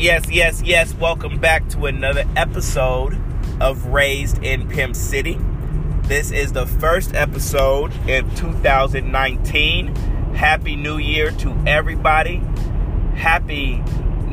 [0.00, 0.94] Yes, yes, yes.
[0.94, 3.20] Welcome back to another episode
[3.60, 5.38] of Raised in Pimp City.
[6.04, 9.94] This is the first episode in 2019.
[10.34, 12.36] Happy New Year to everybody.
[13.14, 13.84] Happy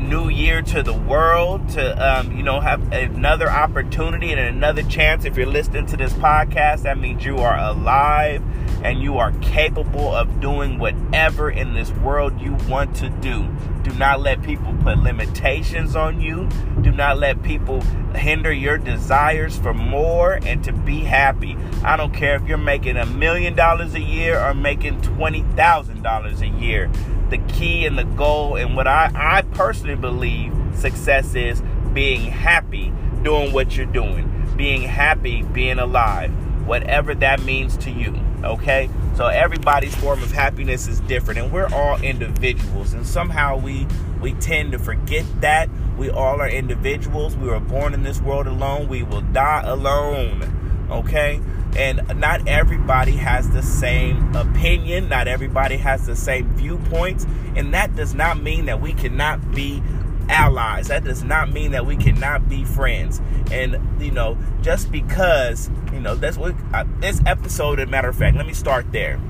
[0.08, 1.68] New Year to the world.
[1.70, 5.24] To um, you know, have another opportunity and another chance.
[5.24, 8.42] If you're listening to this podcast, that means you are alive
[8.82, 13.46] and you are capable of doing whatever in this world you want to do.
[13.82, 16.48] Do not let people put limitations on you.
[16.80, 17.80] Do not let people
[18.14, 21.56] hinder your desires for more and to be happy.
[21.84, 26.60] I don't care if you're making a million dollars a year or making $20,000 a
[26.64, 26.90] year.
[27.30, 32.92] The key and the goal, and what I, I personally believe success is being happy
[33.22, 36.30] doing what you're doing, being happy being alive,
[36.66, 38.18] whatever that means to you.
[38.44, 38.88] Okay?
[39.16, 43.86] So everybody's form of happiness is different and we're all individuals and somehow we
[44.20, 47.36] we tend to forget that we all are individuals.
[47.36, 48.88] We were born in this world alone.
[48.88, 50.86] We will die alone.
[50.90, 51.40] Okay?
[51.76, 57.94] And not everybody has the same opinion, not everybody has the same viewpoints, and that
[57.94, 59.82] does not mean that we cannot be
[60.28, 60.88] allies.
[60.88, 63.20] That does not mean that we cannot be friends.
[63.50, 67.80] And you know, just because you know that's what uh, this episode.
[67.80, 69.20] As a matter of fact, let me start there.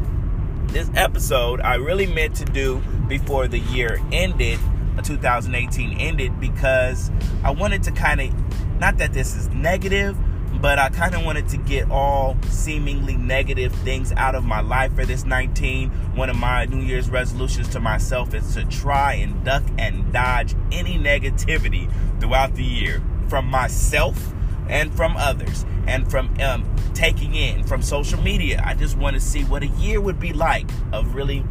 [0.66, 4.58] This episode I really meant to do before the year ended,
[4.98, 7.10] uh, 2018 ended, because
[7.42, 10.16] I wanted to kind of, not that this is negative,
[10.60, 14.94] but I kind of wanted to get all seemingly negative things out of my life
[14.94, 15.90] for this 19.
[16.16, 20.54] One of my New Year's resolutions to myself is to try and duck and dodge
[20.72, 21.90] any negativity
[22.20, 24.32] throughout the year from myself
[24.68, 28.62] and from others and from um, taking in from social media.
[28.64, 31.44] I just want to see what a year would be like of really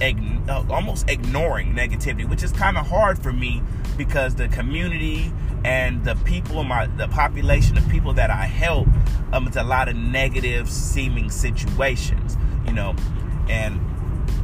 [0.00, 3.62] uh, almost ignoring negativity, which is kind of hard for me
[3.96, 5.32] because the community
[5.64, 8.88] and the people in my the population of people that I help
[9.32, 12.36] um it's a lot of negative seeming situations
[12.66, 12.94] you know?
[13.48, 13.80] And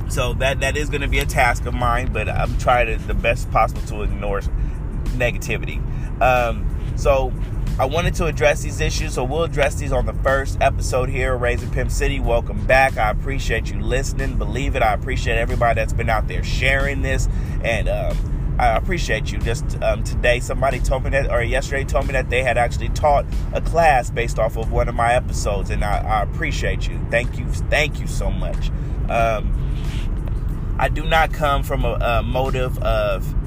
[0.09, 3.05] so that that is going to be a task of mine but I'm trying to,
[3.07, 4.41] the best possible to ignore
[5.17, 5.79] negativity.
[6.21, 6.65] Um
[6.97, 7.33] so
[7.81, 11.37] I wanted to address these issues, so we'll address these on the first episode here,
[11.37, 12.19] Raised in Pimp City.
[12.19, 12.97] Welcome back.
[12.97, 14.37] I appreciate you listening.
[14.37, 17.28] Believe it, I appreciate everybody that's been out there sharing this
[17.62, 19.38] and um, I appreciate you.
[19.38, 22.88] Just um, today, somebody told me that, or yesterday told me that they had actually
[22.88, 26.99] taught a class based off of one of my episodes, and I, I appreciate you.
[27.12, 28.71] Thank you, thank you so much.
[29.09, 29.55] Um,
[30.81, 33.38] I do not come from a, a motive of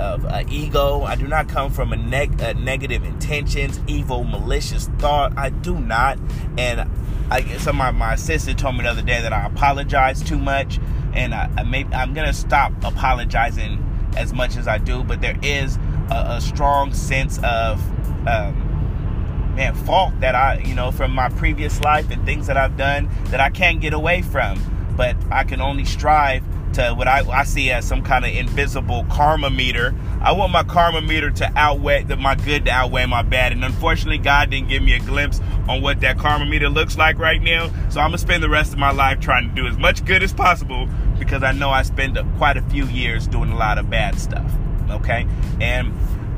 [0.00, 1.02] of uh, ego.
[1.02, 5.36] I do not come from a, neg- a negative intentions, evil, malicious thought.
[5.36, 6.18] I do not.
[6.56, 6.90] And
[7.30, 10.80] I some my, my assistant told me the other day that I apologize too much,
[11.12, 15.38] and I, I may, I'm gonna stop apologizing as much as I do, but there
[15.42, 15.76] is
[16.10, 17.80] a, a strong sense of
[18.26, 22.76] um, man fault that I you know from my previous life and things that I've
[22.76, 24.58] done that I can't get away from,
[24.96, 26.42] but I can only strive
[26.74, 29.94] to what I, I see as some kind of invisible karma meter.
[30.20, 33.52] I want my karma meter to outweigh the, my good to outweigh my bad.
[33.52, 37.18] And unfortunately, God didn't give me a glimpse on what that karma meter looks like
[37.18, 37.68] right now.
[37.88, 40.22] So I'm gonna spend the rest of my life trying to do as much good
[40.22, 40.88] as possible
[41.18, 44.50] because I know I spend quite a few years doing a lot of bad stuff.
[44.90, 45.26] Okay,
[45.60, 45.94] and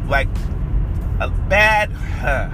[0.08, 0.28] like
[1.20, 2.50] a bad, huh,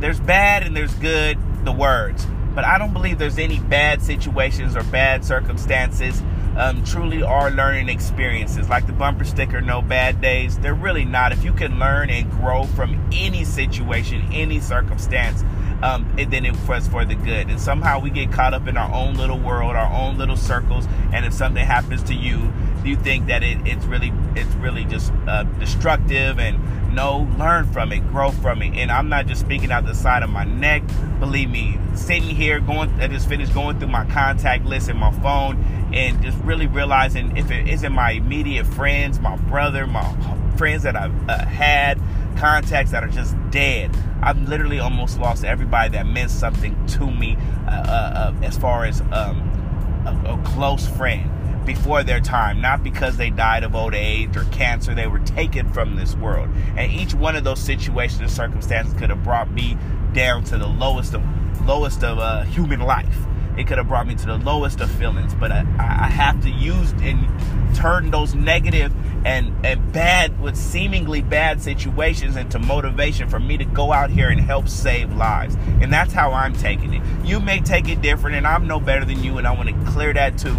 [0.00, 1.38] there's bad and there's good.
[1.64, 6.22] The words, but I don't believe there's any bad situations or bad circumstances.
[6.56, 11.32] Um, truly are learning experiences like the bumper sticker no bad days they're really not
[11.32, 15.42] if you can learn and grow from any situation any circumstance
[15.84, 17.50] um, and then it was for the good.
[17.50, 20.86] And somehow we get caught up in our own little world, our own little circles.
[21.12, 22.50] And if something happens to you,
[22.84, 27.92] you think that it, it's really it's really just uh, destructive and no learn from
[27.92, 30.82] it grow from it and i'm not just speaking out the side of my neck
[31.18, 35.12] believe me sitting here going i just finished going through my contact list and my
[35.20, 35.62] phone
[35.92, 40.14] and just really realizing if it isn't my immediate friends my brother my
[40.56, 42.00] friends that i've uh, had
[42.36, 43.90] contacts that are just dead.
[44.22, 47.36] I've literally almost lost everybody that meant something to me
[47.66, 51.30] uh, uh, uh, as far as um, a, a close friend
[51.64, 54.94] before their time, not because they died of old age or cancer.
[54.94, 56.50] They were taken from this world.
[56.76, 59.78] And each one of those situations and circumstances could have brought me
[60.12, 61.22] down to the lowest of
[61.62, 63.18] lowest of uh, human life.
[63.56, 65.32] It could have brought me to the lowest of feelings.
[65.34, 67.28] But I, I have to use and
[67.76, 68.92] turn those negative
[69.24, 74.28] and, and bad with seemingly bad situations into motivation for me to go out here
[74.28, 75.56] and help save lives.
[75.80, 77.02] And that's how I'm taking it.
[77.24, 79.90] You may take it different, and I'm no better than you, and I want to
[79.92, 80.56] clear that too.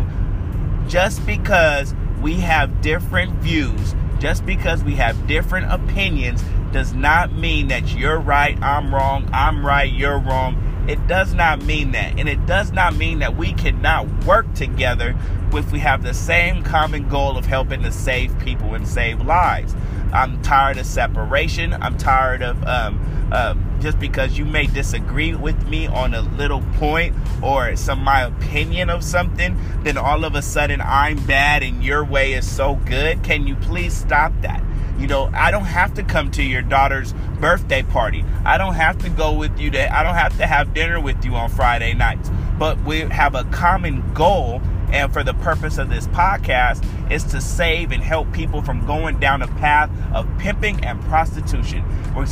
[0.88, 7.68] Just because we have different views Just because we have different opinions does not mean
[7.68, 10.56] that you're right, I'm wrong, I'm right, you're wrong.
[10.88, 12.20] It does not mean that.
[12.20, 15.16] And it does not mean that we cannot work together
[15.54, 19.76] if we have the same common goal of helping to save people and save lives.
[20.12, 21.74] I'm tired of separation.
[21.74, 26.62] I'm tired of um, uh, just because you may disagree with me on a little
[26.76, 31.84] point or some my opinion of something, then all of a sudden I'm bad and
[31.84, 33.24] your way is so good.
[33.24, 34.64] Can you please stop that?
[34.98, 38.24] You know, I don't have to come to your daughter's birthday party.
[38.46, 41.24] I don't have to go with you to I don't have to have dinner with
[41.26, 42.30] you on Friday nights.
[42.58, 47.42] But we have a common goal and for the purpose of this podcast is to
[47.42, 51.84] save and help people from going down a path of pimping and prostitution.
[52.16, 52.28] We're,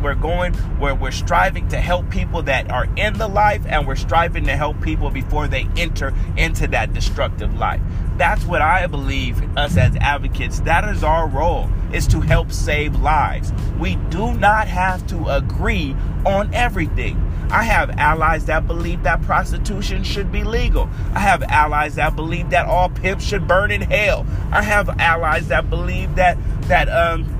[0.00, 3.96] we're going where we're striving to help people that are in the life and we're
[3.96, 7.80] striving to help people before they enter into that destructive life.
[8.16, 12.94] That's what I believe us as advocates, that is our role, is to help save
[12.96, 13.52] lives.
[13.78, 17.20] We do not have to agree on everything.
[17.50, 20.88] I have allies that believe that prostitution should be legal.
[21.12, 24.26] I have allies that believe that all pimps should burn in hell.
[24.50, 27.30] I have allies that believe that that um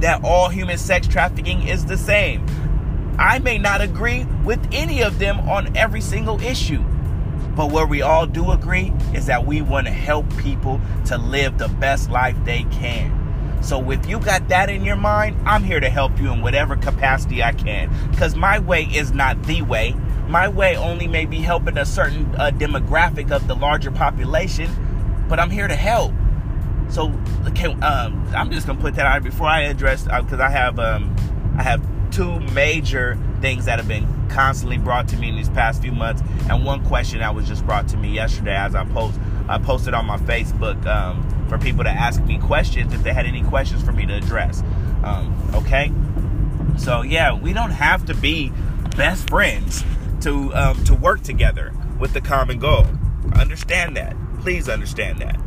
[0.00, 2.46] that all human sex trafficking is the same.
[3.18, 6.84] I may not agree with any of them on every single issue.
[7.58, 11.58] But where we all do agree is that we want to help people to live
[11.58, 13.58] the best life they can.
[13.62, 16.76] So if you got that in your mind, I'm here to help you in whatever
[16.76, 17.92] capacity I can.
[18.12, 19.96] Because my way is not the way.
[20.28, 24.70] My way only may be helping a certain uh, demographic of the larger population,
[25.28, 26.12] but I'm here to help.
[26.90, 27.08] So
[27.56, 30.78] can, um, I'm just gonna put that out before I address because uh, I have
[30.78, 31.12] um,
[31.58, 31.82] I have
[32.12, 36.22] two major things that have been constantly brought to me in these past few months,
[36.48, 39.18] and one question that was just brought to me yesterday as I post
[39.48, 43.26] I posted on my Facebook um, for people to ask me questions if they had
[43.26, 44.62] any questions for me to address.
[45.02, 45.92] Um, okay,
[46.78, 48.52] so yeah, we don't have to be
[48.96, 49.84] best friends
[50.20, 52.86] to um, to work together with the common goal.
[53.34, 54.16] Understand that.
[54.42, 55.40] Please understand that.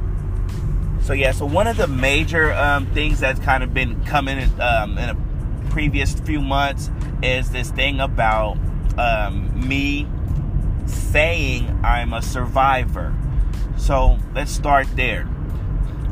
[1.03, 4.97] So yeah, so one of the major um, things that's kind of been coming um,
[4.97, 5.30] in a
[5.71, 6.91] previous few months
[7.23, 8.57] is this thing about
[8.97, 10.05] um, me
[10.85, 13.15] saying I'm a survivor.
[13.77, 15.27] So let's start there.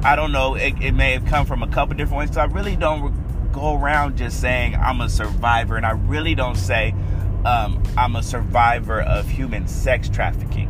[0.01, 2.33] I don't know, it, it may have come from a couple different ways.
[2.33, 3.13] So I really don't
[3.51, 6.95] go around just saying I'm a survivor, and I really don't say
[7.43, 10.69] um, I'm a survivor of human sex trafficking.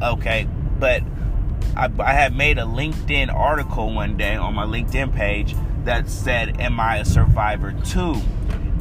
[0.00, 0.46] Okay,
[0.78, 1.02] but
[1.76, 6.60] I, I had made a LinkedIn article one day on my LinkedIn page that said,
[6.60, 8.16] Am I a survivor too?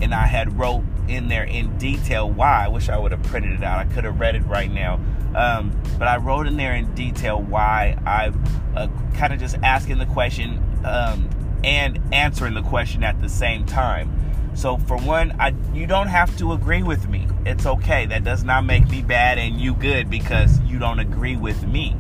[0.01, 2.65] And I had wrote in there in detail why.
[2.65, 3.79] I wish I would have printed it out.
[3.79, 5.00] I could have read it right now.
[5.35, 8.31] Um, but I wrote in there in detail why I
[8.75, 11.29] uh, kind of just asking the question um,
[11.63, 14.19] and answering the question at the same time.
[14.55, 17.27] So for one, I you don't have to agree with me.
[17.45, 18.05] It's okay.
[18.05, 21.95] That does not make me bad and you good because you don't agree with me.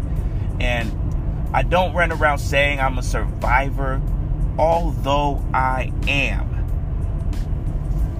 [0.59, 0.91] And
[1.53, 4.01] I don't run around saying I'm a survivor
[4.57, 6.49] although I am.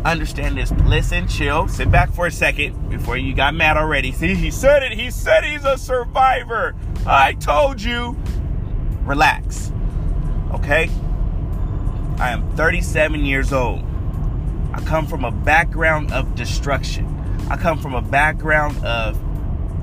[0.06, 0.72] Understand this.
[0.86, 4.12] Listen, chill, sit back for a second before you got mad already.
[4.12, 4.92] See, he said it.
[4.92, 6.76] He said he's a survivor.
[7.06, 8.18] I told you.
[9.04, 9.72] Relax.
[10.54, 10.90] Okay?
[12.20, 13.84] I am 37 years old.
[14.74, 17.08] I come from a background of destruction.
[17.50, 19.20] I come from a background of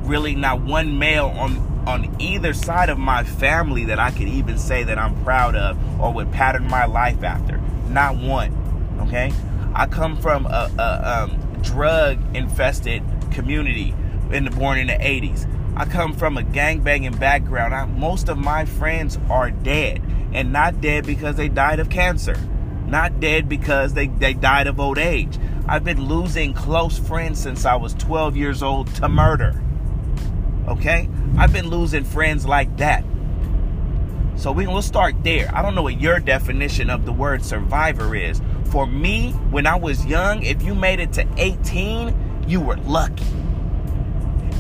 [0.07, 4.59] really not one male on on either side of my family that I could even
[4.59, 7.59] say that I'm proud of or would pattern my life after.
[7.89, 8.57] Not one.
[9.01, 9.33] Okay?
[9.75, 13.95] I come from a, a um, drug infested community
[14.31, 15.49] in the, born in the 80s.
[15.77, 17.75] I come from a gang-banging background.
[17.75, 20.03] I, most of my friends are dead.
[20.33, 22.37] And not dead because they died of cancer.
[22.87, 25.39] Not dead because they, they died of old age.
[25.67, 29.61] I've been losing close friends since I was 12 years old to murder.
[30.71, 31.09] Okay?
[31.37, 33.05] I've been losing friends like that.
[34.37, 35.51] So we, will start there.
[35.55, 38.41] I don't know what your definition of the word survivor is.
[38.71, 43.27] For me, when I was young, if you made it to 18, you were lucky.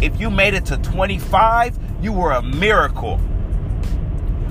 [0.02, 3.20] If you made it to 25, you were a miracle.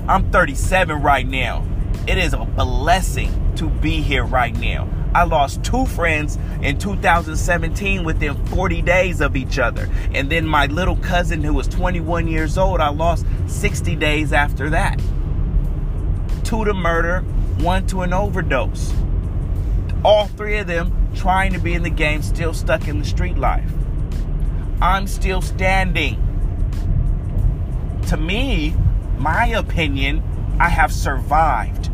[0.08, 1.64] I'm 37 right now.
[2.08, 4.88] It is a blessing to be here right now.
[5.14, 9.88] I lost two friends in 2017 within 40 days of each other.
[10.12, 14.70] And then my little cousin, who was 21 years old, I lost 60 days after
[14.70, 15.00] that.
[16.44, 17.20] Two to murder,
[17.58, 18.92] one to an overdose.
[20.04, 23.36] All three of them trying to be in the game, still stuck in the street
[23.36, 23.70] life.
[24.80, 26.16] I'm still standing.
[28.08, 28.74] To me,
[29.18, 30.22] my opinion,
[30.58, 31.90] I have survived.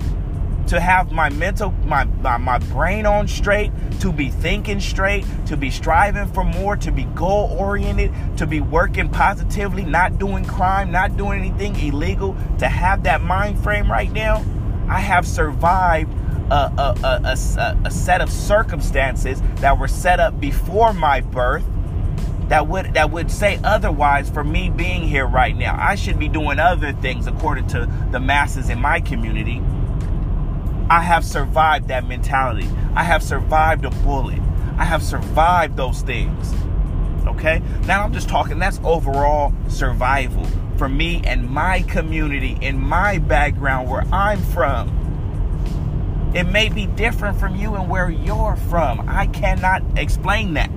[0.66, 3.70] To have my mental my, my my brain on straight
[4.00, 8.60] to be thinking straight to be striving for more to be goal oriented to be
[8.60, 14.12] working positively not doing crime not doing anything illegal to have that mind frame right
[14.12, 14.44] now
[14.88, 16.12] i have survived
[16.50, 21.64] a, a, a, a, a set of circumstances that were set up before my birth
[22.48, 25.76] that would that would say otherwise for me being here right now.
[25.78, 29.60] I should be doing other things according to the masses in my community.
[30.88, 32.68] I have survived that mentality.
[32.94, 34.40] I have survived a bullet.
[34.78, 36.54] I have survived those things.
[37.26, 37.60] Okay?
[37.86, 43.88] Now I'm just talking that's overall survival for me and my community in my background
[43.88, 46.32] where I'm from.
[46.34, 49.08] It may be different from you and where you're from.
[49.08, 50.70] I cannot explain that.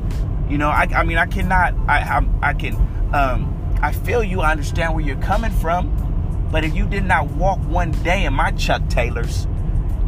[0.50, 2.76] You know, I, I mean, I cannot, I, I, I can,
[3.14, 6.48] um, I feel you, I understand where you're coming from.
[6.52, 9.48] But if you did not walk one day in my Chuck Taylors,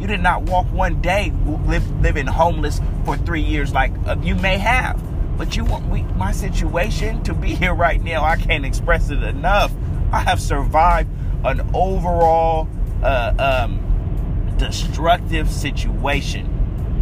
[0.02, 1.32] you did not walk one day
[1.64, 5.00] live, living homeless for three years like uh, you may have.
[5.38, 8.24] But you want we, my situation to be here right now.
[8.24, 9.72] I can't express it enough.
[10.10, 11.08] I have survived
[11.44, 12.68] an overall
[13.00, 16.48] uh, um, destructive situation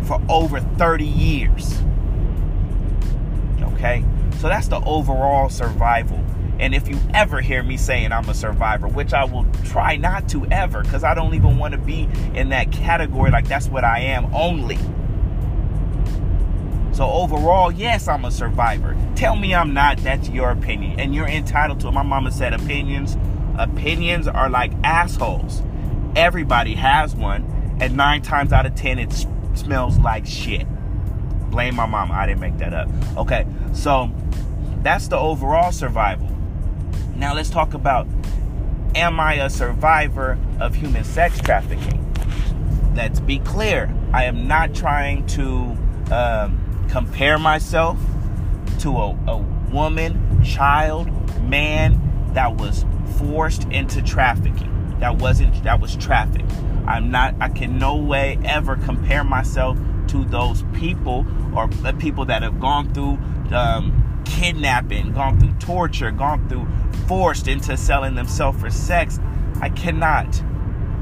[0.04, 1.82] for over 30 years.
[3.62, 4.04] Okay?
[4.40, 6.22] So that's the overall survival.
[6.60, 10.28] And if you ever hear me saying I'm a survivor, which I will try not
[10.28, 13.82] to ever, because I don't even want to be in that category like that's what
[13.82, 14.78] I am only.
[16.92, 18.94] So overall, yes, I'm a survivor.
[19.16, 21.00] Tell me I'm not, that's your opinion.
[21.00, 21.92] And you're entitled to it.
[21.92, 23.16] My mama said opinions,
[23.58, 25.62] opinions are like assholes.
[26.14, 29.14] Everybody has one, and nine times out of ten, it
[29.54, 30.66] smells like shit.
[31.50, 32.12] Blame my mama.
[32.12, 32.90] I didn't make that up.
[33.16, 34.10] Okay, so
[34.82, 36.28] that's the overall survival.
[37.16, 38.06] Now let's talk about
[38.94, 42.06] am I a survivor of human sex trafficking?
[42.94, 43.94] Let's be clear.
[44.12, 45.76] I am not trying to
[46.10, 47.98] um, compare myself
[48.80, 49.36] to a, a
[49.72, 51.08] woman, child,
[51.42, 52.00] man
[52.34, 52.84] that was
[53.18, 54.96] forced into trafficking.
[54.98, 56.50] That wasn't that was trafficked.
[56.86, 57.34] I'm not.
[57.40, 59.78] I can no way ever compare myself
[60.08, 63.18] to those people or the people that have gone through
[63.54, 66.66] um, kidnapping, gone through torture, gone through
[67.06, 69.18] forced into selling themselves for sex.
[69.60, 70.42] I cannot.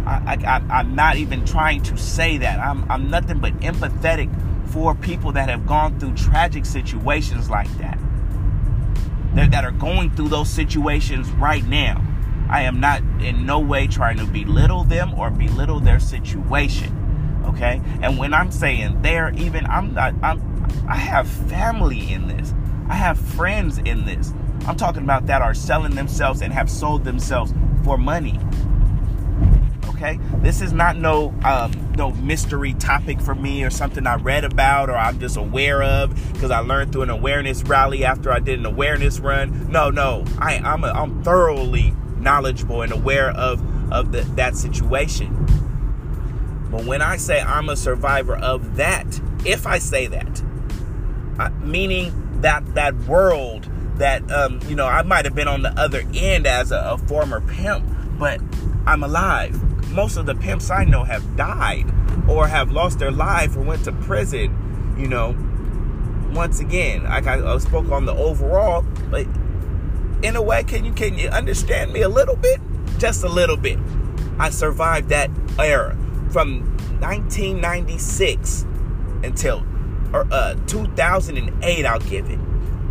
[0.06, 2.58] I, I, am not even trying to say that.
[2.58, 4.30] I'm, I'm nothing but empathetic
[4.70, 7.98] for people that have gone through tragic situations like that.
[9.34, 12.02] That, that are going through those situations right now.
[12.48, 17.42] I am not in no way trying to belittle them or belittle their situation.
[17.44, 17.82] Okay?
[18.00, 20.40] And when I'm saying there, even I'm not I'm
[20.88, 22.54] I have family in this.
[22.88, 24.32] I have friends in this.
[24.66, 27.52] I'm talking about that are selling themselves and have sold themselves
[27.84, 28.38] for money.
[29.88, 34.44] Okay, this is not no um, no mystery topic for me or something I read
[34.44, 38.38] about or I'm just aware of because I learned through an awareness rally after I
[38.38, 39.70] did an awareness run.
[39.70, 43.60] No, no, I, I'm a, I'm thoroughly knowledgeable and aware of
[43.92, 45.34] of the, that situation.
[46.70, 50.42] But when I say I'm a survivor of that, if I say that,
[51.38, 55.70] uh, meaning that that world that um, you know I might have been on the
[55.78, 57.84] other end as a, a former pimp,
[58.18, 58.40] but
[58.86, 59.60] I'm alive.
[59.90, 61.86] Most of the pimps I know have died
[62.28, 64.94] or have lost their life or went to prison.
[64.98, 65.36] You know,
[66.32, 69.26] once again, like I, I spoke on the overall, but
[70.22, 72.60] in a way, can you can you understand me a little bit?
[72.98, 73.78] Just a little bit.
[74.38, 75.96] I survived that era
[76.30, 76.60] from
[77.00, 78.66] 1996
[79.24, 79.60] until
[80.12, 81.86] or, uh, 2008.
[81.86, 82.38] I'll give it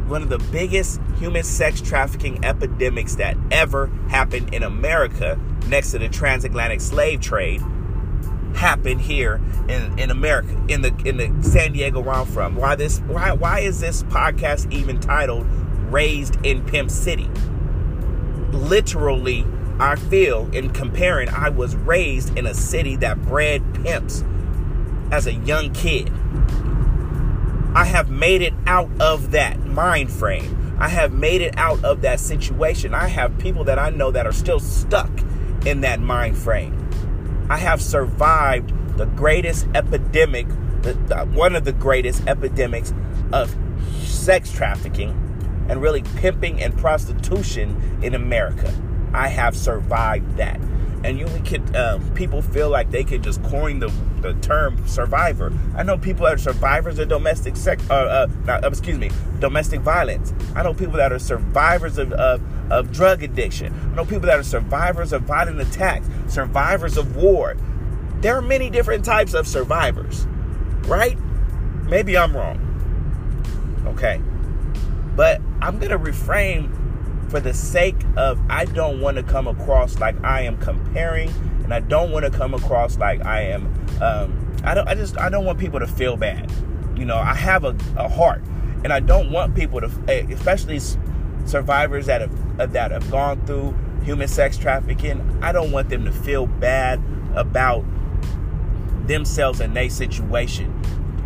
[0.07, 5.99] one of the biggest human sex trafficking epidemics that ever happened in America, next to
[5.99, 7.61] the transatlantic slave trade,
[8.55, 12.55] happened here in, in America, in the in the San Diego where I'm from.
[12.55, 15.45] Why this why why is this podcast even titled
[15.91, 17.29] Raised in Pimp City?
[18.51, 19.45] Literally,
[19.79, 24.23] I feel in comparing, I was raised in a city that bred pimps
[25.11, 26.11] as a young kid.
[27.73, 30.75] I have made it out of that mind frame.
[30.79, 32.93] I have made it out of that situation.
[32.93, 35.09] I have people that I know that are still stuck
[35.65, 36.75] in that mind frame.
[37.49, 40.47] I have survived the greatest epidemic,
[40.81, 42.93] the, the, one of the greatest epidemics
[43.31, 43.55] of
[44.03, 45.11] sex trafficking
[45.69, 48.73] and really pimping and prostitution in America.
[49.13, 50.59] I have survived that
[51.03, 55.53] and you could uh, people feel like they could just coin the, the term survivor.
[55.75, 59.11] I know people that are survivors of domestic sex, uh, uh, not, uh, excuse me,
[59.39, 60.33] domestic violence.
[60.55, 63.73] I know people that are survivors of, of of drug addiction.
[63.93, 67.55] I know people that are survivors of violent attacks, survivors of war.
[68.21, 70.25] there are many different types of survivors,
[70.87, 71.17] right?
[71.85, 72.59] Maybe I'm wrong.
[73.85, 74.21] Okay.
[75.15, 76.71] But I'm going to refrain
[77.29, 81.29] for the sake of I don't want to come across like I am comparing
[81.63, 83.65] and I don't want to come across like I am
[84.01, 86.51] um, I don't I just I don't want people to feel bad.
[86.95, 88.41] You know, I have a, a heart
[88.83, 90.79] and I don't want people to eh, especially
[91.45, 93.75] survivors that have uh, that have gone through
[94.07, 97.01] human sex trafficking, I don't want them to feel bad
[97.35, 97.83] about
[99.05, 100.73] themselves and their situation.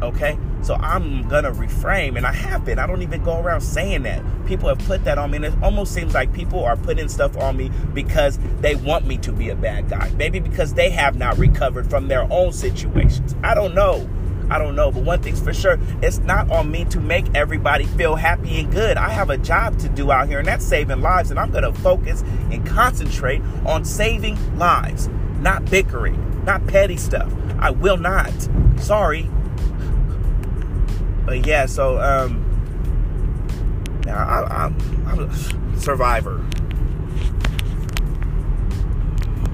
[0.01, 0.37] Okay?
[0.61, 2.79] So I'm gonna reframe, and I have been.
[2.79, 4.23] I don't even go around saying that.
[4.45, 7.35] People have put that on me, and it almost seems like people are putting stuff
[7.37, 10.11] on me because they want me to be a bad guy.
[10.17, 13.35] Maybe because they have not recovered from their own situations.
[13.43, 14.07] I don't know.
[14.51, 14.91] I don't know.
[14.91, 18.71] But one thing's for sure, it's not on me to make everybody feel happy and
[18.71, 18.97] good.
[18.97, 21.31] I have a job to do out here, and that's saving lives.
[21.31, 27.33] And I'm gonna focus and concentrate on saving lives, not bickering, not petty stuff.
[27.57, 28.33] I will not.
[28.77, 29.29] Sorry
[31.25, 32.45] but yeah, so um,
[34.07, 36.45] I, am I'm a survivor.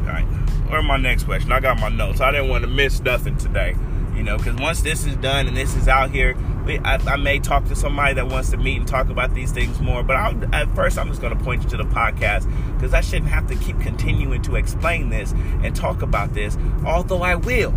[0.02, 0.26] All right,
[0.70, 1.52] where's my next question?
[1.52, 2.22] I got my notes.
[2.22, 3.76] I didn't want to miss nothing today,
[4.16, 7.16] you know, because once this is done and this is out here, we, I, I,
[7.16, 10.04] may talk to somebody that wants to meet and talk about these things more.
[10.04, 13.02] But I'll, at first, I'm just going to point you to the podcast because I
[13.02, 15.32] shouldn't have to keep continuing to explain this
[15.64, 16.58] and talk about this.
[16.86, 17.74] Although I will,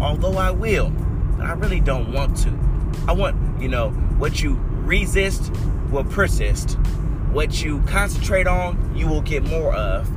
[0.00, 0.92] although I will,
[1.40, 2.65] I really don't want to.
[3.08, 5.52] I want, you know, what you resist
[5.90, 6.72] will persist.
[7.32, 10.10] What you concentrate on, you will get more of.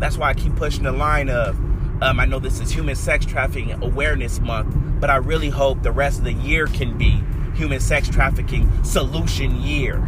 [0.00, 1.56] That's why I keep pushing the line of,
[2.02, 5.92] um, I know this is Human Sex Trafficking Awareness Month, but I really hope the
[5.92, 7.22] rest of the year can be
[7.54, 10.06] Human Sex Trafficking Solution Year.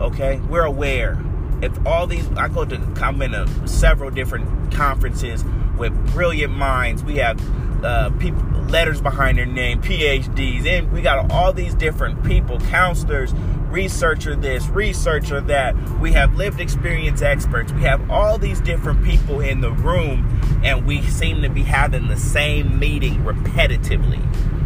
[0.00, 0.40] Okay?
[0.48, 1.18] We're aware.
[1.62, 5.44] If all these, I go to, I'm in a, several different conferences
[5.78, 7.02] with brilliant minds.
[7.02, 7.40] We have
[7.84, 13.32] uh, people letters behind their name, PhDs, and we got all these different people, counselors,
[13.72, 15.74] researcher this, researcher that.
[15.98, 17.72] We have lived experience experts.
[17.72, 22.08] We have all these different people in the room, and we seem to be having
[22.08, 24.20] the same meeting repetitively.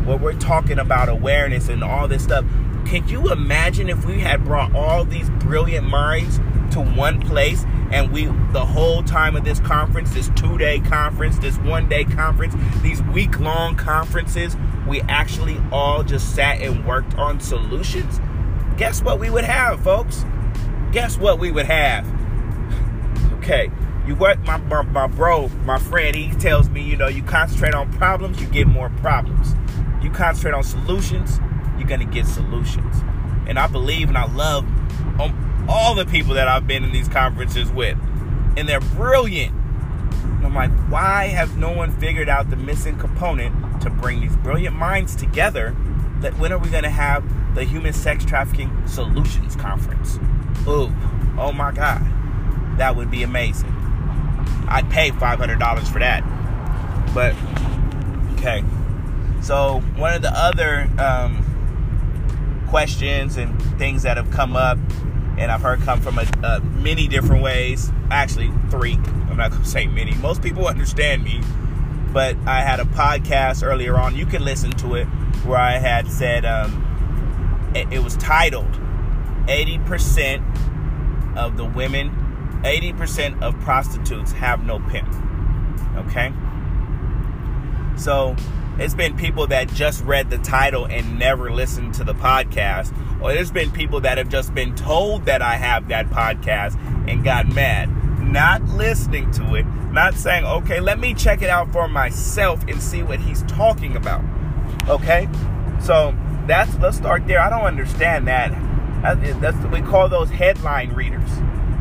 [0.05, 2.45] Where we're talking about awareness and all this stuff.
[2.87, 6.39] Can you imagine if we had brought all these brilliant minds
[6.71, 11.59] to one place and we the whole time of this conference this two-day conference this
[11.59, 18.21] one-day conference these week-long conferences we actually all just sat and worked on solutions?
[18.77, 20.25] Guess what we would have folks?
[20.93, 22.07] Guess what we would have?
[23.39, 23.71] Okay
[24.07, 27.75] you work my, my, my bro my friend he tells me you know you concentrate
[27.75, 29.57] on problems you get more problems.
[30.01, 31.41] You concentrate on solutions
[31.79, 32.97] you're gonna get solutions
[33.47, 34.65] and i believe and i love
[35.21, 37.99] um, all the people that I've been in these conferences with,
[38.57, 39.55] and they're brilliant.
[39.55, 44.37] And I'm like, why have no one figured out the missing component to bring these
[44.37, 45.75] brilliant minds together?
[46.21, 50.19] That when are we going to have the Human Sex Trafficking Solutions Conference?
[50.67, 50.93] Ooh,
[51.39, 52.03] oh my God,
[52.79, 53.73] that would be amazing.
[54.69, 56.23] I'd pay $500 for that.
[57.15, 57.35] But
[58.39, 58.65] okay,
[59.43, 61.46] so one of the other um,
[62.69, 64.79] questions and things that have come up
[65.39, 67.91] and I've heard come from a, a many different ways.
[68.11, 68.95] Actually, three.
[68.95, 70.15] I'm not going to say many.
[70.15, 71.41] Most people understand me,
[72.13, 74.17] but I had a podcast earlier on.
[74.17, 75.07] You can listen to it
[75.45, 78.73] where I had said um, it, it was titled
[79.47, 82.11] "80% of the women,
[82.65, 85.13] 80% of prostitutes have no pimp."
[85.97, 86.33] Okay,
[87.99, 88.35] so
[88.79, 92.93] it's been people that just read the title and never listened to the podcast.
[93.23, 96.77] Or there's been people that have just been told that I have that podcast
[97.09, 97.91] and got mad.
[98.23, 102.83] Not listening to it, not saying, okay, let me check it out for myself and
[102.83, 104.23] see what he's talking about.
[104.89, 105.27] Okay?
[105.81, 106.15] So
[106.47, 107.41] that's let's start there.
[107.41, 108.51] I don't understand that.
[109.41, 111.31] That's we call those headline readers.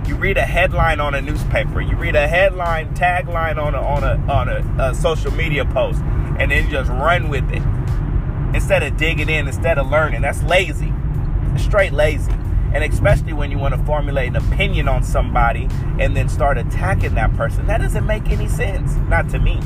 [0.07, 1.81] You read a headline on a newspaper.
[1.81, 6.01] You read a headline tagline on a on a on a, a social media post
[6.39, 7.63] and then just run with it
[8.55, 10.21] instead of digging in, instead of learning.
[10.21, 10.93] That's lazy.
[11.57, 12.31] Straight lazy.
[12.73, 15.69] And especially when you want to formulate an opinion on somebody
[15.99, 17.67] and then start attacking that person.
[17.67, 18.95] That doesn't make any sense.
[19.09, 19.59] Not to me.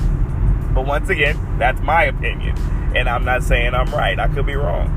[0.73, 2.55] But once again, that's my opinion.
[2.95, 4.19] And I'm not saying I'm right.
[4.19, 4.95] I could be wrong.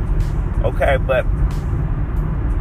[0.65, 1.25] Okay, but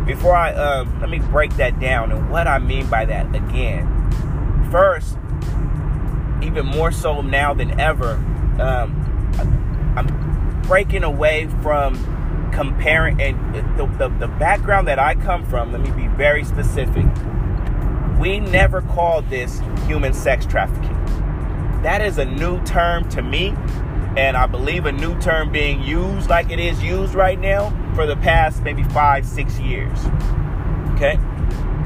[0.06, 3.88] before I um, let me break that down and what I mean by that again.
[4.72, 5.18] First,
[6.42, 8.16] even more so now than ever,
[8.60, 11.96] um, I'm breaking away from
[12.54, 17.06] comparing and the, the, the background that I come from, let me be very specific.
[18.20, 20.98] We never called this human sex trafficking.
[21.84, 23.56] that is a new term to me.
[24.18, 28.06] And I believe a new term being used like it is used right now for
[28.06, 29.98] the past maybe five, six years.
[30.96, 31.18] Okay?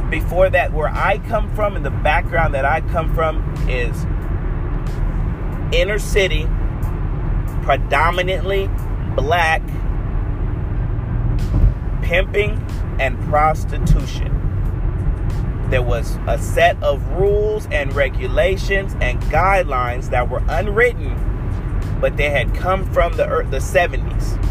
[0.10, 4.06] Before that, where I come from and the background that I come from is
[5.72, 6.48] inner city,
[7.64, 8.70] predominantly
[9.16, 9.62] black,
[12.02, 12.52] pimping
[13.00, 14.32] and prostitution.
[15.70, 21.16] There was a set of rules and regulations and guidelines that were unwritten,
[22.00, 24.42] but they had come from the the 70s.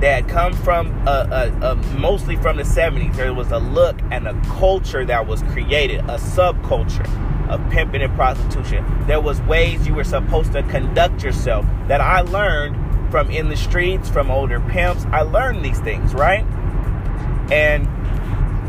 [0.00, 3.16] They had come from uh, uh, uh, mostly from the 70s.
[3.16, 7.08] There was a look and a culture that was created, a subculture
[7.48, 8.84] of pimping and prostitution.
[9.06, 13.56] There was ways you were supposed to conduct yourself that I learned from in the
[13.56, 15.04] streets, from older pimps.
[15.06, 16.44] I learned these things, right?
[17.52, 17.86] And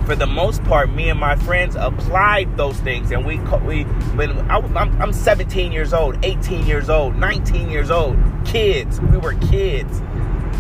[0.06, 3.84] for the most part, me and my friends applied those things, and we we
[4.14, 9.02] when I, I'm, I'm 17 years old, 18 years old, 19 years old, kids.
[9.02, 10.00] We were kids,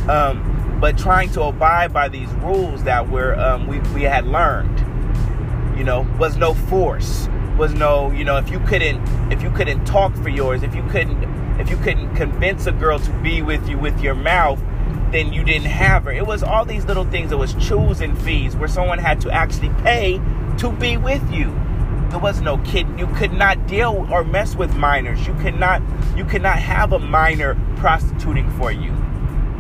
[0.10, 4.80] um, but trying to abide by these rules that were um, we we had learned.
[5.78, 9.86] You know, was no force, was no you know if you couldn't if you couldn't
[9.86, 11.24] talk for yours, if you couldn't
[11.60, 14.62] if you couldn't convince a girl to be with you with your mouth
[15.12, 16.12] then you didn't have her.
[16.12, 17.32] It was all these little things.
[17.32, 20.20] It was choosing fees where someone had to actually pay
[20.58, 21.54] to be with you.
[22.10, 22.88] There was no kid.
[22.98, 25.26] You could not deal or mess with minors.
[25.26, 25.82] You could not.
[26.16, 28.92] You could not have a minor prostituting for you.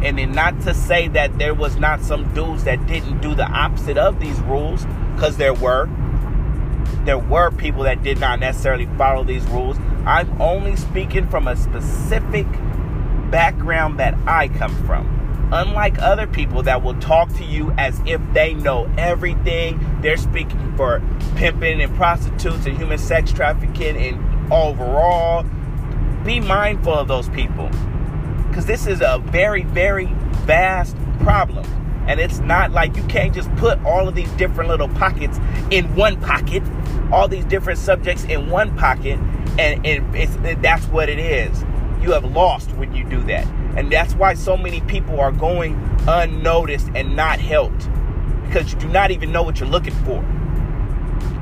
[0.03, 3.45] And then not to say that there was not some dudes that didn't do the
[3.45, 5.89] opposite of these rules, because there were.
[7.03, 9.77] There were people that did not necessarily follow these rules.
[10.05, 12.47] I'm only speaking from a specific
[13.29, 15.49] background that I come from.
[15.51, 20.75] Unlike other people that will talk to you as if they know everything, they're speaking
[20.75, 21.01] for
[21.35, 25.45] pimping and prostitutes and human sex trafficking and overall.
[26.23, 27.69] Be mindful of those people
[28.49, 30.05] because this is a very, very
[30.45, 31.65] vast problem.
[32.07, 35.39] And it's not like you can't just put all of these different little pockets
[35.71, 36.63] in one pocket,
[37.11, 39.19] all these different subjects in one pocket,
[39.57, 41.63] and, and that's what it is.
[42.01, 43.47] You have lost when you do that.
[43.75, 45.75] And that's why so many people are going
[46.07, 47.89] unnoticed and not helped
[48.45, 50.23] because you do not even know what you're looking for.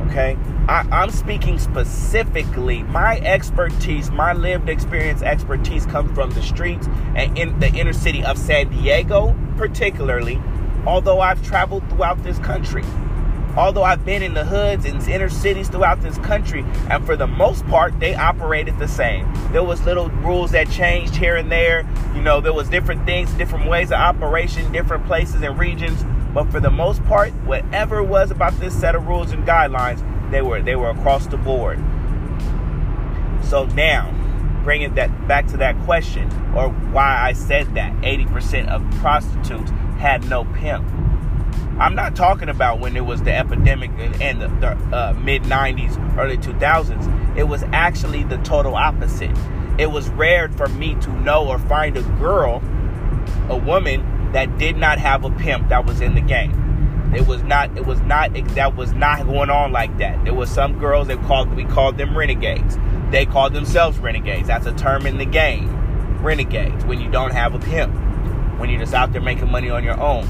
[0.08, 0.38] Okay?
[0.68, 7.38] I, am speaking specifically, my expertise, my lived experience expertise comes from the streets and
[7.38, 10.42] in the inner city of San Diego, particularly,
[10.86, 12.84] although I've traveled throughout this country
[13.56, 17.28] although I've been in the hoods and inner cities throughout this country, and for the
[17.28, 19.32] most part, they operated the same.
[19.52, 21.88] There was little rules that changed here and there.
[22.16, 26.04] You know, there was different things, different ways of operation, different places and regions.
[26.34, 30.42] But for the most part, whatever was about this set of rules and guidelines, they
[30.42, 31.78] were they were across the board.
[33.44, 34.12] So now,
[34.64, 39.72] bringing that back to that question, or why I said that 80% of prostitutes
[40.04, 40.86] had no pimp
[41.80, 46.18] I'm not talking about when it was the epidemic in the, the uh, mid 90s,
[46.18, 47.38] early 2000s.
[47.38, 49.36] It was actually the total opposite.
[49.80, 52.62] It was rare for me to know or find a girl,
[53.50, 57.12] a woman that did not have a pimp that was in the game.
[57.16, 57.76] It was not.
[57.76, 58.34] It was not.
[58.56, 60.24] That was not going on like that.
[60.24, 61.56] There was some girls that called.
[61.56, 62.78] We called them renegades.
[63.12, 64.48] They called themselves renegades.
[64.48, 65.70] That's a term in the game.
[66.24, 66.86] Renegades.
[66.86, 67.94] When you don't have a pimp.
[68.58, 70.26] When you're just out there making money on your own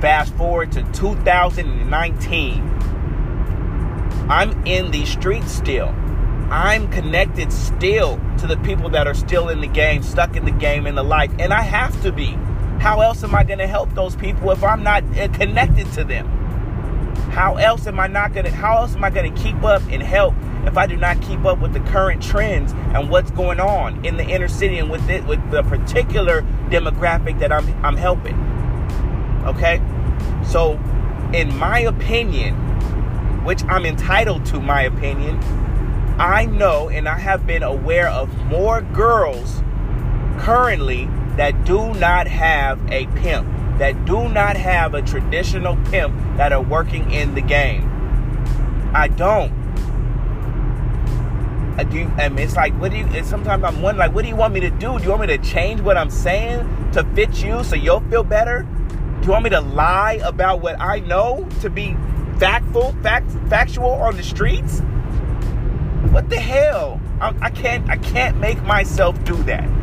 [0.00, 2.62] Fast forward to 2019.
[4.30, 5.88] I'm in the streets still.
[6.50, 10.52] I'm connected still to the people that are still in the game, stuck in the
[10.52, 12.30] game, in the life, and I have to be.
[12.80, 16.04] How else am I going to help those people if I'm not uh, connected to
[16.04, 16.39] them?
[17.30, 18.50] How else am I not to?
[18.50, 20.34] How else am I to keep up and help
[20.66, 24.16] if I do not keep up with the current trends and what's going on in
[24.16, 28.34] the inner city and with it, with the particular demographic that I'm I'm helping?
[29.44, 29.80] Okay?
[30.44, 30.72] So,
[31.32, 32.54] in my opinion,
[33.44, 35.38] which I'm entitled to my opinion,
[36.18, 39.62] I know and I have been aware of more girls
[40.38, 43.48] currently that do not have a pimp,
[43.80, 47.82] that do not have a traditional pimp that are working in the game.
[48.94, 49.50] I don't.
[51.78, 53.24] I do, I mean, it's like, what do you?
[53.24, 54.98] sometimes I'm wondering, like, what do you want me to do?
[54.98, 58.22] Do you want me to change what I'm saying to fit you so you'll feel
[58.22, 58.68] better?
[59.20, 61.96] Do you want me to lie about what I know to be
[62.36, 64.80] factful, fact, factual on the streets?
[66.10, 67.00] What the hell?
[67.18, 67.88] I, I can't.
[67.88, 69.79] I can't make myself do that.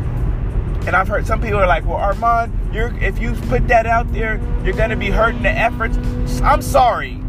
[0.88, 4.10] And I've heard some people are like, "Well, Armand, you're if you put that out
[4.10, 5.98] there, you're going to be hurting the efforts."
[6.40, 7.20] I'm sorry.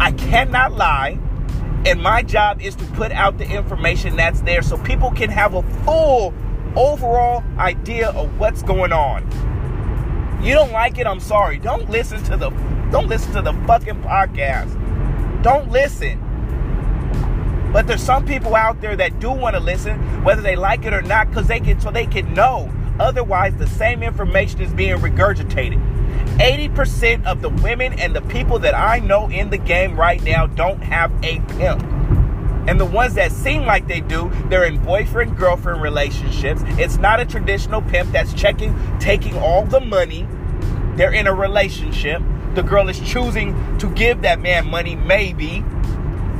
[0.00, 1.20] I cannot lie,
[1.86, 5.54] And my job is to put out the information that's there so people can have
[5.54, 6.34] a full
[6.74, 9.22] overall idea of what's going on.
[10.42, 11.58] You don't like it, I'm sorry.
[11.58, 12.50] Don't listen to the
[12.90, 14.72] don't listen to the fucking podcast.
[15.44, 16.18] Don't listen.
[17.72, 20.92] But there's some people out there that do want to listen, whether they like it
[20.92, 22.70] or not, because they can so they can know.
[23.00, 25.80] Otherwise, the same information is being regurgitated.
[26.38, 30.46] 80% of the women and the people that I know in the game right now
[30.46, 31.82] don't have a pimp.
[32.68, 36.62] And the ones that seem like they do, they're in boyfriend girlfriend relationships.
[36.78, 40.28] It's not a traditional pimp that's checking, taking all the money.
[40.94, 42.22] They're in a relationship.
[42.54, 45.64] The girl is choosing to give that man money, maybe.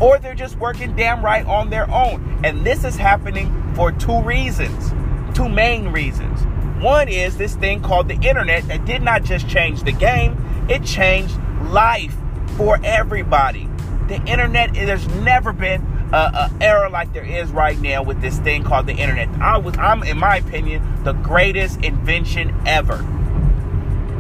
[0.03, 2.41] Or they're just working damn right on their own.
[2.45, 4.91] And this is happening for two reasons,
[5.37, 6.41] two main reasons.
[6.83, 10.37] One is this thing called the internet that did not just change the game,
[10.69, 12.17] it changed life
[12.57, 13.69] for everybody.
[14.09, 15.81] The internet, there's never been
[16.13, 19.29] a, era like there is right now with this thing called the internet.
[19.41, 23.07] I was, I'm, in my opinion, the greatest invention ever.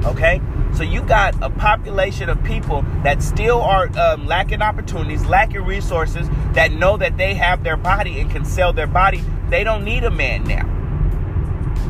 [0.04, 0.40] Okay,
[0.74, 6.28] so you got a population of people that still are um, lacking opportunities, lacking resources,
[6.54, 9.22] that know that they have their body and can sell their body.
[9.48, 10.68] They don't need a man now.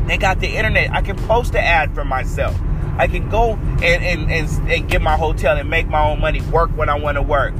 [0.07, 0.91] They got the internet.
[0.91, 2.59] I can post an ad for myself.
[2.97, 6.41] I can go and, and, and, and get my hotel and make my own money,
[6.41, 7.53] work when I want to work.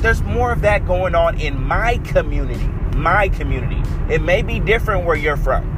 [0.00, 2.66] There's more of that going on in my community.
[2.96, 3.82] My community.
[4.12, 5.76] It may be different where you're from.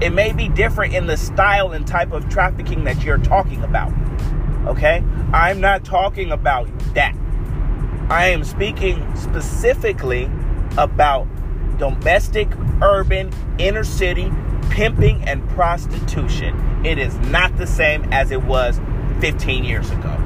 [0.00, 3.92] It may be different in the style and type of trafficking that you're talking about.
[4.66, 5.02] Okay?
[5.32, 7.16] I'm not talking about that.
[8.10, 10.30] I am speaking specifically
[10.76, 11.26] about
[11.78, 12.48] domestic,
[12.80, 14.32] urban, inner city,
[14.70, 16.84] pimping, and prostitution.
[16.84, 18.80] It is not the same as it was
[19.20, 20.16] 15 years ago.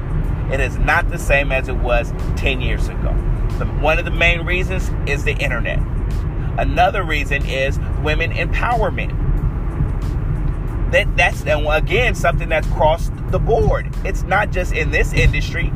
[0.52, 3.14] It is not the same as it was 10 years ago.
[3.58, 5.78] The, one of the main reasons is the internet.
[6.58, 9.18] Another reason is women empowerment.
[10.92, 13.92] That, that's again something that's crossed the board.
[14.05, 15.72] It's not just in this industry.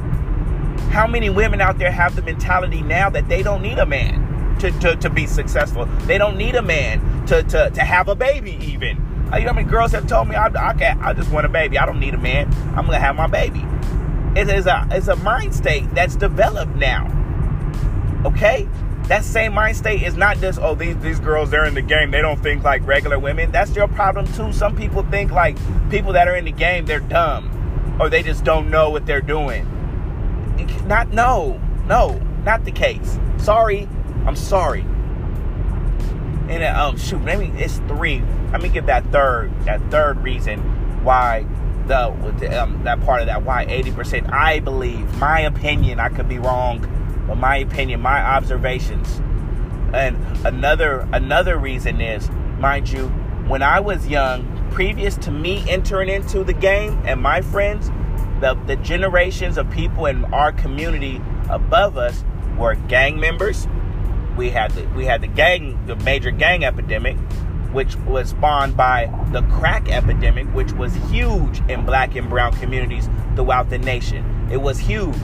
[0.91, 4.27] How many women out there have the mentality now that they don't need a man?
[4.61, 5.87] to, to, to be successful.
[6.07, 8.97] They don't need a man to, to, to have a baby, even.
[9.35, 11.79] You know how many girls have told me, I, I, I just want a baby.
[11.79, 12.53] I don't need a man.
[12.69, 13.65] I'm going to have my baby.
[14.39, 17.13] It is a, it's a mind state that's developed now.
[18.25, 18.69] Okay?
[19.09, 22.11] That same mind state is not just, oh, these, these girls, they're in the game.
[22.11, 23.53] They don't think like regular women.
[23.53, 24.53] That's your problem, too.
[24.53, 25.57] Some people think like
[25.91, 29.21] people that are in the game, they're dumb or they just don't know what they're
[29.21, 29.65] doing.
[30.87, 33.19] Not, no, no, not the case.
[33.39, 33.89] Sorry,
[34.27, 34.83] I'm sorry.
[36.49, 38.23] And um, shoot, maybe it's three.
[38.53, 40.61] Let me give that third, that third reason
[41.05, 41.47] why
[41.87, 42.09] the,
[42.61, 44.33] um, that part of that why 80%.
[44.33, 46.81] I believe, my opinion, I could be wrong,
[47.27, 49.21] but my opinion, my observations.
[49.93, 53.09] And another another reason is, mind you,
[53.49, 57.91] when I was young, previous to me entering into the game and my friends,
[58.41, 62.25] the, the generations of people in our community above us
[62.59, 63.67] were gang members,
[64.37, 67.17] we had the we had the gang the major gang epidemic
[67.73, 73.09] which was spawned by the crack epidemic which was huge in black and brown communities
[73.35, 74.49] throughout the nation.
[74.51, 75.17] It was huge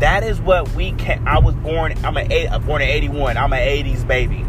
[0.00, 3.58] that is what we can i was born i'm a born in 81 i'm an
[3.58, 4.44] 80s baby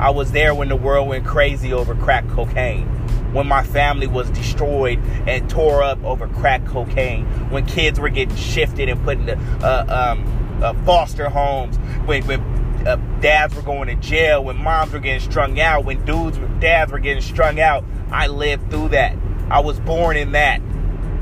[0.00, 2.86] i was there when the world went crazy over crack cocaine
[3.32, 8.36] when my family was destroyed and tore up over crack cocaine when kids were getting
[8.36, 12.40] shifted and put into uh, um, uh, foster homes when, when
[12.86, 16.92] uh, dads were going to jail, when moms were getting strung out, when dudes, dads
[16.92, 17.84] were getting strung out.
[18.10, 19.16] I lived through that.
[19.50, 20.60] I was born in that.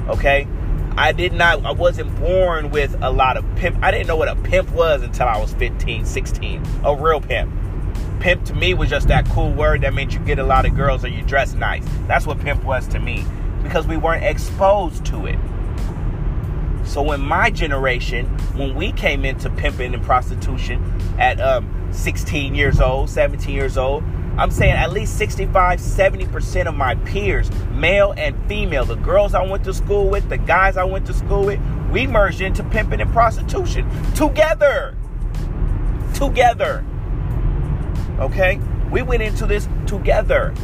[0.09, 0.47] Okay?
[0.99, 3.79] I did not, I wasn't born with a lot of pimp.
[3.83, 6.63] I didn't know what a pimp was until I was 15, 16.
[6.85, 7.53] A real pimp.
[8.21, 10.75] Pimp to me was just that cool word that meant you get a lot of
[10.75, 11.85] girls or you dress nice.
[12.07, 13.27] That's what pimp was to me
[13.63, 15.39] because we weren't exposed to it.
[16.87, 20.83] So in my generation, when we came into pimping and prostitution
[21.19, 24.03] at um, 16 years old, 17 years old,
[24.39, 29.43] I'm saying at least 65, 70% of my peers, male and female, the girls I
[29.43, 33.01] went to school with, the guys I went to school with, we merged into pimping
[33.01, 34.95] and prostitution together.
[36.15, 36.85] Together.
[38.19, 38.61] Okay?
[38.91, 40.55] We went into this together.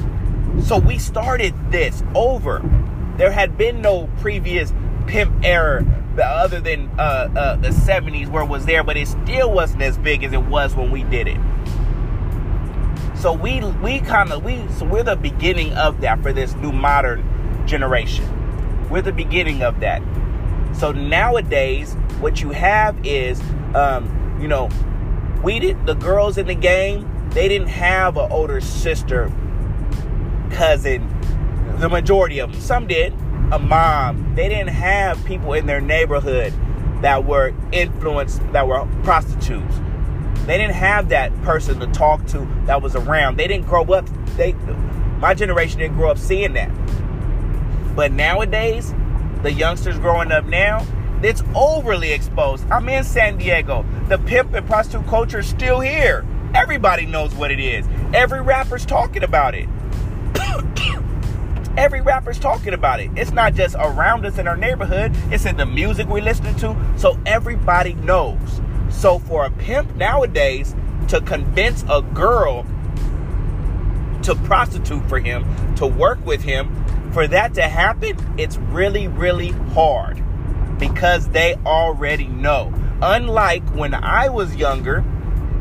[0.64, 2.60] So we started this over.
[3.16, 4.72] There had been no previous
[5.06, 5.84] pimp era
[6.20, 9.96] other than uh, uh, the 70s where it was there, but it still wasn't as
[9.96, 11.38] big as it was when we did it.
[13.22, 16.72] So we we kind of we so we're the beginning of that for this new
[16.72, 17.22] modern
[17.68, 18.26] generation.
[18.90, 20.02] We're the beginning of that.
[20.74, 23.40] So nowadays, what you have is
[23.74, 24.68] Um, you know,
[25.42, 27.08] we did the girls in the game.
[27.30, 29.32] They didn't have an older sister,
[30.50, 31.08] cousin.
[31.78, 33.14] The majority of them, some did.
[33.50, 34.34] A mom.
[34.34, 36.52] They didn't have people in their neighborhood
[37.02, 39.80] that were influenced, that were prostitutes.
[40.46, 43.36] They didn't have that person to talk to that was around.
[43.36, 44.08] They didn't grow up.
[44.36, 44.52] They,
[45.18, 46.70] my generation didn't grow up seeing that.
[47.94, 48.92] But nowadays,
[49.42, 50.84] the youngsters growing up now,
[51.22, 52.68] it's overly exposed.
[52.70, 53.86] I'm in San Diego.
[54.08, 56.26] The pimp and prostitute culture is still here.
[56.54, 57.86] Everybody knows what it is.
[58.12, 59.68] Every rapper's talking about it.
[61.76, 63.10] Every rapper's talking about it.
[63.16, 66.76] It's not just around us in our neighborhood, it's in the music we're listening to.
[66.96, 68.60] So everybody knows.
[68.92, 70.74] So for a pimp nowadays
[71.08, 72.64] to convince a girl
[74.22, 79.50] to prostitute for him, to work with him, for that to happen, it's really, really
[79.74, 80.22] hard
[80.78, 82.72] because they already know.
[83.02, 85.04] Unlike when I was younger,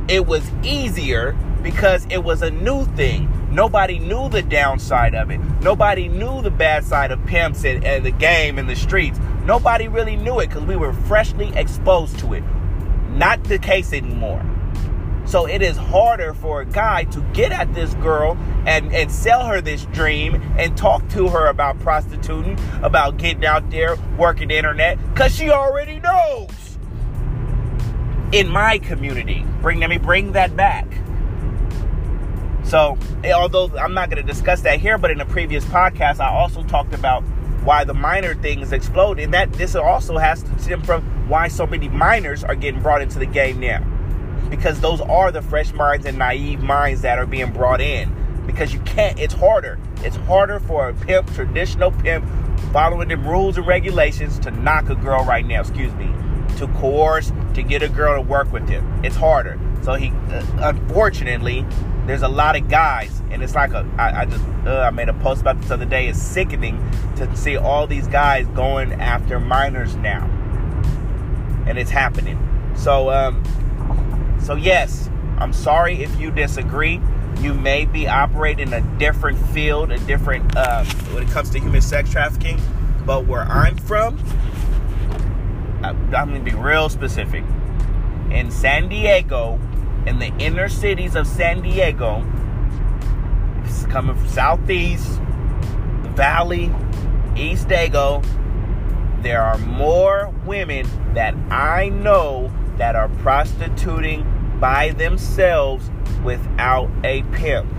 [0.08, 3.30] it was easier because it was a new thing.
[3.52, 5.40] Nobody knew the downside of it.
[5.62, 9.20] Nobody knew the bad side of pimps and, and the game in the streets.
[9.44, 12.44] Nobody really knew it because we were freshly exposed to it.
[13.12, 14.44] Not the case anymore.
[15.26, 19.46] So it is harder for a guy to get at this girl and, and sell
[19.46, 24.58] her this dream and talk to her about prostituting, about getting out there, working the
[24.58, 26.50] internet, because she already knows.
[28.32, 30.88] In my community, bring let me bring that back.
[32.64, 36.20] So, eh, although I'm not going to discuss that here, but in a previous podcast,
[36.20, 37.24] I also talked about
[37.64, 41.66] why the minor things explode, and that this also has to stem from why so
[41.66, 43.86] many minors are getting brought into the game now
[44.52, 48.14] because those are the fresh minds and naive minds that are being brought in.
[48.46, 49.80] Because you can't, it's harder.
[50.04, 52.28] It's harder for a pimp, traditional pimp,
[52.74, 56.06] following them rules and regulations to knock a girl right now, excuse me,
[56.58, 59.04] to coerce, to get a girl to work with him.
[59.04, 59.60] It's harder.
[59.84, 61.66] So he, uh, unfortunately,
[62.06, 63.88] there's a lot of guys, and it's like a.
[63.98, 66.08] I, I just uh, I made a post about this other day.
[66.08, 66.78] It's sickening
[67.18, 70.26] to see all these guys going after minors now,
[71.68, 72.38] and it's happening.
[72.76, 73.44] So um,
[74.42, 77.00] so, yes, I'm sorry if you disagree.
[77.40, 80.84] You may be operating in a different field, a different, uh,
[81.14, 82.60] when it comes to human sex trafficking.
[83.06, 84.18] But where I'm from,
[85.84, 87.44] I'm going to be real specific.
[88.30, 89.60] In San Diego,
[90.06, 92.22] in the inner cities of San Diego,
[93.90, 95.20] coming from Southeast,
[96.04, 96.74] the Valley,
[97.36, 98.24] East Dago,
[99.22, 104.26] there are more women that I know that are prostituting
[104.60, 105.92] by themselves
[106.24, 107.72] without a pimp.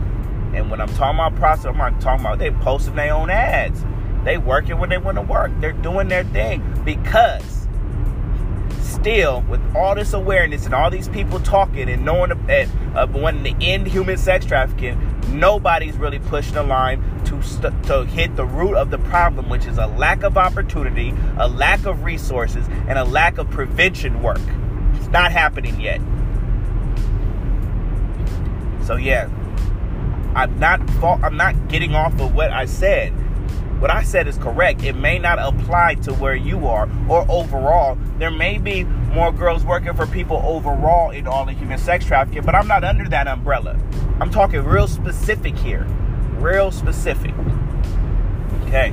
[0.54, 3.84] And when I'm talking about prostitute, I'm talking about they posting their own ads.
[4.24, 5.50] They working when they want to work.
[5.60, 7.61] They're doing their thing because
[8.92, 13.44] still, with all this awareness and all these people talking and knowing that uh, wanting
[13.44, 18.44] to end human sex trafficking, nobody's really pushing the line to st- to hit the
[18.44, 22.98] root of the problem, which is a lack of opportunity, a lack of resources, and
[22.98, 24.40] a lack of prevention work
[24.94, 26.00] It's not happening yet.
[28.84, 29.28] So yeah,
[30.34, 33.12] I'm not I'm not getting off of what I said.
[33.82, 34.84] What I said is correct.
[34.84, 37.98] It may not apply to where you are or overall.
[38.16, 42.44] There may be more girls working for people overall in all the human sex trafficking,
[42.44, 43.76] but I'm not under that umbrella.
[44.20, 45.84] I'm talking real specific here.
[46.34, 47.34] Real specific.
[48.66, 48.90] Okay.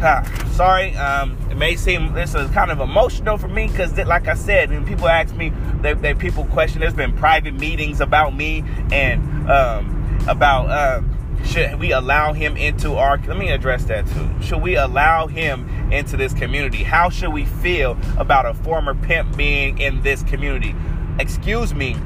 [0.00, 4.26] Ha, sorry, um, it may seem this is kind of emotional for me because, like
[4.26, 6.80] I said, when people ask me, they, they people question.
[6.80, 11.00] There's been private meetings about me and um, about uh,
[11.44, 13.18] should we allow him into our.
[13.18, 14.28] Let me address that too.
[14.42, 16.82] Should we allow him into this community?
[16.82, 20.74] How should we feel about a former pimp being in this community?
[21.18, 21.96] Excuse me.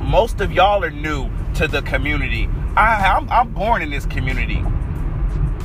[0.00, 2.48] Most of y'all are new to the community.
[2.76, 4.62] I, I'm, I'm born in this community.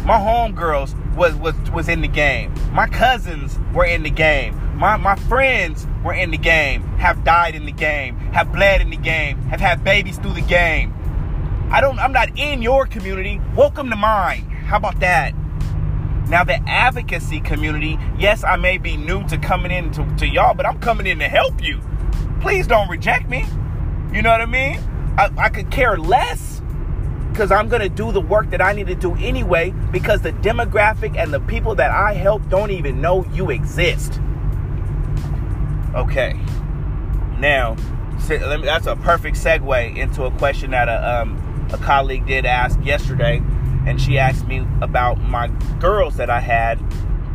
[0.06, 2.54] My homegirls was was was in the game.
[2.74, 4.60] My cousins were in the game.
[4.78, 6.84] My my friends were in the game.
[6.98, 8.18] Have died in the game.
[8.34, 9.38] Have bled in the game.
[9.44, 10.94] Have had babies through the game.
[11.74, 11.98] I don't.
[11.98, 13.42] I'm not in your community.
[13.56, 14.44] Welcome to mine.
[14.44, 15.34] How about that?
[16.30, 17.98] Now the advocacy community.
[18.16, 21.18] Yes, I may be new to coming in to, to y'all, but I'm coming in
[21.18, 21.82] to help you.
[22.42, 23.44] Please don't reject me.
[24.14, 24.78] You know what I mean?
[25.18, 26.62] I, I could care less
[27.32, 30.32] because I'm going to do the work that I need to do anyway because the
[30.32, 34.22] demographic and the people that I help don't even know you exist.
[35.96, 36.40] Okay.
[37.40, 37.76] Now,
[38.28, 43.42] that's a perfect segue into a question that a, um, a colleague did ask yesterday.
[43.86, 45.48] And she asked me about my
[45.80, 46.80] girls that I had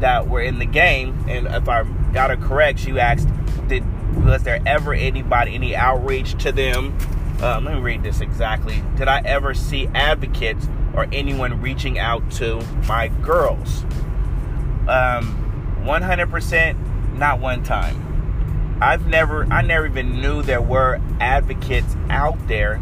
[0.00, 1.24] that were in the game.
[1.28, 2.78] And if I got her correct.
[2.78, 3.28] She asked,
[3.68, 3.84] "Did
[4.24, 6.96] was there ever anybody any outreach to them?"
[7.42, 8.82] Um, let me read this exactly.
[8.96, 13.84] Did I ever see advocates or anyone reaching out to my girls?
[14.88, 18.78] Um, 100%, not one time.
[18.80, 22.80] I've never, I never even knew there were advocates out there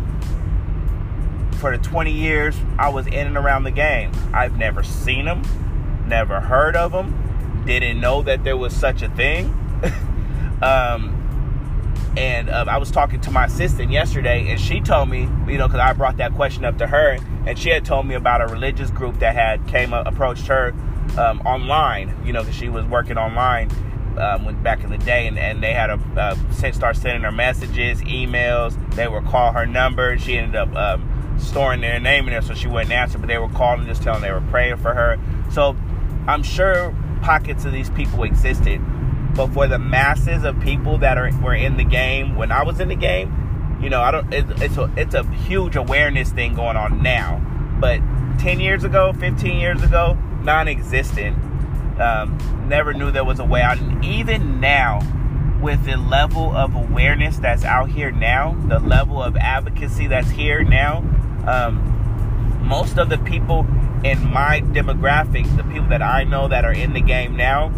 [1.56, 4.12] for the 20 years I was in and around the game.
[4.32, 5.42] I've never seen them,
[6.06, 9.46] never heard of them, didn't know that there was such a thing.
[10.62, 11.22] um,
[12.16, 15.66] and uh, I was talking to my assistant yesterday, and she told me, you know,
[15.66, 18.46] because I brought that question up to her, and she had told me about a
[18.46, 20.74] religious group that had came up, approached her
[21.18, 23.70] um, online, you know, because she was working online
[24.18, 27.32] um, when, back in the day, and, and they had a uh, start sending her
[27.32, 28.74] messages, emails.
[28.94, 30.16] They would call her number.
[30.18, 33.18] She ended up um, storing their name in there, so she wouldn't answer.
[33.18, 35.18] But they were calling, just telling they were praying for her.
[35.50, 35.76] So
[36.26, 38.80] I'm sure pockets of these people existed
[39.36, 42.80] but for the masses of people that are were in the game when I was
[42.80, 44.32] in the game, you know, I don't.
[44.32, 47.42] It, it's a it's a huge awareness thing going on now.
[47.78, 48.00] But
[48.38, 51.36] ten years ago, fifteen years ago, non-existent.
[52.00, 53.78] Um, never knew there was a way out.
[53.78, 55.00] And even now,
[55.60, 60.62] with the level of awareness that's out here now, the level of advocacy that's here
[60.64, 61.04] now,
[61.46, 61.92] um,
[62.62, 63.66] most of the people
[64.04, 67.72] in my demographic, the people that I know that are in the game now,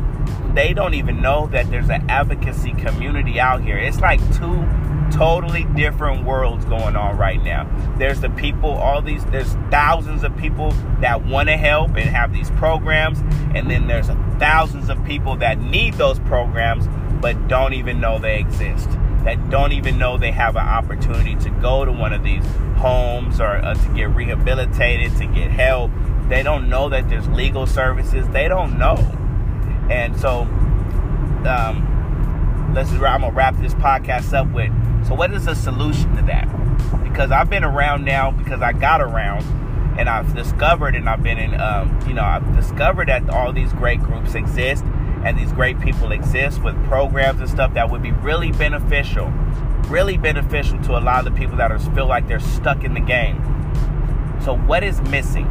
[0.54, 3.78] they don't even know that there's an advocacy community out here.
[3.78, 4.66] It's like two
[5.10, 7.68] totally different worlds going on right now.
[7.98, 12.32] There's the people, all these, there's thousands of people that want to help and have
[12.32, 13.20] these programs,
[13.54, 14.08] and then there's
[14.38, 16.88] thousands of people that need those programs
[17.20, 18.88] but don't even know they exist.
[19.24, 22.44] That don't even know they have an opportunity to go to one of these
[22.76, 25.90] homes or uh, to get rehabilitated, to get help.
[26.28, 28.28] They don't know that there's legal services.
[28.28, 28.96] They don't know.
[29.90, 30.42] And so,
[31.46, 32.90] um, let's.
[32.90, 34.70] I'm gonna wrap this podcast up with.
[35.06, 36.46] So, what is the solution to that?
[37.02, 39.42] Because I've been around now because I got around,
[39.98, 41.58] and I've discovered, and I've been in.
[41.58, 44.84] Um, you know, I've discovered that all these great groups exist,
[45.28, 49.26] and these great people exist with programs and stuff that would be really beneficial,
[49.88, 52.94] really beneficial to a lot of the people that are feel like they're stuck in
[52.94, 53.36] the game.
[54.42, 55.46] So, what is missing?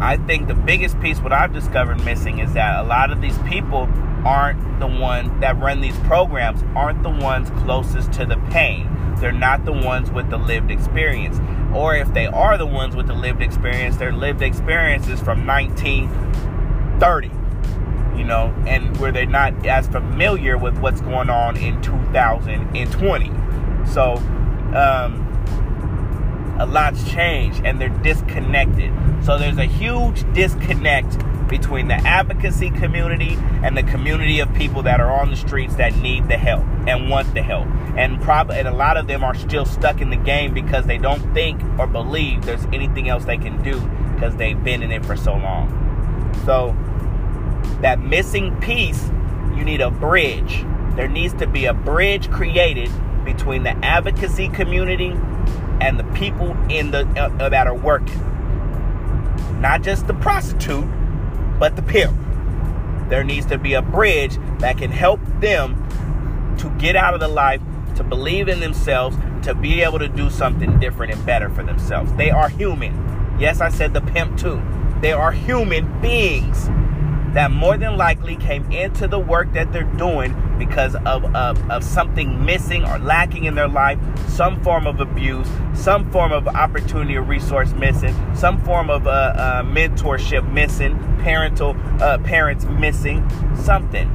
[0.00, 3.36] I think the biggest piece, what I've discovered missing, is that a lot of these
[3.38, 3.88] people
[4.24, 8.88] aren't the ones that run these programs, aren't the ones closest to the pain.
[9.16, 11.40] They're not the ones with the lived experience.
[11.74, 15.44] Or if they are the ones with the lived experience, their lived experience is from
[15.46, 17.30] 1930,
[18.20, 23.32] you know, and where they're not as familiar with what's going on in 2020.
[23.86, 24.16] So,
[24.76, 25.26] um,
[26.60, 28.92] a lot's changed and they're disconnected.
[29.24, 31.16] So there's a huge disconnect
[31.48, 35.96] between the advocacy community and the community of people that are on the streets that
[35.96, 37.66] need the help and want the help.
[37.96, 40.98] And probably and a lot of them are still stuck in the game because they
[40.98, 43.80] don't think or believe there's anything else they can do
[44.14, 45.78] because they've been in it for so long.
[46.44, 46.76] So
[47.82, 49.10] that missing piece,
[49.54, 50.64] you need a bridge.
[50.96, 52.90] There needs to be a bridge created
[53.24, 55.14] between the advocacy community
[55.80, 58.20] and the people in the uh, that are working.
[59.60, 60.86] Not just the prostitute,
[61.58, 62.16] but the pimp.
[63.08, 65.76] There needs to be a bridge that can help them
[66.58, 67.60] to get out of the life,
[67.96, 72.12] to believe in themselves, to be able to do something different and better for themselves.
[72.14, 73.36] They are human.
[73.38, 74.62] Yes, I said the pimp too.
[75.00, 76.68] They are human beings
[77.34, 81.84] that more than likely came into the work that they're doing because of, of, of
[81.84, 87.16] something missing or lacking in their life, some form of abuse, some form of opportunity
[87.16, 94.08] or resource missing, some form of uh, uh, mentorship missing, parental uh, parents missing, something.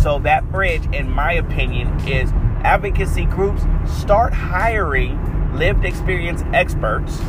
[0.00, 2.32] So that bridge, in my opinion, is
[2.62, 5.18] advocacy groups start hiring
[5.56, 7.20] lived experience experts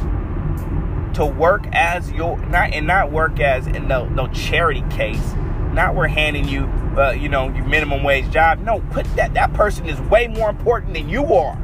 [1.14, 5.34] to work as your not and not work as in no no charity case.
[5.74, 6.64] Not we're handing you
[6.98, 8.60] uh, you know your minimum wage job.
[8.60, 11.62] No, put that that person is way more important than you are.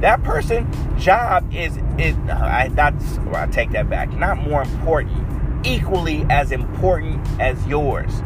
[0.00, 4.12] That person job is is I that's I take that back.
[4.12, 8.22] Not more important, equally as important as yours.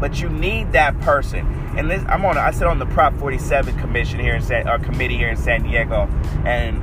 [0.00, 1.46] But you need that person.
[1.76, 2.36] And this, I'm on.
[2.36, 5.62] I sit on the Prop 47 commission here in San, uh, committee here in San
[5.62, 6.08] Diego,
[6.44, 6.80] and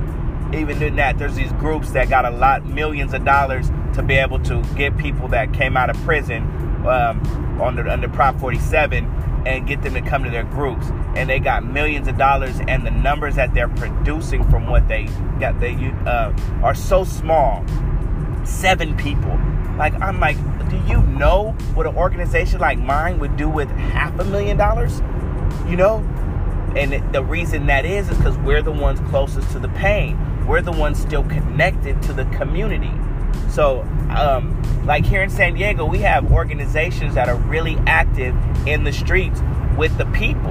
[0.54, 4.14] even in that, there's these groups that got a lot, millions of dollars to be
[4.14, 6.42] able to get people that came out of prison
[6.86, 9.04] um, under under Prop 47
[9.46, 10.86] and get them to come to their groups.
[11.16, 15.04] And they got millions of dollars, and the numbers that they're producing from what they
[15.38, 15.74] got, they
[16.06, 16.32] uh,
[16.62, 17.64] are so small.
[18.44, 19.38] Seven people
[19.76, 20.36] Like, I'm like,
[20.70, 25.00] do you know what an organization like mine would do with half a million dollars?
[25.68, 25.98] You know?
[26.76, 30.16] And the reason that is is because we're the ones closest to the pain.
[30.50, 32.90] We're the ones still connected to the community.
[33.50, 38.34] So, um, like here in San Diego, we have organizations that are really active
[38.66, 39.40] in the streets
[39.78, 40.50] with the people.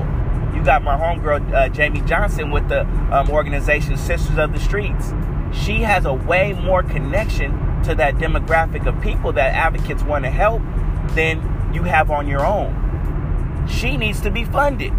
[0.56, 5.12] You got my homegirl, uh, Jamie Johnson, with the um, organization Sisters of the Streets.
[5.52, 7.52] She has a way more connection
[7.84, 10.62] to that demographic of people that advocates want to help
[11.10, 13.68] than you have on your own.
[13.68, 14.94] She needs to be funded.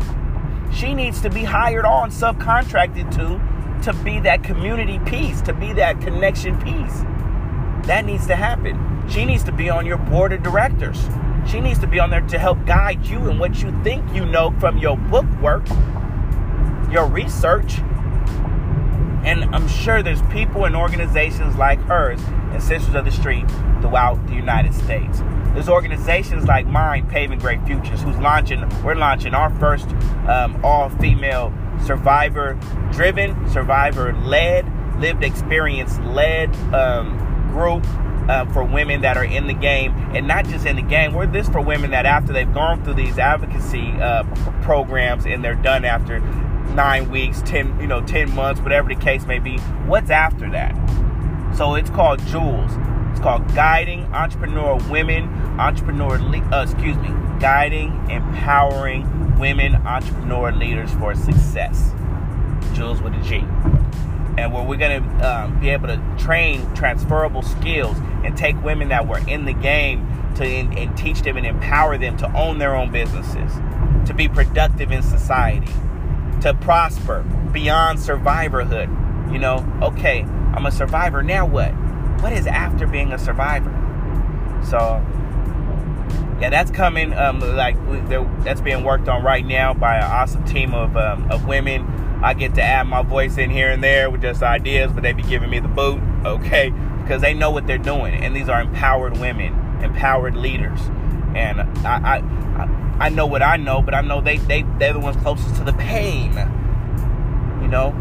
[0.74, 3.40] She needs to be hired on, subcontracted to,
[3.82, 7.02] to be that community piece, to be that connection piece.
[7.86, 9.08] That needs to happen.
[9.08, 10.98] She needs to be on your board of directors.
[11.50, 14.24] She needs to be on there to help guide you in what you think you
[14.26, 15.66] know from your book work,
[16.90, 17.78] your research.
[19.24, 22.20] And I'm sure there's people and organizations like hers
[22.52, 23.48] and Sisters of the Street
[23.80, 25.20] throughout the United States.
[25.52, 29.88] There's organizations like mine, Paving Great Futures, who's launching, we're launching our first
[30.28, 31.52] um, all female
[31.84, 32.58] survivor
[32.92, 34.66] driven, survivor led,
[35.00, 37.16] lived experience led um,
[37.52, 37.84] group
[38.28, 41.12] uh, for women that are in the game, and not just in the game.
[41.12, 44.24] We're this for women that after they've gone through these advocacy uh,
[44.62, 46.20] programs and they're done after
[46.74, 49.58] nine weeks, ten you know ten months, whatever the case may be.
[49.86, 50.76] What's after that?
[51.56, 52.70] So it's called Jewels.
[53.10, 55.24] It's called Guiding Entrepreneur Women,
[55.58, 56.16] Entrepreneur,
[56.54, 57.08] uh, excuse me,
[57.40, 59.02] Guiding, Empowering
[59.40, 61.92] Women Entrepreneur Leaders for Success.
[62.74, 63.42] Jules with a G
[64.38, 68.88] and where we're going to um, be able to train transferable skills and take women
[68.88, 72.58] that were in the game to and, and teach them and empower them to own
[72.58, 73.52] their own businesses,
[74.06, 75.72] to be productive in society,
[76.40, 77.22] to prosper
[77.52, 78.88] beyond survivorhood.
[79.32, 81.22] You know, okay, I'm a survivor.
[81.22, 81.70] Now what?
[82.22, 83.70] What is after being a survivor?
[84.64, 85.04] So,
[86.40, 87.12] yeah, that's coming.
[87.12, 87.76] Um, like
[88.44, 91.84] that's being worked on right now by an awesome team of um, of women
[92.22, 95.12] I get to add my voice in here and there with just ideas, but they
[95.12, 96.70] be giving me the boot, okay?
[97.02, 100.80] Because they know what they're doing, and these are empowered women, empowered leaders,
[101.34, 105.00] and I, I, I know what I know, but I know they, they, they're the
[105.00, 106.32] ones closest to the pain,
[107.62, 107.94] you know.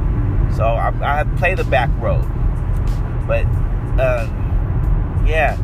[0.57, 2.27] So I, I play the back road,
[3.25, 3.45] but
[3.97, 4.27] uh,
[5.25, 5.55] yeah,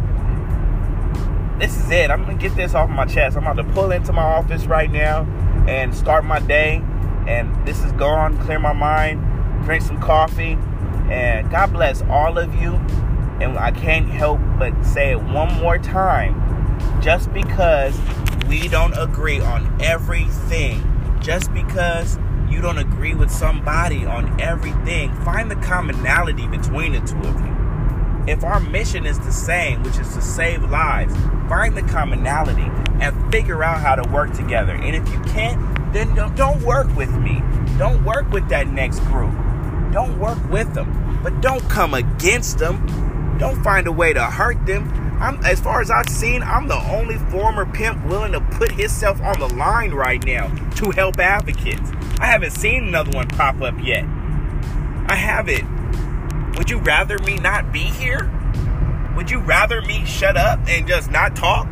[1.59, 2.11] this is it.
[2.11, 3.37] I'm gonna get this off my chest.
[3.37, 5.23] I'm about to pull into my office right now
[5.67, 6.83] and start my day
[7.27, 8.37] and this is gone.
[8.39, 9.21] Clear my mind,
[9.63, 10.57] drink some coffee,
[11.09, 12.73] and God bless all of you.
[13.41, 16.41] And I can't help but say it one more time.
[17.01, 17.97] Just because
[18.47, 20.81] we don't agree on everything,
[21.21, 22.17] just because
[22.49, 27.54] you don't agree with somebody on everything, find the commonality between the two of you.
[28.27, 31.15] If our mission is the same, which is to save lives,
[31.47, 32.69] find the commonality
[32.99, 34.73] and figure out how to work together.
[34.73, 37.43] And if you can't, then don't, don't work with me.
[37.77, 39.33] Don't work with that next group.
[39.91, 41.19] Don't work with them.
[41.21, 43.37] But don't come against them.
[43.37, 44.89] Don't find a way to hurt them.
[45.21, 49.21] I'm, as far as I've seen, I'm the only former pimp willing to put himself
[49.21, 51.91] on the line right now to help advocates.
[52.19, 54.03] I haven't seen another one pop up yet.
[55.07, 55.74] I haven't.
[56.57, 58.31] Would you rather me not be here?
[59.15, 61.67] Would you rather me shut up and just not talk?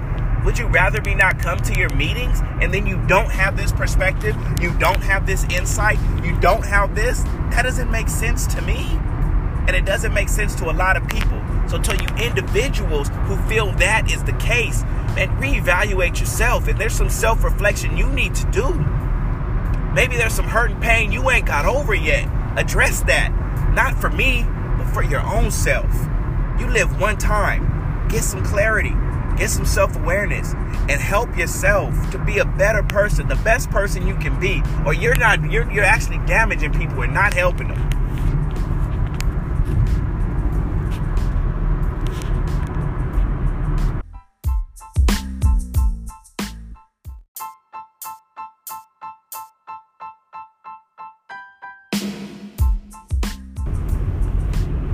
[0.45, 3.71] Would you rather me not come to your meetings and then you don't have this
[3.71, 4.36] perspective?
[4.61, 5.99] You don't have this insight?
[6.23, 7.23] You don't have this?
[7.51, 8.86] That doesn't make sense to me.
[9.67, 11.41] And it doesn't make sense to a lot of people.
[11.69, 14.84] So, to you individuals who feel that is the case,
[15.17, 16.67] and reevaluate yourself.
[16.67, 18.73] And there's some self reflection you need to do.
[19.93, 22.27] Maybe there's some hurt and pain you ain't got over yet.
[22.57, 23.31] Address that.
[23.73, 24.45] Not for me,
[24.88, 25.91] for your own self.
[26.59, 28.07] You live one time.
[28.09, 28.93] Get some clarity
[29.38, 30.53] get some self-awareness
[30.89, 34.93] and help yourself to be a better person the best person you can be or
[34.93, 38.42] you're not you're, you're actually damaging people and not helping them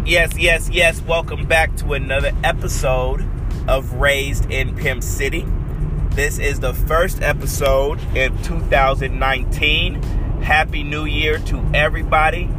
[0.09, 1.01] Yes, yes, yes.
[1.03, 3.23] Welcome back to another episode
[3.67, 5.45] of Raised in Pimp City.
[6.09, 10.01] This is the first episode in 2019.
[10.41, 12.49] Happy New Year to everybody.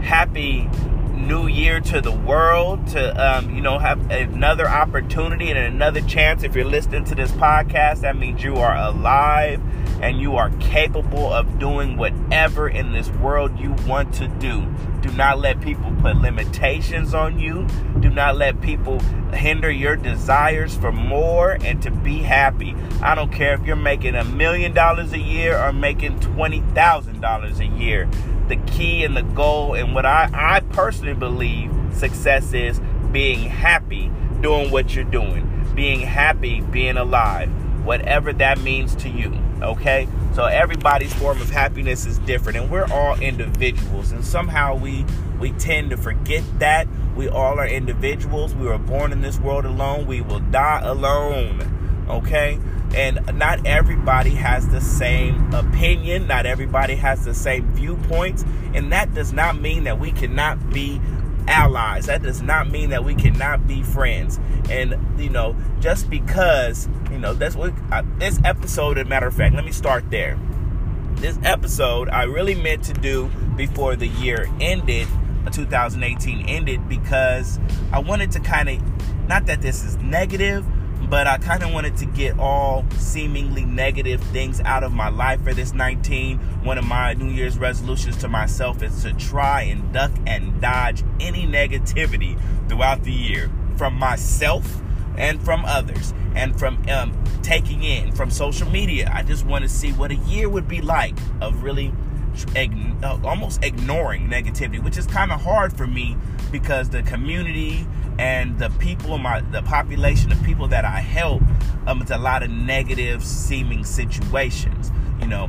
[0.00, 0.66] Happy
[1.12, 2.86] New Year to the world.
[2.86, 6.42] To um, you know, have another opportunity and another chance.
[6.42, 9.60] If you're listening to this podcast, that means you are alive.
[10.00, 14.66] And you are capable of doing whatever in this world you want to do.
[15.00, 17.66] Do not let people put limitations on you.
[18.00, 19.00] Do not let people
[19.32, 22.74] hinder your desires for more and to be happy.
[23.02, 27.66] I don't care if you're making a million dollars a year or making $20,000 a
[27.78, 28.08] year.
[28.48, 32.80] The key and the goal, and what I, I personally believe success is
[33.12, 37.50] being happy doing what you're doing, being happy being alive,
[37.88, 39.34] whatever that means to you.
[39.62, 40.06] Okay?
[40.34, 45.06] So everybody's form of happiness is different and we're all individuals and somehow we
[45.40, 46.86] we tend to forget that
[47.16, 48.54] we all are individuals.
[48.54, 50.06] We were born in this world alone.
[50.06, 52.06] We will die alone.
[52.10, 52.58] Okay?
[52.94, 59.14] And not everybody has the same opinion, not everybody has the same viewpoints, and that
[59.14, 61.00] does not mean that we cannot be
[61.48, 62.06] allies.
[62.06, 64.38] That does not mean that we cannot be friends.
[64.70, 68.98] And you know, just because you know that's what uh, this episode.
[68.98, 70.38] As a matter of fact, let me start there.
[71.16, 75.08] This episode I really meant to do before the year ended,
[75.46, 77.58] uh, 2018 ended, because
[77.92, 80.64] I wanted to kind of, not that this is negative,
[81.10, 85.42] but I kind of wanted to get all seemingly negative things out of my life
[85.42, 86.38] for this 19.
[86.64, 91.02] One of my New Year's resolutions to myself is to try and duck and dodge
[91.18, 92.38] any negativity
[92.68, 94.82] throughout the year from myself
[95.16, 99.10] and from others and from um, taking in from social media.
[99.12, 101.92] I just want to see what a year would be like of really
[103.02, 106.16] uh, almost ignoring negativity, which is kind of hard for me
[106.50, 107.86] because the community
[108.18, 111.42] and the people my the population of people that I help
[111.86, 114.90] um it's a lot of negative seeming situations
[115.20, 115.48] you know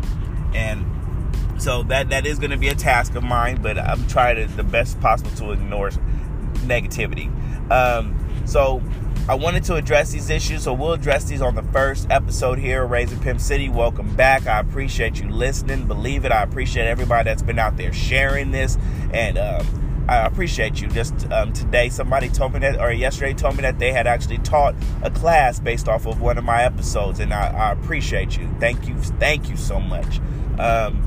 [0.54, 0.86] and
[1.58, 4.46] so that that is going to be a task of mine but I'm trying to,
[4.56, 5.90] the best possible to ignore
[6.66, 7.30] negativity
[7.72, 8.82] um so
[9.28, 12.84] I wanted to address these issues, so we'll address these on the first episode here,
[12.88, 13.70] Raised in Pimp City.
[13.70, 14.48] Welcome back.
[14.48, 15.86] I appreciate you listening.
[15.86, 18.80] Believe it, I appreciate everybody that's been out there sharing this
[19.14, 20.88] and um, I appreciate you.
[20.88, 24.40] Just um, today, somebody told me that, or yesterday told me that they had actually
[24.40, 28.50] taught a class based off of one of my episodes, and I, I appreciate you.
[28.60, 30.20] Thank you, thank you so much.
[30.58, 31.06] Um,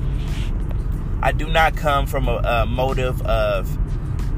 [1.21, 3.77] I do not come from a, a motive of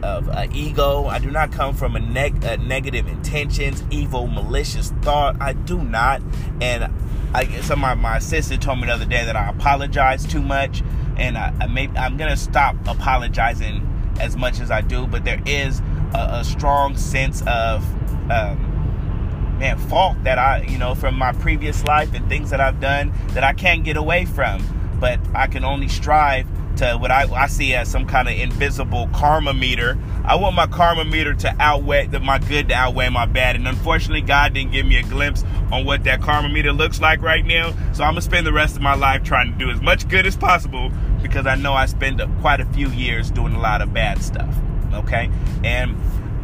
[0.03, 1.05] of uh, ego.
[1.05, 5.39] I do not come from a, neg- a negative intentions, evil, malicious thought.
[5.39, 6.21] I do not.
[6.59, 6.91] And
[7.35, 10.81] I some my, my sister told me the other day that I apologize too much,
[11.17, 15.41] and I, I may, I'm gonna stop apologizing as much as I do, but there
[15.45, 15.81] is
[16.13, 17.83] a, a strong sense of
[18.31, 22.79] um, man fault that I you know from my previous life and things that I've
[22.79, 24.63] done that I can't get away from,
[24.99, 26.47] but I can only strive
[26.77, 29.97] to what I, I see as some kind of invisible karma meter.
[30.23, 33.55] I want my karma meter to outweigh the, my good to outweigh my bad.
[33.55, 37.21] And unfortunately, God didn't give me a glimpse on what that karma meter looks like
[37.21, 37.71] right now.
[37.93, 40.25] So I'm gonna spend the rest of my life trying to do as much good
[40.25, 43.93] as possible because I know I spend quite a few years doing a lot of
[43.93, 44.53] bad stuff.
[44.93, 45.29] Okay,
[45.63, 45.97] and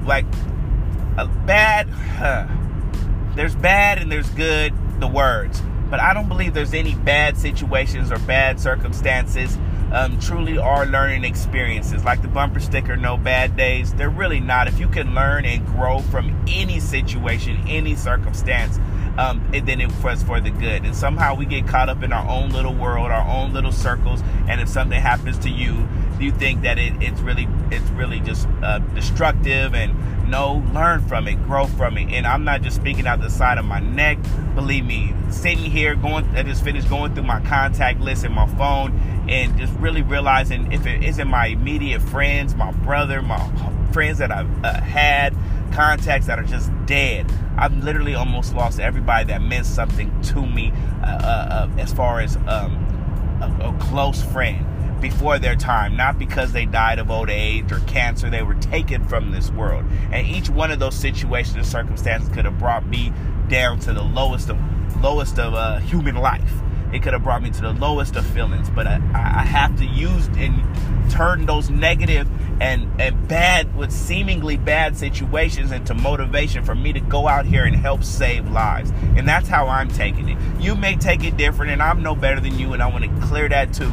[0.06, 0.26] like
[1.18, 2.48] a bad, huh,
[3.36, 4.74] there's bad and there's good.
[5.00, 9.58] The words, but I don't believe there's any bad situations or bad circumstances.
[9.92, 12.06] Um, truly are learning experiences.
[12.06, 13.94] Like the bumper sticker, no bad days.
[13.94, 14.68] They're really not.
[14.68, 18.80] If you can learn and grow from any situation, any circumstance,
[19.18, 20.86] um, and then it was for the good.
[20.86, 24.22] And somehow we get caught up in our own little world, our own little circles.
[24.48, 25.88] And if something happens to you,
[26.20, 31.28] you think that it, it's really it's really just uh, destructive and no learn from
[31.28, 34.18] it grow from it and i'm not just speaking out the side of my neck
[34.56, 38.48] believe me sitting here going i just finished going through my contact list in my
[38.56, 38.98] phone
[39.28, 43.40] and just really realizing if it isn't my immediate friends my brother my
[43.92, 45.36] friends that i've uh, had
[45.72, 50.72] contacts that are just dead I've literally almost lost everybody that meant something to me
[51.04, 54.66] uh, uh, uh, as far as um, a, a close friend
[55.00, 58.32] before their time, not because they died of old age or cancer.
[58.32, 59.86] They were taken from this world.
[60.12, 63.14] And each one of those situations and circumstances could have brought me
[63.48, 64.58] down to the lowest of
[65.02, 66.54] lowest of uh, human life.
[66.94, 68.70] It could have brought me to the lowest of feelings.
[68.70, 70.62] But I, I have to use and
[71.12, 72.28] turn those negative
[72.62, 77.64] and, and bad, with seemingly bad situations into motivation for me to go out here
[77.64, 78.92] and help save lives.
[79.16, 80.38] And that's how I'm taking it.
[80.62, 83.28] You may take it different, and I'm no better than you, and I want to
[83.28, 83.92] clear that too.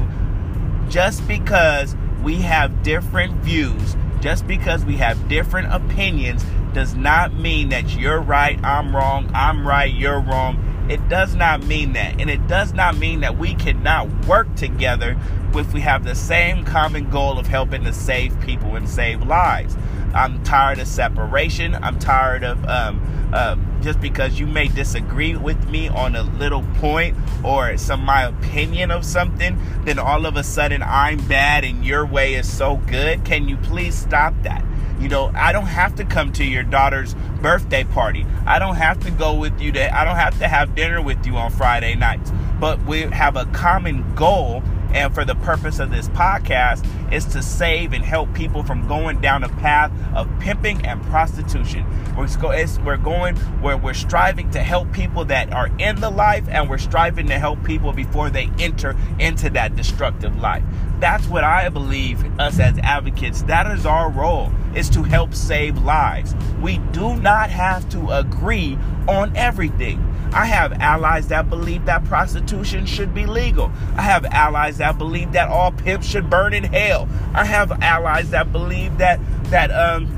[0.90, 6.44] Just because we have different views, just because we have different opinions,
[6.74, 10.77] does not mean that you're right, I'm wrong, I'm right, you're wrong.
[10.88, 12.20] It does not mean that.
[12.20, 15.18] And it does not mean that we cannot work together
[15.54, 19.76] if we have the same common goal of helping to save people and save lives.
[20.14, 21.74] I'm tired of separation.
[21.74, 26.62] I'm tired of um, uh, just because you may disagree with me on a little
[26.76, 31.84] point or some my opinion of something, then all of a sudden I'm bad and
[31.84, 33.24] your way is so good.
[33.24, 34.64] Can you please stop that?
[35.00, 38.26] You know, I don't have to come to your daughter's birthday party.
[38.46, 41.24] I don't have to go with you to I don't have to have dinner with
[41.26, 42.32] you on Friday nights.
[42.58, 47.42] But we have a common goal and for the purpose of this podcast is to
[47.42, 51.84] save and help people from going down a path of pimping and prostitution.
[52.16, 56.78] We're going where we're striving to help people that are in the life and we're
[56.78, 60.64] striving to help people before they enter into that destructive life.
[60.98, 65.78] That's what I believe us as advocates, that is our role, is to help save
[65.78, 66.34] lives.
[66.60, 70.04] We do not have to agree on everything.
[70.32, 73.72] I have allies that believe that prostitution should be legal.
[73.96, 77.08] I have allies that believe that all pimps should burn in hell.
[77.34, 80.14] I have allies that believe that that um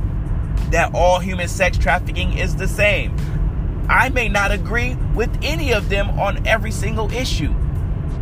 [0.70, 3.16] that all human sex trafficking is the same.
[3.88, 7.52] I may not agree with any of them on every single issue.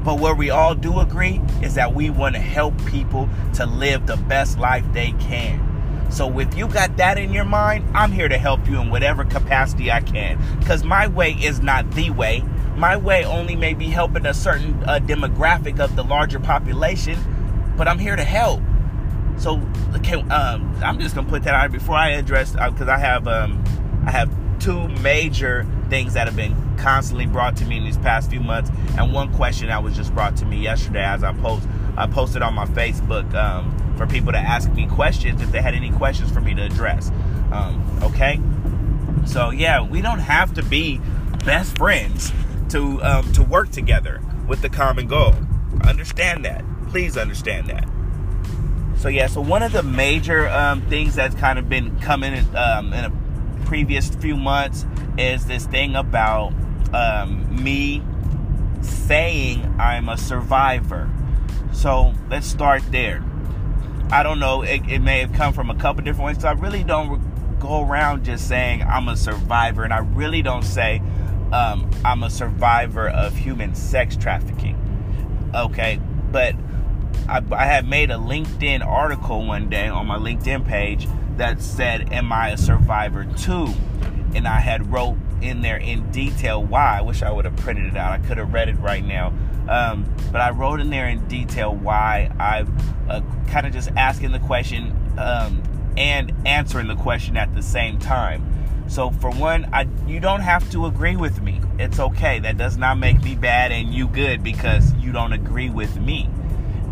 [0.05, 4.07] But where we all do agree is that we want to help people to live
[4.07, 5.68] the best life they can.
[6.11, 9.25] So if you got that in your mind, I'm here to help you in whatever
[9.25, 10.41] capacity I can.
[10.59, 12.43] Because my way is not the way.
[12.77, 17.19] My way only may be helping a certain uh, demographic of the larger population,
[17.77, 18.61] but I'm here to help.
[19.37, 19.61] So
[20.03, 23.27] can, um, I'm just gonna put that out before I address because uh, I have
[23.29, 23.63] um,
[24.07, 28.31] I have two major things that have been constantly brought to me in these past
[28.31, 31.69] few months, and one question that was just brought to me yesterday as I post
[31.99, 33.35] I posted on my Facebook.
[33.35, 36.65] Um, for people to ask me questions if they had any questions for me to
[36.65, 37.11] address.
[37.53, 38.41] Um, okay,
[39.27, 41.01] so yeah, we don't have to be
[41.45, 42.33] best friends
[42.71, 45.35] to um, to work together with the common goal.
[45.83, 46.65] Understand that.
[46.89, 47.87] Please understand that.
[48.99, 52.93] So yeah, so one of the major um, things that's kind of been coming um,
[52.93, 53.13] in a
[53.65, 54.87] previous few months
[55.19, 56.53] is this thing about
[56.95, 58.03] um, me
[58.81, 61.11] saying I'm a survivor.
[61.73, 63.25] So let's start there.
[64.11, 64.63] I don't know.
[64.63, 66.41] It, it may have come from a couple different ways.
[66.41, 70.65] So I really don't go around just saying I'm a survivor, and I really don't
[70.65, 71.03] say
[71.53, 74.77] um, I'm a survivor of human sex trafficking.
[75.55, 76.01] Okay,
[76.31, 76.55] but
[77.29, 81.07] I, I had made a LinkedIn article one day on my LinkedIn page
[81.37, 83.73] that said, "Am I a survivor too?"
[84.35, 86.99] And I had wrote in there in detail why.
[86.99, 88.13] I wish I would have printed it out.
[88.13, 89.33] I could have read it right now.
[89.69, 92.71] Um, but I wrote in there in detail why I've
[93.09, 95.63] uh, kind of just asking the question um,
[95.97, 98.45] and answering the question at the same time.
[98.89, 101.61] So for one, I you don't have to agree with me.
[101.79, 102.39] It's okay.
[102.39, 106.31] That does not make me bad and you good because you don't agree with me.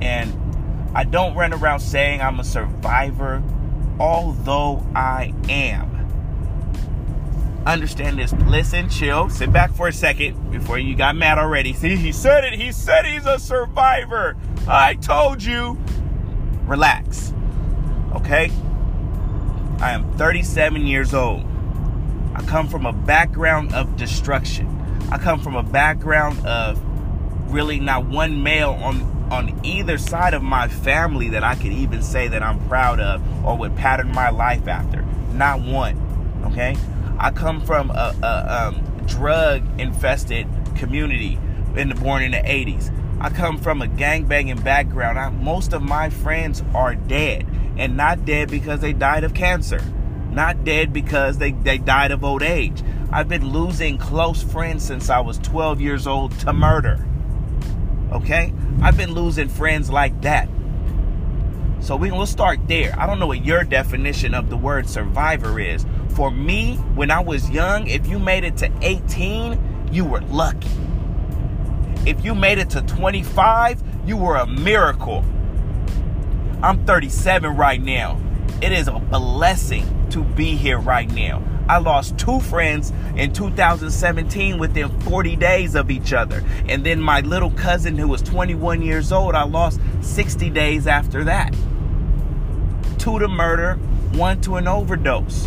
[0.02, 0.38] And
[0.94, 3.42] I don't run around saying I'm a survivor,
[3.98, 5.95] although I am
[7.72, 8.32] understand this.
[8.46, 11.72] Listen, chill, sit back for a second before you got mad already.
[11.72, 12.54] See, he said it.
[12.54, 14.36] He said he's a survivor.
[14.68, 15.78] I told you.
[16.64, 17.32] Relax.
[18.14, 18.50] Okay?
[19.80, 21.44] I am 37 years old.
[22.34, 24.72] I come from a background of destruction.
[25.10, 26.80] I come from a background of
[27.52, 32.02] really not one male on on either side of my family that I could even
[32.02, 35.02] say that I'm proud of or would pattern my life after.
[35.32, 36.00] Not one.
[36.46, 36.76] Okay?
[37.18, 40.46] I come from a, a um, drug infested
[40.76, 41.38] community
[41.76, 42.92] in the, born in the 80s.
[43.20, 45.18] I come from a gang-banging background.
[45.18, 47.46] I, most of my friends are dead,
[47.76, 49.80] and not dead because they died of cancer,
[50.30, 52.82] not dead because they, they died of old age.
[53.10, 57.06] I've been losing close friends since I was 12 years old to murder.
[58.12, 58.52] Okay?
[58.82, 60.48] I've been losing friends like that.
[61.80, 62.94] So we, we'll start there.
[62.98, 65.86] I don't know what your definition of the word survivor is,
[66.16, 70.70] for me, when I was young, if you made it to 18, you were lucky.
[72.06, 75.22] If you made it to 25, you were a miracle.
[76.62, 78.18] I'm 37 right now.
[78.62, 81.44] It is a blessing to be here right now.
[81.68, 86.42] I lost two friends in 2017 within 40 days of each other.
[86.66, 91.24] And then my little cousin, who was 21 years old, I lost 60 days after
[91.24, 91.54] that.
[92.96, 93.74] Two to murder,
[94.14, 95.46] one to an overdose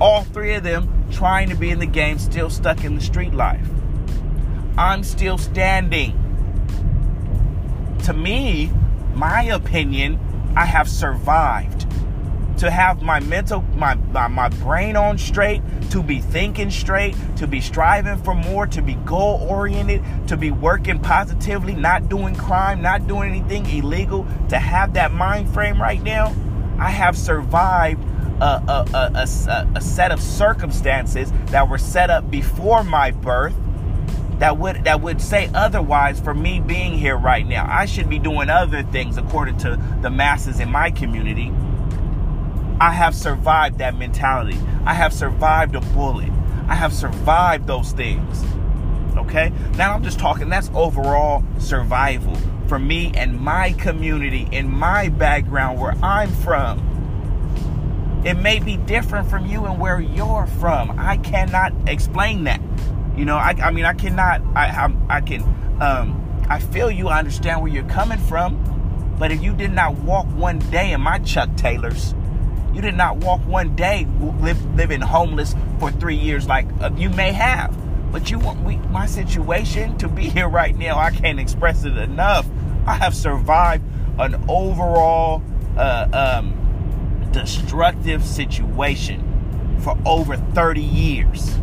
[0.00, 3.34] all three of them trying to be in the game, still stuck in the street
[3.34, 3.66] life.
[4.76, 6.12] I'm still standing.
[8.04, 8.70] To me,
[9.14, 10.18] my opinion,
[10.56, 11.86] I have survived.
[12.58, 17.46] To have my mental, my, my, my brain on straight, to be thinking straight, to
[17.46, 22.82] be striving for more, to be goal oriented, to be working positively, not doing crime,
[22.82, 26.34] not doing anything illegal, to have that mind frame right now,
[26.78, 28.04] I have survived
[28.40, 33.54] a, a, a, a, set of circumstances that were set up before my birth
[34.38, 37.66] that would that would say otherwise for me being here right now.
[37.68, 41.52] I should be doing other things according to the masses in my community.
[42.80, 44.58] I have survived that mentality.
[44.86, 46.30] I have survived a bullet.
[46.68, 48.44] I have survived those things.
[49.16, 49.52] Okay?
[49.76, 52.36] Now I'm just talking that's overall survival
[52.68, 56.87] for me and my community in my background where I'm from.
[58.24, 60.98] It may be different from you and where you're from.
[60.98, 62.60] I cannot explain that.
[63.16, 64.42] You know, I, I mean, I cannot.
[64.54, 65.42] I, I, I can.
[65.80, 67.08] Um, I feel you.
[67.08, 69.16] I understand where you're coming from.
[69.18, 72.14] But if you did not walk one day in my Chuck Taylors,
[72.72, 74.06] you did not walk one day
[74.40, 77.76] live, living homeless for three years like uh, you may have.
[78.12, 80.98] But you want we, my situation to be here right now.
[80.98, 82.46] I can't express it enough.
[82.86, 83.84] I have survived
[84.18, 85.42] an overall
[85.76, 86.57] uh, um,
[87.32, 89.24] destructive situation
[89.80, 91.56] for over 30 years.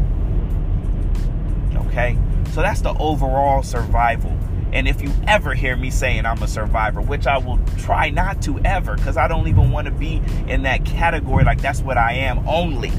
[1.75, 2.17] Okay?
[2.51, 4.37] So that's the overall survival.
[4.71, 8.41] And if you ever hear me saying I'm a survivor, which I will try not
[8.43, 11.97] to ever, because I don't even want to be in that category like that's what
[11.97, 12.91] I am only.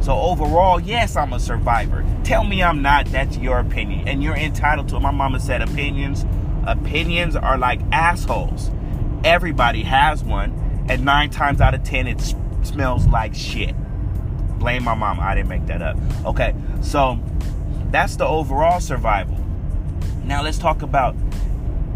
[0.00, 2.04] So overall, yes, I'm a survivor.
[2.24, 4.08] Tell me I'm not, that's your opinion.
[4.08, 5.00] And you're entitled to it.
[5.00, 6.24] My mama said opinions.
[6.66, 8.70] Opinions are like assholes.
[9.24, 12.20] Everybody has one, and nine times out of ten, it
[12.62, 13.74] smells like shit.
[14.58, 15.20] Blame my mom.
[15.20, 15.96] I didn't make that up.
[16.24, 17.18] Okay, so
[17.90, 19.38] that's the overall survival.
[20.24, 21.16] Now let's talk about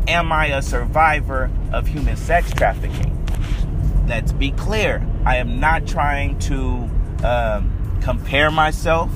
[0.06, 3.10] am I a survivor of human sex trafficking?
[4.06, 5.06] Let's be clear.
[5.24, 6.90] I am not trying to
[7.24, 9.10] um, compare myself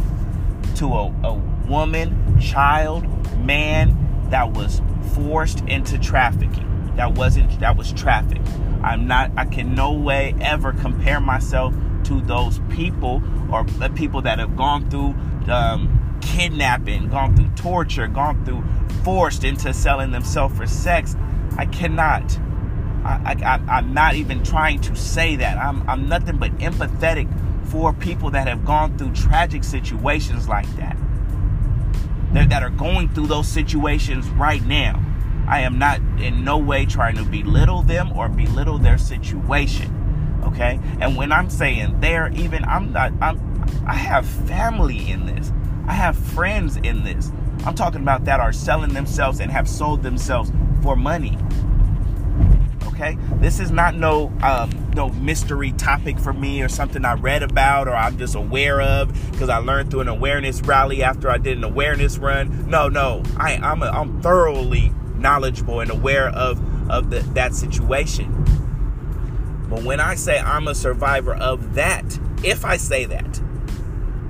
[0.76, 1.34] to a, a
[1.68, 3.04] woman, child,
[3.38, 3.96] man
[4.30, 4.80] that was
[5.14, 6.64] forced into trafficking.
[6.98, 8.42] That wasn't that was traffic.
[8.82, 11.72] I'm not I can no way ever compare myself
[12.04, 13.22] to those people
[13.52, 15.14] or the people that have gone through
[15.48, 18.64] um, kidnapping, gone through torture, gone through
[19.04, 21.14] forced into selling themselves for sex.
[21.56, 22.36] I cannot.
[23.04, 25.56] I, I, am not even trying to say that.
[25.56, 27.28] I'm, I'm nothing but empathetic
[27.68, 30.66] for people that have gone through tragic situations like.
[30.76, 30.98] That,
[32.32, 35.00] that are going through those situations right now.
[35.48, 39.94] I am not in no way trying to belittle them or belittle their situation.
[40.44, 40.78] Okay?
[41.00, 43.48] And when I'm saying there, even I'm not I'm
[43.86, 45.52] I have family in this.
[45.86, 47.32] I have friends in this.
[47.64, 51.38] I'm talking about that are selling themselves and have sold themselves for money.
[52.86, 57.42] Okay, this is not no um, no mystery topic for me or something I read
[57.42, 61.38] about or I'm just aware of because I learned through an awareness rally after I
[61.38, 62.68] did an awareness run.
[62.68, 66.60] No, no, I, I'm a, I'm thoroughly knowledgeable and aware of
[66.90, 68.32] of the, that situation.
[69.68, 73.40] But when I say I'm a survivor of that, if I say that,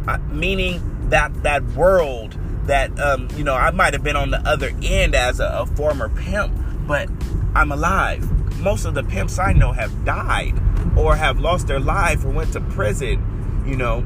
[0.06, 4.40] uh, meaning that that world that um, you know I might have been on the
[4.40, 6.52] other end as a, a former pimp,
[6.86, 7.08] but
[7.54, 8.30] I'm alive.
[8.58, 10.60] Most of the pimps I know have died
[10.96, 13.64] or have lost their life or went to prison.
[13.66, 14.04] You know,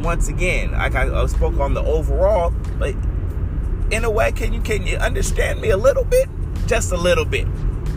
[0.00, 2.94] once again, like I, I spoke on the overall, but
[3.90, 6.28] in a way, can you can you understand me a little bit?
[6.66, 7.46] Just a little bit.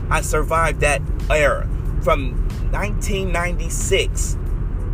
[0.09, 1.67] I survived that era
[2.01, 2.33] from
[2.71, 4.37] 1996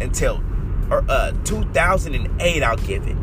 [0.02, 0.44] until
[0.90, 3.16] or uh, 2008, I'll give it.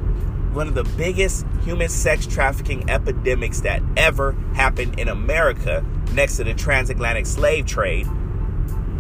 [0.53, 6.45] One of the biggest human sex trafficking epidemics that ever happened in America, next to
[6.45, 8.07] the transatlantic slave trade,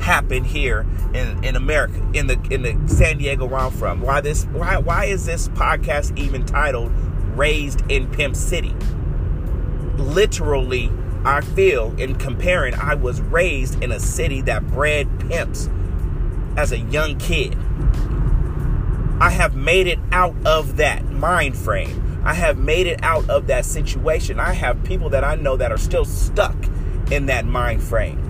[0.00, 4.00] happened here in, in America, in the in the San Diego where I'm from.
[4.00, 4.44] Why this?
[4.46, 6.90] Why why is this podcast even titled
[7.34, 8.74] "Raised in Pimp City"?
[9.96, 10.90] Literally,
[11.24, 15.70] I feel in comparing, I was raised in a city that bred pimps
[16.56, 17.56] as a young kid.
[19.20, 22.20] I have made it out of that mind frame.
[22.24, 24.38] I have made it out of that situation.
[24.38, 26.56] I have people that I know that are still stuck
[27.10, 28.20] in that mind frame.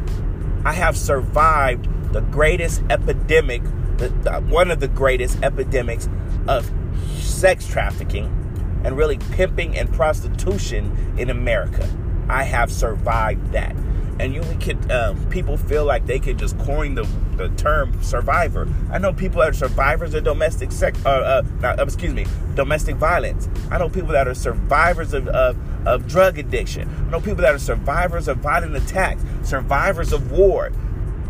[0.65, 3.63] I have survived the greatest epidemic,
[3.97, 6.09] the, the, one of the greatest epidemics
[6.47, 6.71] of
[7.19, 8.44] sex trafficking
[8.85, 11.89] and really pimping and prostitution in America.
[12.29, 13.75] I have survived that
[14.19, 17.07] and you could uh, people feel like they could just coin the,
[17.37, 18.69] the term survivor.
[18.91, 22.27] I know people that are survivors of domestic sex, uh, uh, not, uh, excuse me,
[22.55, 23.49] domestic violence.
[23.71, 25.57] I know people that are survivors of, of,
[25.87, 26.89] of drug addiction.
[27.07, 30.71] I know people that are survivors of violent attacks, survivors of war.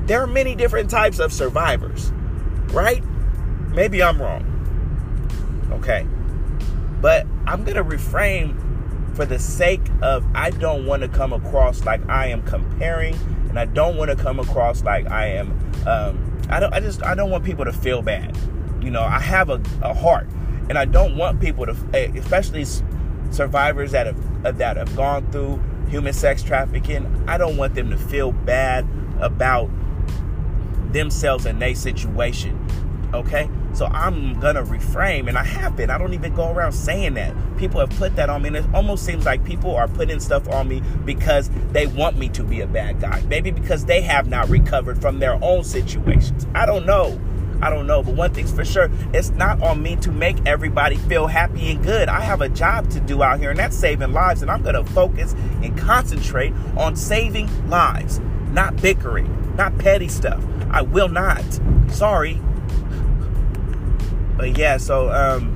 [0.05, 2.11] There are many different types of survivors,
[2.73, 3.03] right?
[3.71, 4.51] Maybe I'm wrong.
[5.73, 6.07] Okay,
[7.05, 8.57] but I'm gonna refrain
[9.13, 13.15] for the sake of I don't want to come across like I am comparing
[13.51, 15.51] and I don't want to come across like I am.
[15.87, 16.73] Um, I don't.
[16.73, 17.03] I just.
[17.05, 18.35] I don't want people to feel bad.
[18.81, 20.29] You know, I have a, a heart,
[20.71, 22.65] and I don't want people to, eh, especially
[23.31, 27.23] survivors that have that have gone through human sex trafficking.
[27.29, 28.89] I don't want them to feel bad
[29.21, 29.69] about
[30.91, 32.59] themselves and their situation.
[33.13, 33.51] Okay?
[33.75, 35.91] So I'm gonna reframe, and I have been.
[35.91, 37.35] I don't even go around saying that.
[37.57, 40.49] People have put that on me, and it almost seems like people are putting stuff
[40.49, 43.22] on me because they want me to be a bad guy.
[43.29, 46.47] Maybe because they have not recovered from their own situations.
[46.55, 47.20] I don't know.
[47.62, 48.03] I don't know.
[48.03, 51.83] But one thing's for sure, it's not on me to make everybody feel happy and
[51.83, 52.09] good.
[52.09, 54.43] I have a job to do out here, and that's saving lives.
[54.43, 58.20] And I'm gonna focus and concentrate on saving lives,
[58.51, 60.45] not bickering, not petty stuff.
[60.70, 61.45] I will not.
[61.89, 62.41] Sorry.
[64.37, 65.55] But yeah, so um,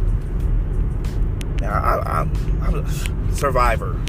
[1.62, 4.00] I, am I'm a survivor.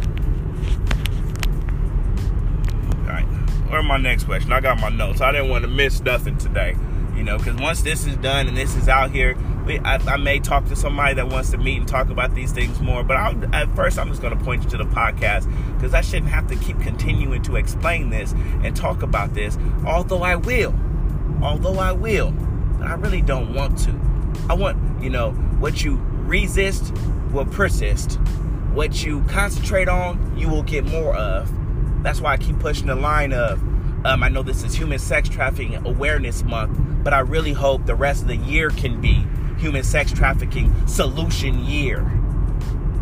[3.01, 3.26] All right,
[3.70, 4.51] where's my next question?
[4.51, 5.22] I got my notes.
[5.22, 6.76] I didn't want to miss nothing today,
[7.15, 10.17] you know, because once this is done and this is out here, we, I, I,
[10.17, 13.03] may talk to somebody that wants to meet and talk about these things more.
[13.03, 16.01] But I'll, at first, I'm just going to point you to the podcast because I
[16.01, 20.78] shouldn't have to keep continuing to explain this and talk about this, although I will.
[21.41, 22.32] Although I will.
[22.32, 24.09] but I really don't want to.
[24.50, 26.94] I want, you know, what you resist
[27.32, 28.14] will persist.
[28.74, 31.52] What you concentrate on, you will get more of.
[32.04, 33.60] That's why I keep pushing the line of,
[34.06, 37.96] um, I know this is Human Sex Trafficking Awareness Month, but I really hope the
[37.96, 39.26] rest of the year can be
[39.58, 42.10] Human Sex Trafficking Solution Year.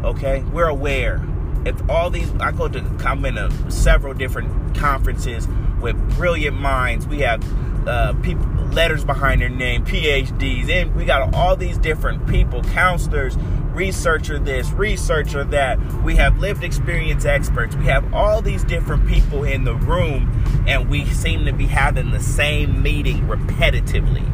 [0.04, 0.44] Okay?
[0.52, 1.24] We're aware.
[1.66, 5.48] If all these, I go to, I'm in a, several different conferences
[5.82, 7.06] with brilliant minds.
[7.06, 7.44] We have
[7.88, 13.38] uh, people letters behind their name, PhDs, and we got all these different people, counselors,
[13.74, 15.80] researcher this, researcher that.
[16.04, 17.76] We have lived experience experts.
[17.76, 20.32] We have all these different people in the room,
[20.68, 24.26] and we seem to be having the same meeting repetitively.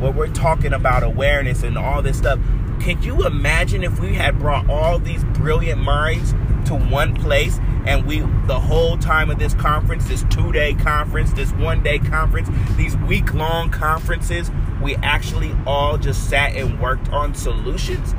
[0.00, 2.40] Where we're talking about awareness and all this stuff.
[2.80, 6.34] Can you imagine if we had brought all these brilliant minds
[6.72, 11.52] to one place and we the whole time of this conference this two-day conference this
[11.52, 14.50] one-day conference these week-long conferences
[14.82, 18.16] we actually all just sat and worked on solutions.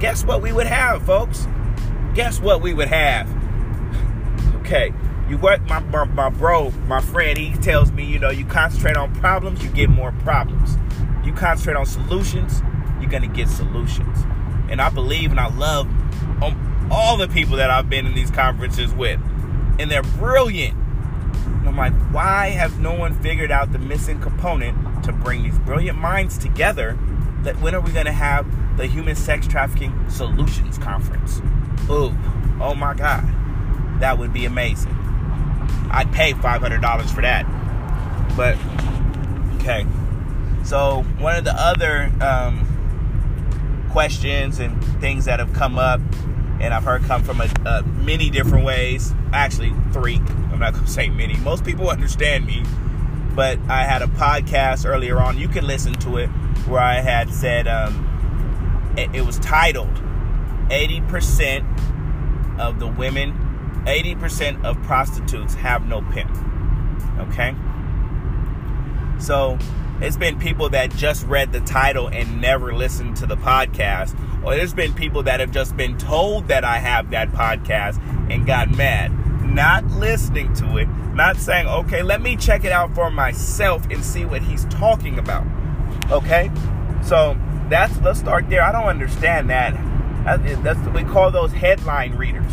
[0.00, 1.46] Guess what we would have folks?
[2.14, 3.28] Guess what we would have?
[4.60, 4.92] Okay
[5.28, 8.96] you work my, my, my bro my friend he tells me you know you concentrate
[8.96, 10.76] on problems you get more problems.
[11.24, 12.62] You concentrate on solutions
[13.00, 14.18] you're gonna get solutions.
[14.68, 15.86] And i believe and i love
[16.42, 19.20] um, all the people that I've been in these conferences with,
[19.78, 20.76] and they're brilliant.
[20.76, 25.58] And I'm like, why has no one figured out the missing component to bring these
[25.60, 26.98] brilliant minds together?
[27.42, 31.40] That when are we going to have the Human Sex Trafficking Solutions Conference?
[31.88, 32.14] Ooh,
[32.60, 33.24] oh my God,
[34.00, 34.94] that would be amazing.
[35.90, 37.46] I'd pay $500 for that.
[38.36, 38.56] But
[39.56, 39.86] okay,
[40.64, 42.66] so one of the other um,
[43.90, 46.00] questions and things that have come up
[46.60, 49.12] and I've heard come from a, a many different ways.
[49.32, 50.16] Actually, three.
[50.16, 51.36] I'm not going to say many.
[51.38, 52.62] Most people understand me,
[53.34, 55.38] but I had a podcast earlier on.
[55.38, 56.28] You can listen to it
[56.68, 59.94] where I had said um, it, it was titled
[60.68, 63.32] "80% of the women,
[63.86, 66.30] 80% of prostitutes have no pimp."
[67.18, 67.54] Okay,
[69.18, 69.58] so
[70.02, 74.54] it's been people that just read the title and never listened to the podcast or
[74.54, 78.74] there's been people that have just been told that I have that podcast and got
[78.74, 79.12] mad.
[79.46, 84.04] Not listening to it, not saying, okay, let me check it out for myself and
[84.04, 85.46] see what he's talking about.
[86.10, 86.50] Okay?
[87.02, 87.36] So
[87.68, 88.62] that's let's start there.
[88.62, 89.74] I don't understand that.
[90.62, 92.52] That's we call those headline readers.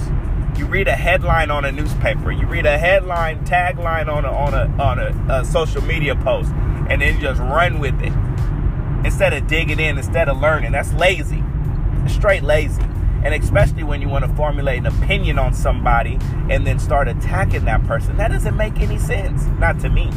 [0.57, 2.31] You read a headline on a newspaper.
[2.31, 6.51] You read a headline tagline on a on a on a, a social media post,
[6.89, 8.13] and then just run with it
[9.05, 10.71] instead of digging in, instead of learning.
[10.71, 11.43] That's lazy
[12.09, 12.81] straight lazy.
[13.23, 16.19] And especially when you want to formulate an opinion on somebody
[16.49, 18.17] and then start attacking that person.
[18.17, 19.45] That doesn't make any sense.
[19.59, 20.11] Not to me.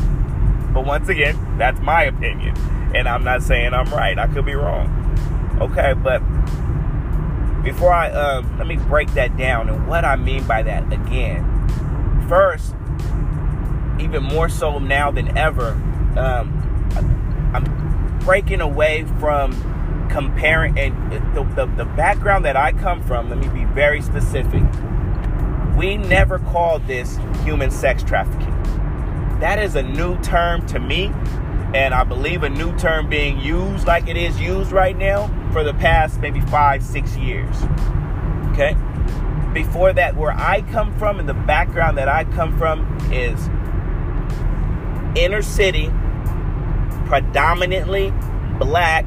[0.73, 2.57] But once again, that's my opinion.
[2.95, 4.18] And I'm not saying I'm right.
[4.18, 4.97] I could be wrong.
[5.61, 6.21] Okay, but
[7.62, 11.45] before I um, let me break that down and what I mean by that again.
[12.29, 12.75] First,
[13.99, 15.73] even more so now than ever,
[16.17, 19.53] um, I'm breaking away from
[20.11, 24.63] comparing and the, the, the background that I come from, let me be very specific.
[25.77, 28.57] We never called this human sex trafficking.
[29.41, 31.07] That is a new term to me,
[31.75, 35.65] and I believe a new term being used like it is used right now for
[35.65, 37.57] the past maybe five, six years.
[38.51, 38.77] Okay?
[39.55, 43.49] Before that, where I come from and the background that I come from is
[45.17, 45.91] inner city,
[47.11, 48.13] predominantly
[48.61, 49.05] black,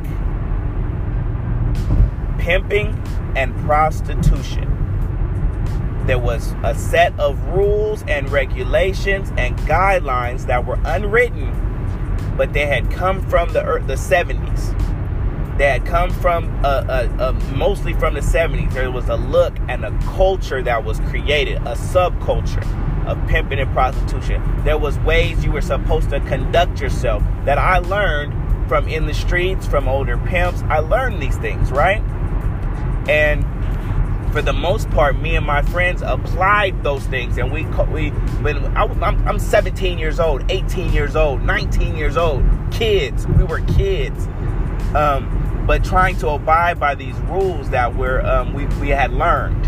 [2.38, 3.02] pimping
[3.38, 4.70] and prostitution.
[6.06, 11.50] There was a set of rules and regulations and guidelines that were unwritten,
[12.36, 14.78] but they had come from the the 70s.
[15.60, 18.74] Had come from uh, uh, uh, mostly from the 70s.
[18.74, 22.66] There was a look and a culture that was created, a subculture
[23.08, 24.42] of pimping and prostitution.
[24.64, 28.34] There was ways you were supposed to conduct yourself that I learned
[28.68, 30.64] from in the streets, from older pimps.
[30.64, 32.02] I learned these things, right?
[33.08, 33.46] And
[34.34, 38.10] for the most part, me and my friends applied those things, and we we
[38.42, 43.28] when I, I'm, I'm 17 years old, 18 years old, 19 years old, kids.
[43.28, 44.26] We were kids,
[44.96, 49.66] um, but trying to abide by these rules that were um, we we had learned.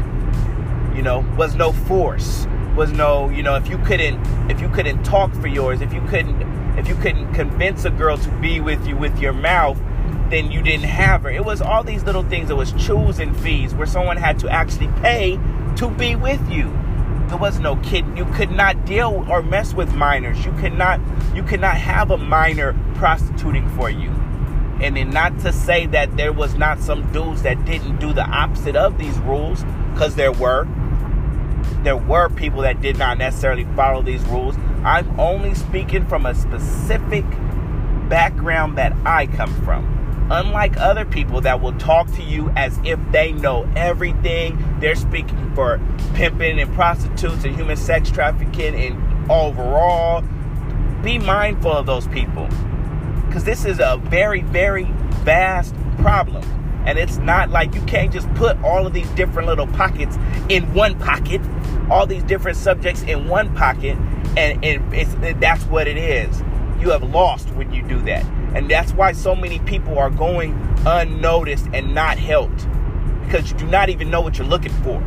[0.95, 4.19] You know, was no force, was no you know if you couldn't
[4.49, 6.41] if you couldn't talk for yours, if you couldn't
[6.77, 9.79] if you couldn't convince a girl to be with you with your mouth
[10.29, 11.29] then you didn't have her.
[11.29, 12.49] It was all these little things.
[12.49, 15.39] It was choosing fees where someone had to actually pay
[15.77, 16.73] to be with you.
[17.27, 18.05] There was no kid.
[18.15, 20.45] You could not deal or mess with minors.
[20.45, 20.99] You could not.
[21.35, 24.11] You could not have a minor prostituting for you.
[24.81, 28.25] And then not to say that there was not some dudes that didn't do the
[28.25, 29.63] opposite of these rules,
[29.93, 30.67] because there were.
[31.83, 34.55] There were people that did not necessarily follow these rules.
[34.83, 37.25] I'm only speaking from a specific
[38.09, 39.95] background that I come from
[40.29, 45.53] Unlike other people that will talk to you as if they know everything, they're speaking
[45.53, 45.79] for
[46.15, 50.23] pimping and prostitutes and human sex trafficking and overall.
[51.03, 52.49] Be mindful of those people
[53.35, 54.85] because this is a very, very
[55.25, 56.41] vast problem.
[56.85, 60.15] And it's not like you can't just put all of these different little pockets
[60.47, 61.41] in one pocket,
[61.89, 63.97] all these different subjects in one pocket,
[64.37, 66.39] and, and that's what it is.
[66.79, 68.23] You have lost when you do that.
[68.55, 70.53] And that's why so many people are going
[70.85, 72.65] unnoticed and not helped
[73.25, 75.03] because you do not even know what you're looking for.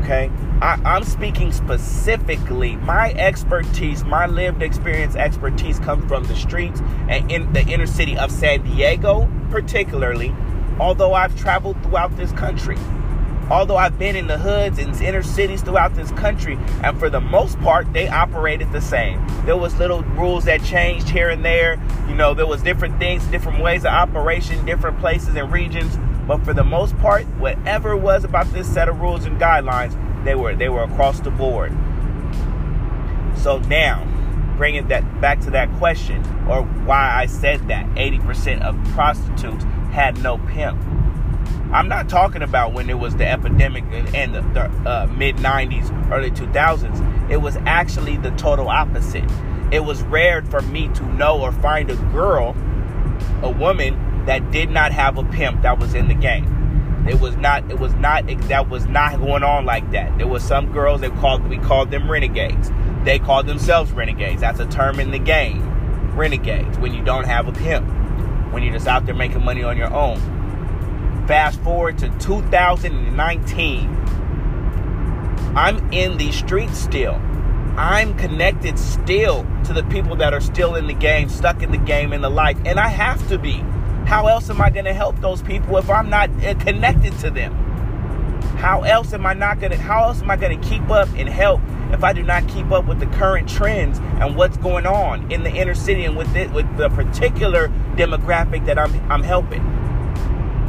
[0.00, 0.30] Okay?
[0.60, 7.30] I, am speaking specifically, my expertise, my lived experience expertise comes from the streets and
[7.30, 10.34] in the inner city of San Diego, particularly,
[10.80, 12.76] although I've traveled throughout this country
[13.50, 17.20] although I've been in the hoods and inner cities throughout this country, and for the
[17.20, 19.24] most part, they operated the same.
[19.44, 21.80] There was little rules that changed here and there.
[22.08, 25.96] You know, there was different things, different ways of operation, different places and regions.
[26.28, 30.36] But for the most part, whatever was about this set of rules and guidelines, they
[30.36, 31.72] were they were across the board.
[33.34, 34.06] So now,
[34.56, 40.22] bringing that back to that question, or why I said that 80% of prostitutes had
[40.22, 40.78] no pimp
[41.72, 46.10] I'm not talking about when it was the epidemic in the, the uh, mid 90s,
[46.10, 47.30] early 2000s.
[47.30, 49.30] It was actually the total opposite.
[49.70, 52.56] It was rare for me to know or find a girl,
[53.42, 53.96] a woman
[54.28, 57.06] that did not have a pimp that was in the game.
[57.08, 57.70] It was not.
[57.70, 58.26] It was not.
[58.48, 60.18] That was not going on like that.
[60.18, 61.48] There was some girls that called.
[61.48, 62.70] We called them renegades.
[63.04, 64.42] They called themselves renegades.
[64.42, 66.14] That's a term in the game.
[66.14, 66.76] Renegades.
[66.78, 67.88] When you don't have a pimp.
[68.52, 70.18] When you're just out there making money on your own
[71.26, 73.88] Fast forward to 2019.
[75.56, 77.14] I'm in the streets still.
[77.76, 81.78] I'm connected still to the people that are still in the game, stuck in the
[81.78, 83.62] game, in the life, and I have to be.
[84.08, 87.30] How else am I going to help those people if I'm not uh, connected to
[87.30, 87.52] them?
[88.56, 91.10] How else am I not going to how else am I going to keep up
[91.14, 91.60] and help
[91.92, 95.42] if I do not keep up with the current trends and what's going on in
[95.42, 99.60] the inner city and with it with the particular demographic that I'm I'm helping?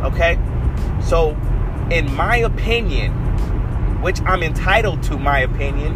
[0.04, 0.38] Okay?
[1.02, 1.30] So,
[1.90, 3.14] in my opinion,
[4.02, 5.96] which I'm entitled to my opinion,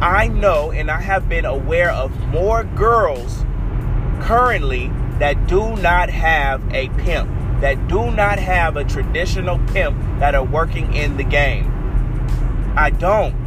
[0.00, 3.44] I know and I have been aware of more girls
[4.22, 7.30] currently that do not have a pimp,
[7.60, 11.70] that do not have a traditional pimp that are working in the game.
[12.76, 13.34] I don't.
[13.34, 13.44] Uh,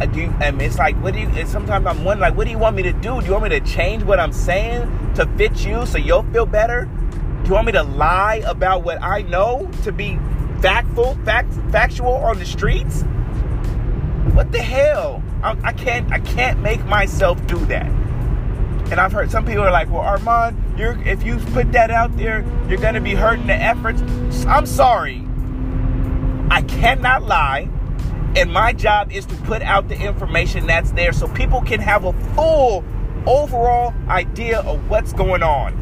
[0.00, 1.46] I do, and it's like, what do you?
[1.46, 3.20] sometimes I'm wondering, like, what do you want me to do?
[3.20, 6.46] Do you want me to change what I'm saying to fit you so you'll feel
[6.46, 6.86] better?
[7.42, 10.18] Do you want me to lie about what I know to be
[10.60, 13.02] factful, fact, factual on the streets?
[14.32, 15.22] What the hell?
[15.42, 16.10] I, I can't.
[16.12, 17.88] I can't make myself do that.
[18.94, 22.16] And I've heard some people are like, "Well, Armand, you're if you put that out
[22.16, 24.00] there, you're going to be hurting the efforts."
[24.46, 25.26] I'm sorry.
[26.48, 27.68] I cannot lie.
[28.36, 32.04] And my job is to put out the information that's there so people can have
[32.04, 32.84] a full
[33.26, 35.72] overall idea of what's going on.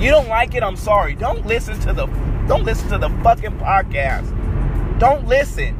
[0.00, 1.14] You don't like it, I'm sorry.
[1.14, 2.06] Don't listen to the
[2.46, 4.98] don't listen to the fucking podcast.
[4.98, 5.76] Don't listen.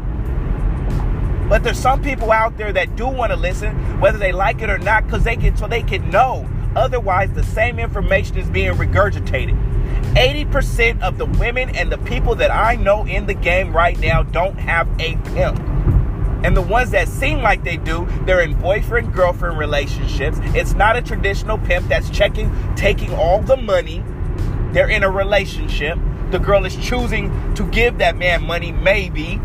[1.50, 4.70] But there's some people out there that do want to listen, whether they like it
[4.70, 6.48] or not, because they can so they can know.
[6.76, 9.58] Otherwise, the same information is being regurgitated.
[10.14, 14.22] 80% of the women and the people that I know in the game right now
[14.22, 15.58] don't have a pimp.
[16.44, 20.38] And the ones that seem like they do, they're in boyfriend girlfriend relationships.
[20.54, 24.04] It's not a traditional pimp that's checking, taking all the money.
[24.70, 25.98] They're in a relationship.
[26.30, 29.40] The girl is choosing to give that man money, maybe,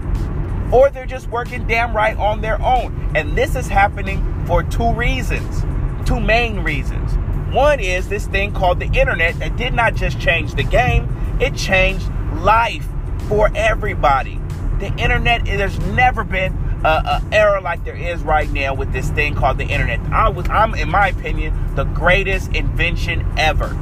[0.71, 3.11] or they're just working damn right on their own.
[3.15, 5.63] And this is happening for two reasons,
[6.07, 7.13] two main reasons.
[7.53, 11.09] One is this thing called the internet that did not just change the game,
[11.39, 12.87] it changed life
[13.27, 14.39] for everybody.
[14.79, 19.35] The internet, there's never been a, era like there is right now with this thing
[19.35, 19.99] called the internet.
[20.11, 23.75] I was, I'm, in my opinion, the greatest invention ever.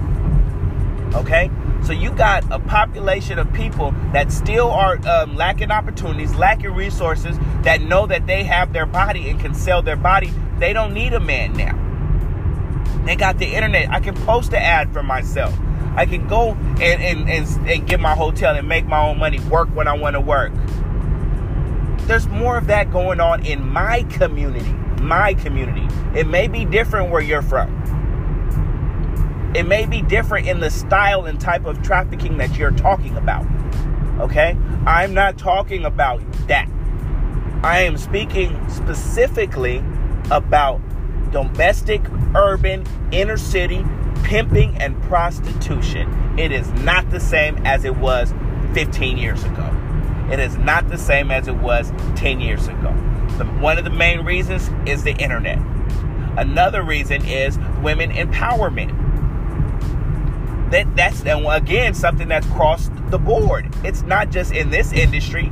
[1.16, 1.50] Okay,
[1.86, 7.38] so you got a population of people that still are um, lacking opportunities, lacking resources,
[7.64, 10.32] that know that they have their body and can sell their body.
[10.60, 11.80] They don't need a man now.
[13.06, 13.90] They got the internet.
[13.92, 15.54] I can post an ad for myself.
[15.96, 19.40] I can go and, and, and, and get my hotel and make my own money,
[19.42, 20.54] work when I want to work.
[22.08, 24.72] There's more of that going on in my community.
[25.02, 25.88] My community.
[26.18, 28.03] It may be different where you're from.
[29.56, 33.46] It may be different in the style and type of trafficking that you're talking about.
[34.20, 34.58] Okay?
[34.86, 36.68] I'm not talking about that.
[37.64, 39.84] I am speaking specifically
[40.32, 40.82] about
[41.32, 42.02] domestic,
[42.36, 43.86] urban, inner city
[44.24, 46.40] pimping and prostitution.
[46.40, 48.34] It is not the same as it was
[48.74, 49.70] 15 years ago.
[50.32, 52.92] It is not the same as it was 10 years ago.
[53.38, 55.60] The, one of the main reasons is the internet.
[56.38, 59.03] Another reason is women empowerment
[60.74, 63.74] that that's again something that's crossed the board.
[63.84, 65.52] It's not just in this industry.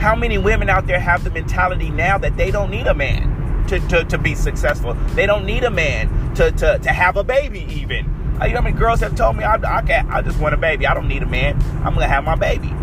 [0.00, 3.64] How many women out there have the mentality now that they don't need a man
[3.68, 4.94] to, to, to be successful?
[5.14, 8.04] They don't need a man to, to, to have a baby, even.
[8.42, 10.86] You know how many girls have told me, I, I, I just want a baby.
[10.86, 11.56] I don't need a man.
[11.84, 12.74] I'm going to have my baby.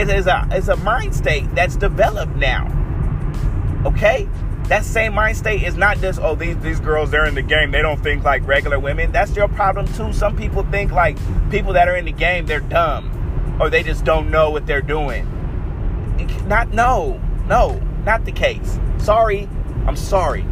[0.00, 2.66] It is a, it's a mind state that's developed now.
[3.84, 4.28] Okay?
[4.68, 7.70] That same mind state is not just oh these these girls they're in the game.
[7.70, 9.10] They don't think like regular women.
[9.12, 10.12] That's your problem too.
[10.12, 11.16] Some people think like
[11.50, 14.82] people that are in the game they're dumb or they just don't know what they're
[14.82, 15.26] doing.
[16.46, 18.78] Not no no not the case.
[18.98, 19.48] Sorry.
[19.86, 20.42] I'm sorry.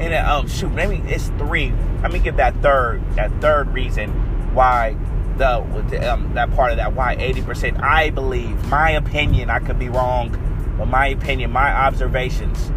[0.00, 1.72] And uh, um shoot maybe it's three.
[2.02, 4.10] Let me give that third that third reason
[4.52, 4.96] why
[5.38, 9.88] the um, that part of that why 80% i believe my opinion i could be
[9.88, 10.36] wrong
[10.78, 12.72] but my opinion, my observations.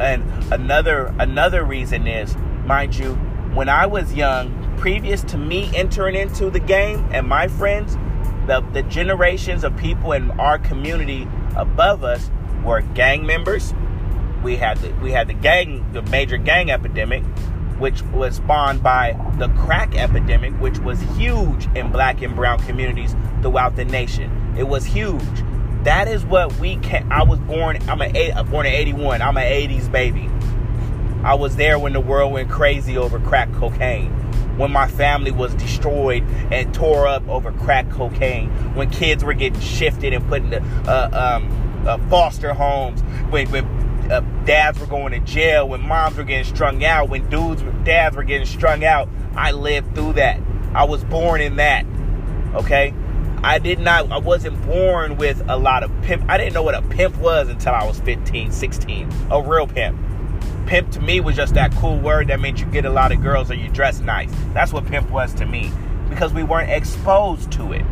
[0.00, 3.14] And another another reason is, mind you,
[3.54, 7.96] when I was young, previous to me entering into the game and my friends,
[8.46, 12.30] the, the generations of people in our community above us
[12.64, 13.74] were gang members.
[14.42, 17.24] We had the we had the gang, the major gang epidemic,
[17.78, 23.14] which was spawned by the crack epidemic, which was huge in black and brown communities
[23.40, 24.54] throughout the nation.
[24.58, 25.22] It was huge.
[25.84, 27.10] That is what we can.
[27.12, 27.78] I was born.
[27.88, 29.20] I'm a born in '81.
[29.20, 30.30] I'm an '80s baby.
[31.22, 34.10] I was there when the world went crazy over crack cocaine.
[34.56, 38.50] When my family was destroyed and tore up over crack cocaine.
[38.74, 43.02] When kids were getting shifted and put in uh, um, uh, foster homes.
[43.30, 43.64] When, when
[44.10, 45.68] uh, dads were going to jail.
[45.68, 47.10] When moms were getting strung out.
[47.10, 49.08] When dudes, dads were getting strung out.
[49.36, 50.40] I lived through that.
[50.74, 51.84] I was born in that.
[52.54, 52.94] Okay?
[53.44, 56.24] I did not, I wasn't born with a lot of pimp.
[56.30, 59.12] I didn't know what a pimp was until I was 15, 16.
[59.30, 60.00] A real pimp.
[60.66, 63.22] Pimp to me was just that cool word that meant you get a lot of
[63.22, 64.32] girls or you dress nice.
[64.54, 65.70] That's what pimp was to me
[66.08, 67.84] because we weren't exposed to it.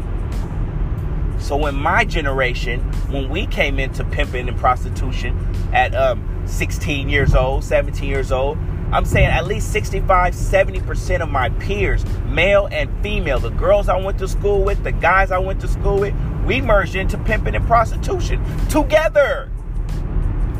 [1.38, 2.80] So in my generation,
[3.10, 5.36] when we came into pimping and prostitution
[5.74, 8.56] at um, 16 years old, 17 years old,
[8.92, 13.96] I'm saying at least 65, 70% of my peers, male and female, the girls I
[13.96, 16.14] went to school with, the guys I went to school with,
[16.44, 19.50] we merged into pimping and prostitution together.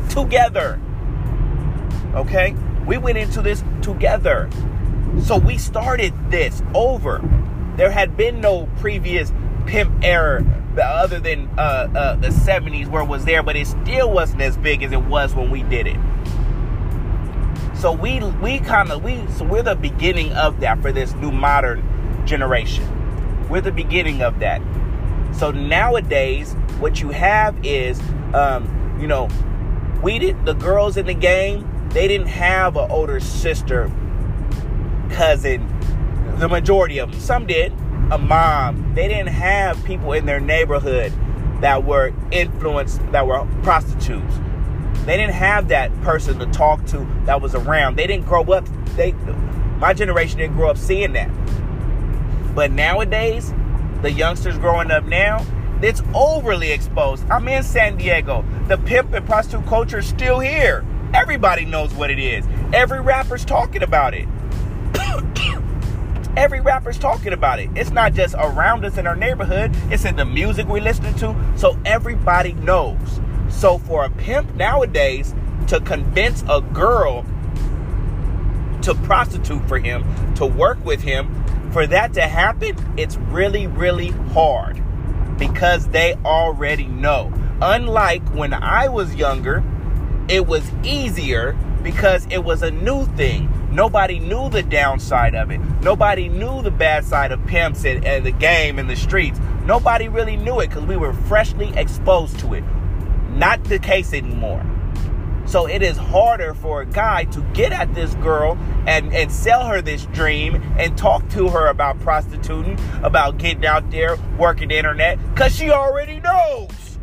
[0.09, 0.81] Together.
[2.15, 2.55] Okay?
[2.87, 4.49] We went into this together.
[5.21, 7.21] So we started this over.
[7.77, 9.31] There had been no previous
[9.67, 10.43] pimp era
[10.81, 14.57] other than uh, uh, the 70s where it was there, but it still wasn't as
[14.57, 15.97] big as it was when we did it.
[17.83, 21.33] So we we kind of we so we're the beginning of that for this new
[21.33, 21.83] modern
[22.25, 22.87] generation.
[23.49, 24.61] We're the beginning of that.
[25.33, 27.99] So nowadays, what you have is,
[28.33, 29.27] um, you know,
[30.01, 31.89] we did the girls in the game.
[31.89, 33.91] They didn't have an older sister,
[35.09, 35.67] cousin.
[36.37, 37.73] The majority of them, some did.
[38.11, 38.93] A mom.
[38.95, 41.11] They didn't have people in their neighborhood
[41.59, 44.35] that were influenced, that were prostitutes.
[45.05, 47.97] They didn't have that person to talk to that was around.
[47.97, 48.65] They didn't grow up.
[48.95, 49.11] They,
[49.79, 51.29] my generation didn't grow up seeing that.
[52.55, 53.53] But nowadays,
[54.01, 55.45] the youngsters growing up now,
[55.81, 57.29] it's overly exposed.
[57.29, 58.45] I'm in San Diego.
[58.67, 60.85] The pimp and prostitute culture is still here.
[61.13, 62.45] Everybody knows what it is.
[62.73, 64.27] Every rapper's talking about it.
[66.35, 67.69] Every rapper's talking about it.
[67.75, 71.35] It's not just around us in our neighborhood, it's in the music we're listening to.
[71.57, 73.19] So everybody knows.
[73.53, 75.33] So for a pimp nowadays
[75.67, 77.25] to convince a girl
[78.81, 80.03] to prostitute for him,
[80.35, 84.83] to work with him, for that to happen, it's really, really hard
[85.37, 87.31] because they already know.
[87.61, 89.63] Unlike when I was younger,
[90.27, 93.49] it was easier because it was a new thing.
[93.71, 95.59] Nobody knew the downside of it.
[95.81, 99.39] Nobody knew the bad side of pimps and, and the game and the streets.
[99.65, 102.63] Nobody really knew it because we were freshly exposed to it.
[103.33, 104.63] Not the case anymore.
[105.45, 108.57] So it is harder for a guy to get at this girl
[108.87, 113.91] and, and sell her this dream and talk to her about prostituting, about getting out
[113.91, 116.97] there, working the internet, because she already knows.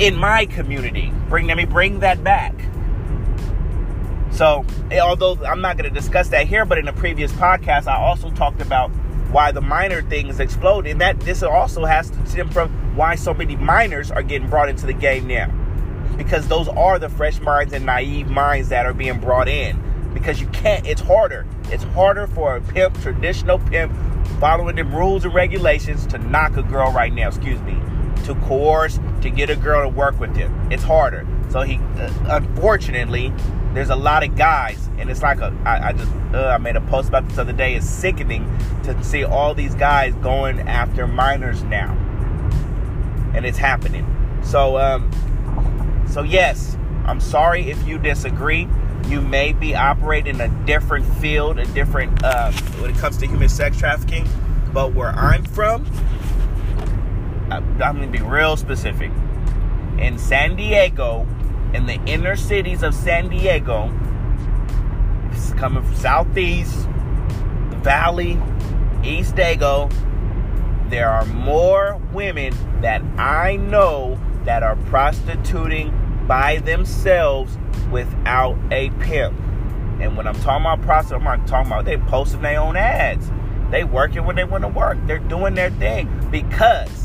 [0.00, 2.54] In my community, bring let me bring that back.
[4.32, 4.64] So,
[5.02, 8.30] although I'm not going to discuss that here, but in a previous podcast, I also
[8.30, 8.90] talked about
[9.32, 13.32] why the minor things explode, and that this also has to stem from why so
[13.32, 15.50] many minors are getting brought into the game now
[16.16, 19.82] because those are the fresh minds and naive minds that are being brought in.
[20.12, 21.46] Because you can't, it's harder.
[21.70, 23.90] It's harder for a pimp, traditional pimp,
[24.38, 27.72] following them rules and regulations to knock a girl right now, excuse me,
[28.24, 30.52] to coerce, to get a girl to work with him.
[30.70, 31.26] It's harder.
[31.48, 33.32] So he, uh, unfortunately,
[33.74, 36.76] there's a lot of guys, and it's like a, I, I just, uh, I made
[36.76, 37.74] a post about this other day.
[37.74, 38.44] It's sickening
[38.84, 41.96] to see all these guys going after minors now.
[43.34, 44.04] And it's happening.
[44.42, 45.10] So, um,
[46.10, 46.76] so, yes,
[47.06, 48.66] I'm sorry if you disagree.
[49.06, 53.26] You may be operating in a different field, a different, uh, when it comes to
[53.26, 54.28] human sex trafficking.
[54.72, 55.86] But where I'm from,
[57.50, 59.10] I'm going to be real specific.
[59.98, 61.26] In San Diego,
[61.74, 63.90] in the inner cities of San Diego,
[65.30, 66.74] it's coming from Southeast,
[67.70, 68.40] the Valley,
[69.04, 69.90] East Dago,
[70.90, 75.94] there are more women that I know that are prostituting
[76.26, 77.56] by themselves
[77.92, 79.38] without a pimp.
[80.00, 83.30] And when I'm talking about prostitute, I'm not talking about they posting their own ads.
[83.70, 84.98] They working when they want to work.
[85.06, 86.99] They're doing their thing because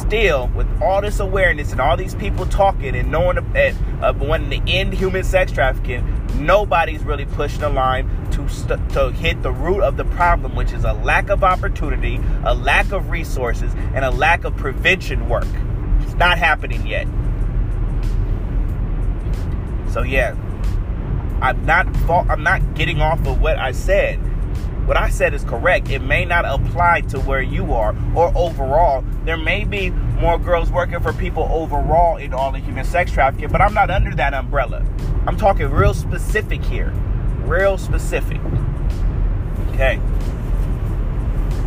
[0.00, 3.72] still, with all this awareness and all these people talking and knowing uh,
[4.02, 6.04] uh, wanting to end human sex trafficking,
[6.34, 10.72] nobody's really pushing the line to st- to hit the root of the problem, which
[10.72, 15.46] is a lack of opportunity, a lack of resources, and a lack of prevention work.
[16.00, 17.06] It's not happening yet.
[19.92, 20.36] So yeah,
[21.40, 24.18] I'm not I'm not getting off of what I said.
[24.90, 25.88] What I said is correct.
[25.88, 29.04] It may not apply to where you are or overall.
[29.24, 33.50] There may be more girls working for people overall in all the human sex trafficking,
[33.50, 34.84] but I'm not under that umbrella.
[35.28, 36.90] I'm talking real specific here.
[37.44, 38.40] Real specific.
[39.68, 40.00] Okay.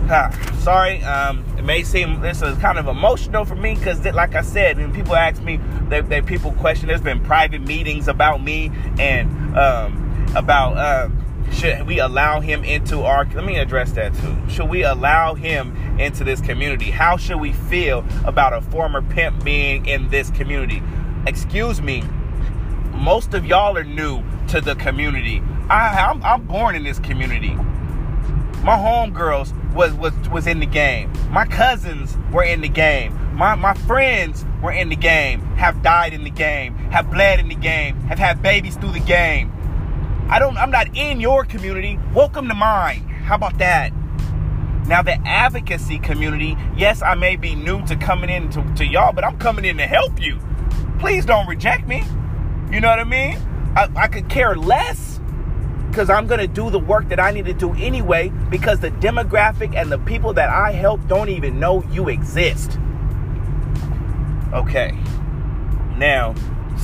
[0.10, 0.30] Huh.
[0.58, 4.42] Sorry, um, it may seem this is kind of emotional for me because, like I
[4.42, 6.90] said, when people ask me, they, they people question.
[6.90, 8.70] There's been private meetings about me
[9.00, 11.08] and um, about uh,
[11.52, 13.26] should we allow him into our.
[13.26, 14.36] Let me address that too.
[14.50, 16.92] Should we allow him into this community?
[16.92, 20.82] How should we feel about a former pimp being in this community?
[21.28, 22.04] Excuse me.
[22.94, 25.42] Most of y'all are new to the community.
[25.70, 27.56] I, I'm, I'm born in this community.
[28.64, 31.12] My homegirls was was was in the game.
[31.30, 33.36] My cousins were in the game.
[33.36, 35.42] My my friends were in the game.
[35.58, 36.76] Have died in the game.
[36.92, 38.00] Have bled in the game.
[38.02, 39.52] Have had babies through the game.
[40.30, 42.00] I don't I'm not in your community.
[42.14, 43.08] Welcome to mine.
[43.26, 43.92] How about that?
[44.88, 49.14] Now the advocacy community, yes, I may be new to coming in to, to y'all,
[49.14, 50.40] but I'm coming in to help you.
[51.00, 52.04] Please don't reject me.
[52.72, 53.38] You know what I mean?
[53.76, 55.20] I, I could care less
[55.90, 58.90] because I'm going to do the work that I need to do anyway because the
[58.90, 62.80] demographic and the people that I help don't even know you exist.
[64.54, 64.98] Okay.
[65.98, 66.34] Now,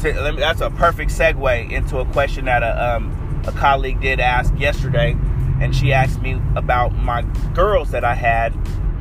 [0.03, 5.15] that's a perfect segue into a question that a, um, a colleague did ask yesterday.
[5.61, 7.23] And she asked me about my
[7.53, 8.53] girls that I had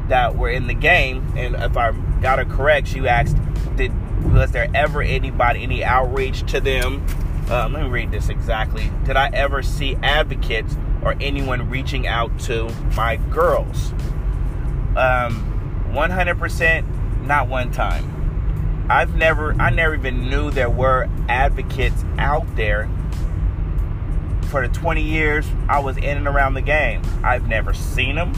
[0.08, 1.32] that were in the game.
[1.36, 3.36] And if I got her correct, she asked,
[3.76, 3.92] did
[4.32, 7.06] was there ever anybody, any outreach to them
[7.50, 8.90] um, let me read this exactly.
[9.04, 13.92] Did I ever see advocates or anyone reaching out to my girls?
[14.96, 18.86] Um, 100% Not one time.
[18.90, 22.88] I've never, I never even knew there were advocates out there
[24.48, 27.02] for the 20 years I was in and around the game.
[27.22, 28.32] I've never seen them,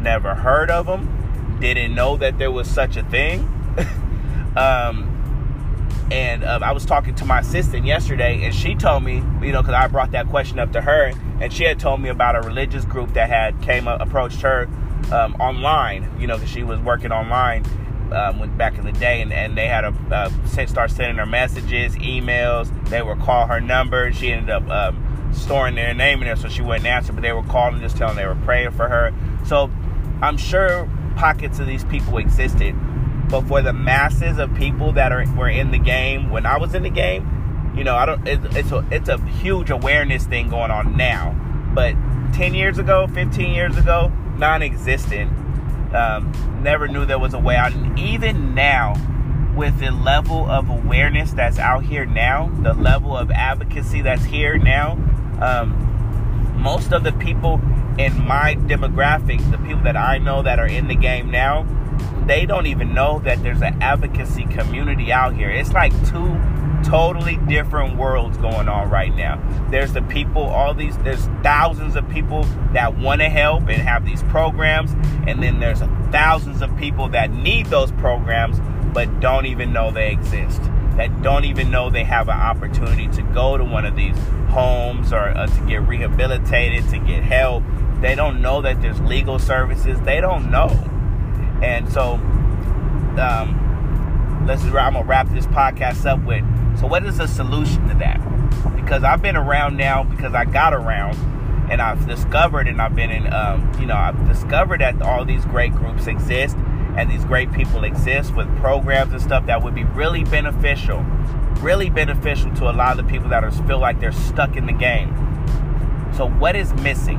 [0.00, 3.40] never heard of them, didn't know that there was such a thing.
[4.56, 5.08] um,
[6.10, 9.62] and uh, I was talking to my assistant yesterday, and she told me, you know,
[9.62, 12.40] because I brought that question up to her, and she had told me about a
[12.40, 14.68] religious group that had came up, approached her
[15.10, 17.64] um, online, you know, because she was working online
[18.12, 21.94] um, back in the day, and, and they had a uh, start sending her messages,
[21.96, 22.70] emails.
[22.88, 24.12] They would call her number.
[24.12, 27.12] She ended up um, storing their name in there, so she wouldn't answer.
[27.12, 29.12] But they were calling, just telling they were praying for her.
[29.46, 29.70] So
[30.20, 32.74] I'm sure pockets of these people existed,
[33.28, 36.74] but for the masses of people that are were in the game when I was
[36.74, 38.26] in the game, you know, I don't.
[38.26, 41.34] It, it's a it's a huge awareness thing going on now,
[41.74, 41.94] but
[42.34, 45.30] 10 years ago, 15 years ago, non-existent
[45.94, 46.32] um,
[46.62, 47.72] never knew there was a way out.
[47.72, 48.94] And even now,
[49.54, 54.58] with the level of awareness that's out here now, the level of advocacy that's here
[54.58, 54.96] now,
[55.42, 57.60] um, most of the people
[57.98, 61.66] in my demographic, the people that I know that are in the game now,
[62.26, 65.50] they don't even know that there's an advocacy community out here.
[65.50, 66.40] It's like two
[66.84, 69.42] totally different worlds going on right now.
[69.70, 74.04] There's the people, all these, there's thousands of people that want to help and have
[74.04, 74.92] these programs,
[75.26, 78.60] and then there's thousands of people that need those programs
[78.92, 80.60] but don't even know they exist.
[80.96, 84.16] That don't even know they have an opportunity to go to one of these
[84.48, 87.64] homes or uh, to get rehabilitated, to get help.
[88.00, 90.00] They don't know that there's legal services.
[90.00, 90.68] They don't know.
[91.62, 92.14] And so,
[93.18, 94.62] um, let's.
[94.64, 96.44] I'm gonna wrap this podcast up with
[96.78, 98.20] so, what is the solution to that?
[98.74, 101.14] Because I've been around now because I got around
[101.70, 105.44] and I've discovered and I've been in, um, you know, I've discovered that all these
[105.44, 106.56] great groups exist
[106.96, 111.00] and these great people exist with programs and stuff that would be really beneficial,
[111.60, 114.66] really beneficial to a lot of the people that are feel like they're stuck in
[114.66, 115.14] the game.
[116.16, 117.18] So, what is missing?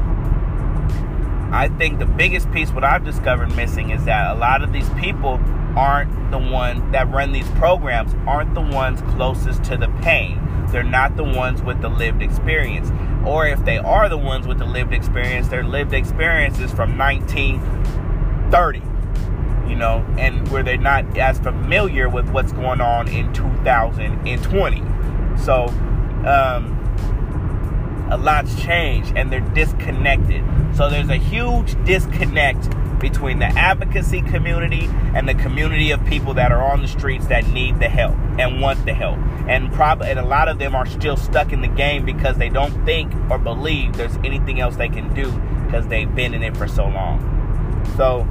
[1.52, 4.90] I think the biggest piece, what I've discovered missing, is that a lot of these
[4.92, 5.40] people
[5.76, 10.40] aren't the one that run these programs aren't the ones closest to the pain.
[10.68, 12.92] They're not the ones with the lived experience.
[13.26, 16.98] Or if they are the ones with the lived experience, their lived experience is from
[16.98, 18.82] 1930,
[19.68, 24.84] you know, and where they're not as familiar with what's going on in 2020.
[25.38, 25.68] So,
[26.26, 26.80] um,
[28.10, 30.44] a lot's changed and they're disconnected.
[30.76, 32.70] So there's a huge disconnect
[33.00, 37.46] between the advocacy community and the community of people that are on the streets that
[37.48, 39.18] need the help and want the help.
[39.48, 42.50] And probably and a lot of them are still stuck in the game because they
[42.50, 45.32] don't think or believe there's anything else they can do
[45.66, 47.20] because they've been in it for so long.
[47.98, 48.28] So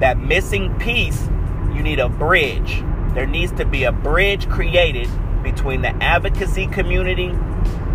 [0.00, 1.28] that missing piece,
[1.74, 2.82] you need a bridge.
[3.14, 5.08] There needs to be a bridge created
[5.42, 7.34] between the advocacy community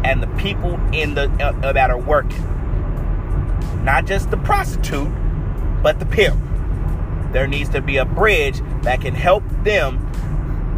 [0.03, 2.43] and the people in the uh, that are working.
[3.83, 5.11] Not just the prostitute,
[5.81, 6.41] but the pimp.
[7.31, 9.99] There needs to be a bridge that can help them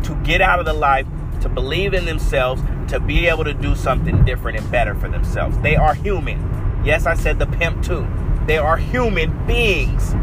[0.04, 1.06] to get out of the life,
[1.42, 5.58] to believe in themselves, to be able to do something different and better for themselves.
[5.60, 6.84] They are human.
[6.86, 8.08] Yes, I said the pimp too.
[8.46, 10.14] They are human beings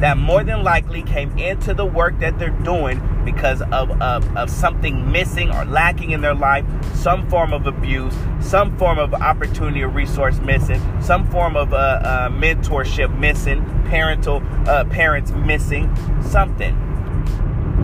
[0.00, 4.48] that more than likely came into the work that they're doing because of, of, of
[4.48, 6.64] something missing or lacking in their life,
[6.94, 11.76] some form of abuse, some form of opportunity or resource missing, some form of uh,
[11.76, 16.76] uh, mentorship missing, parental uh, parents missing, something.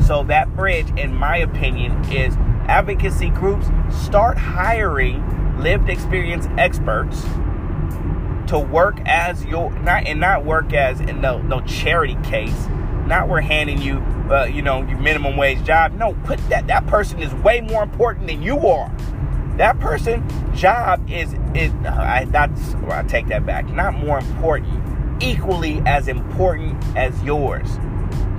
[0.01, 2.37] So that bridge, in my opinion, is
[2.69, 5.23] advocacy groups start hiring
[5.59, 7.25] lived experience experts
[8.55, 12.69] to work as your not and not work as in no no charity case.
[13.07, 13.99] Not we're handing you
[14.31, 15.93] uh, you know your minimum wage job.
[15.95, 18.95] No, put that that person is way more important than you are.
[19.57, 20.25] That person
[20.55, 23.69] job is is uh, I that's I take that back.
[23.69, 27.69] Not more important, equally as important as yours.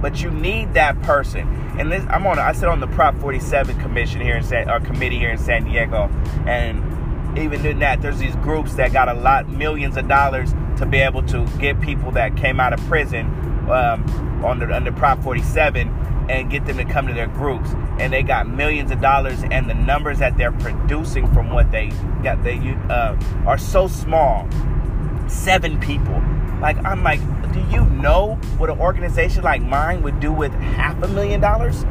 [0.01, 1.45] But you need that person.
[1.77, 4.79] And this I'm on I sit on the Prop 47 commission here in San or
[4.79, 6.09] committee here in San Diego
[6.47, 6.94] and
[7.37, 10.97] even in that, there's these groups that got a lot, millions of dollars to be
[10.97, 13.25] able to get people that came out of prison
[13.69, 15.87] um, under, under Prop 47
[16.29, 17.69] and get them to come to their groups.
[17.99, 21.91] And they got millions of dollars, and the numbers that they're producing from what they
[22.23, 22.57] got, they
[22.89, 24.47] uh, are so small.
[25.27, 26.21] Seven people.
[26.61, 27.19] Like I'm like,
[27.53, 31.83] do you know what an organization like mine would do with half a million dollars?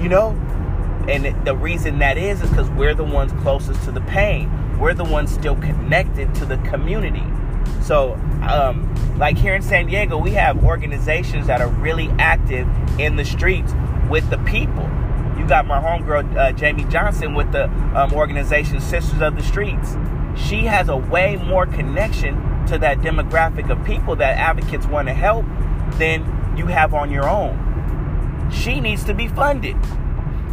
[0.00, 0.30] You know,
[1.08, 4.94] and the reason that is is because we're the ones closest to the pain we're
[4.94, 7.24] the ones still connected to the community.
[7.82, 8.14] So,
[8.48, 12.66] um, Like here in San Diego, we have organizations that are really active
[12.98, 13.72] in the streets
[14.10, 14.90] with the people.
[15.38, 19.96] You got my homegirl uh, Jamie Johnson with the um, organization Sisters of the Streets.
[20.36, 22.34] She has a way more connection
[22.66, 25.44] to that demographic of people that advocates want to help
[25.98, 26.24] than
[26.56, 28.50] you have on your own.
[28.52, 29.76] She needs to be funded.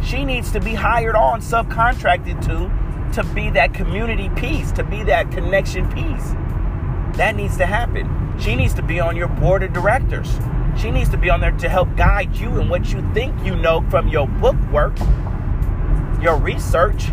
[0.04, 2.70] She needs to be hired on, subcontracted to,
[3.12, 6.32] to be that community piece, to be that connection piece.
[7.16, 8.08] That needs to happen.
[8.38, 10.38] She needs to be on your board of directors.
[10.78, 13.54] She needs to be on there to help guide you in what you think you
[13.54, 14.98] know from your book work,
[16.22, 17.08] your research.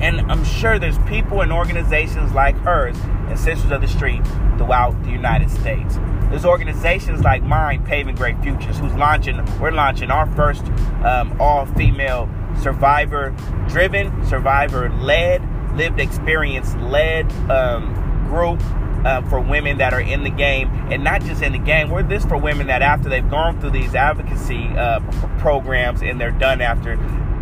[0.00, 2.96] And I'm sure there's people and organizations like hers
[3.28, 4.24] and Sisters of the Street
[4.56, 5.96] throughout the United States.
[6.30, 10.64] There's organizations like mine, Paving Great Futures, who's launching, we're launching our first
[11.04, 12.28] um, all female
[12.60, 13.34] survivor
[13.68, 15.42] driven, survivor led,
[15.76, 17.94] lived experience led um,
[18.28, 18.60] group
[19.04, 21.90] uh, for women that are in the game, and not just in the game.
[21.90, 25.00] We're this for women that after they've gone through these advocacy uh,
[25.38, 26.96] programs and they're done after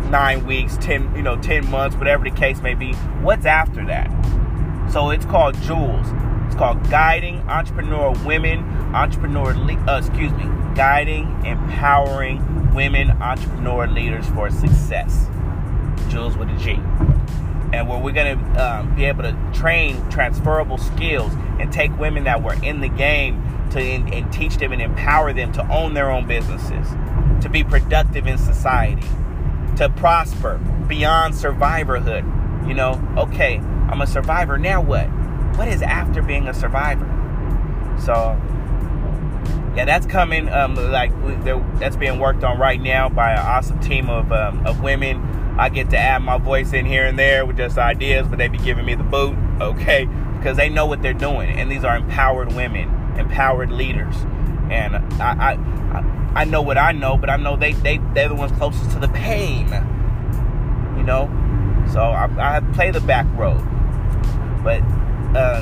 [0.09, 2.93] nine weeks, ten you know ten months, whatever the case may be.
[3.21, 4.11] What's after that?
[4.91, 6.07] So it's called Jewels.
[6.47, 8.59] It's called Guiding Entrepreneur Women,
[8.95, 9.51] Entrepreneur,
[9.87, 10.45] uh, excuse me,
[10.75, 15.27] Guiding, Empowering Women Entrepreneur Leaders for Success.
[16.07, 16.79] Jules with a G.
[17.73, 22.23] And where we're going to um, be able to train transferable skills and take women
[22.23, 25.95] that were in the game to and, and teach them and empower them to own
[25.95, 26.87] their own businesses,
[27.43, 29.05] to be productive in society,
[29.75, 32.23] to prosper beyond survivorhood.
[32.69, 34.57] You know, okay, I'm a survivor.
[34.57, 35.09] Now what?
[35.57, 37.05] What is after being a survivor?
[37.99, 38.39] So,
[39.75, 40.49] yeah, that's coming.
[40.49, 41.11] Um, like
[41.79, 45.19] that's being worked on right now by an awesome team of um, of women.
[45.57, 48.47] I get to add my voice in here and there with just ideas, but they
[48.47, 50.05] be giving me the boot, okay?
[50.37, 54.15] Because they know what they're doing, and these are empowered women, empowered leaders,
[54.69, 58.35] and I I, I know what I know, but I know they they they're the
[58.35, 59.65] ones closest to the pain,
[60.95, 61.27] you know.
[61.91, 63.63] So I, I play the back road,
[64.63, 64.83] but
[65.37, 65.61] uh,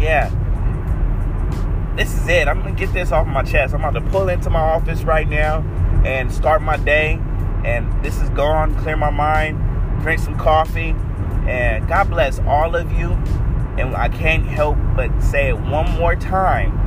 [0.00, 0.28] yeah,
[1.96, 2.48] this is it.
[2.48, 3.72] I'm gonna get this off my chest.
[3.72, 5.60] I'm about to pull into my office right now
[6.04, 7.20] and start my day.
[7.64, 8.74] And this is gone.
[8.80, 9.58] Clear my mind.
[10.02, 10.94] Drink some coffee.
[11.46, 13.12] And God bless all of you.
[13.78, 16.80] And I can't help but say it one more time.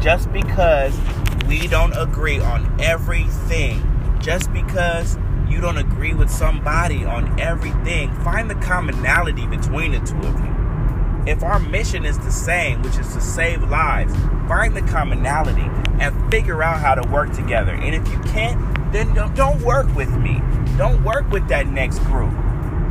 [0.00, 0.98] Just because
[1.46, 3.82] we don't agree on everything,
[4.20, 5.18] just because
[5.48, 10.55] you don't agree with somebody on everything, find the commonality between the two of you.
[11.26, 14.14] If our mission is the same, which is to save lives,
[14.46, 15.68] find the commonality
[16.00, 17.72] and figure out how to work together.
[17.72, 20.40] And if you can't, then don't work with me.
[20.78, 22.32] Don't work with that next group.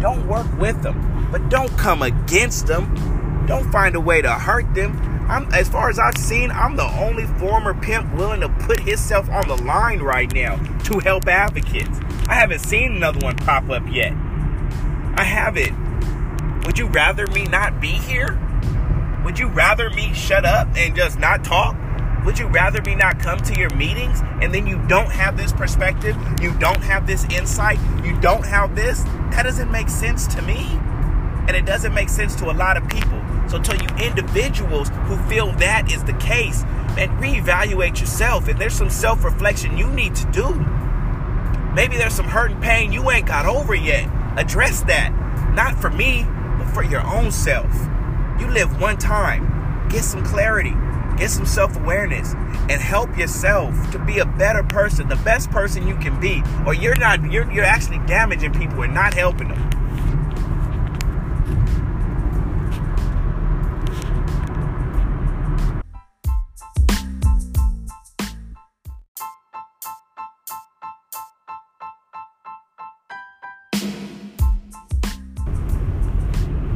[0.01, 1.29] Don't work with them.
[1.31, 3.45] But don't come against them.
[3.47, 4.99] Don't find a way to hurt them.
[5.29, 9.29] I'm, as far as I've seen, I'm the only former pimp willing to put himself
[9.29, 11.99] on the line right now to help advocates.
[12.27, 14.11] I haven't seen another one pop up yet.
[15.17, 15.84] I haven't.
[16.65, 18.39] Would you rather me not be here?
[19.23, 21.75] Would you rather me shut up and just not talk?
[22.25, 25.53] Would you rather me not come to your meetings and then you don't have this
[25.53, 26.17] perspective?
[26.41, 27.79] You don't have this insight?
[28.03, 29.03] You don't have this?
[29.31, 30.65] That doesn't make sense to me.
[31.47, 33.21] And it doesn't make sense to a lot of people.
[33.47, 36.63] So, to you individuals who feel that is the case,
[36.97, 38.47] and reevaluate yourself.
[38.47, 40.53] And there's some self reflection you need to do.
[41.73, 44.09] Maybe there's some hurt and pain you ain't got over yet.
[44.37, 45.11] Address that.
[45.53, 46.25] Not for me,
[46.75, 47.73] for your own self.
[48.37, 49.87] You live one time.
[49.87, 50.75] Get some clarity,
[51.17, 52.33] get some self awareness,
[52.69, 56.43] and help yourself to be a better person, the best person you can be.
[56.65, 59.74] Or you're not, you're, you're actually damaging people and not helping them.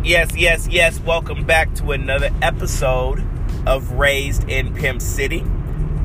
[0.09, 0.99] Yes, yes, yes.
[1.01, 3.23] Welcome back to another episode
[3.67, 5.45] of Raised in Pimp City.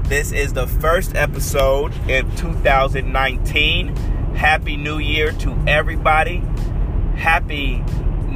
[0.03, 3.97] This is the first episode in 2019.
[4.37, 6.43] Happy New Year to everybody.
[7.17, 7.83] Happy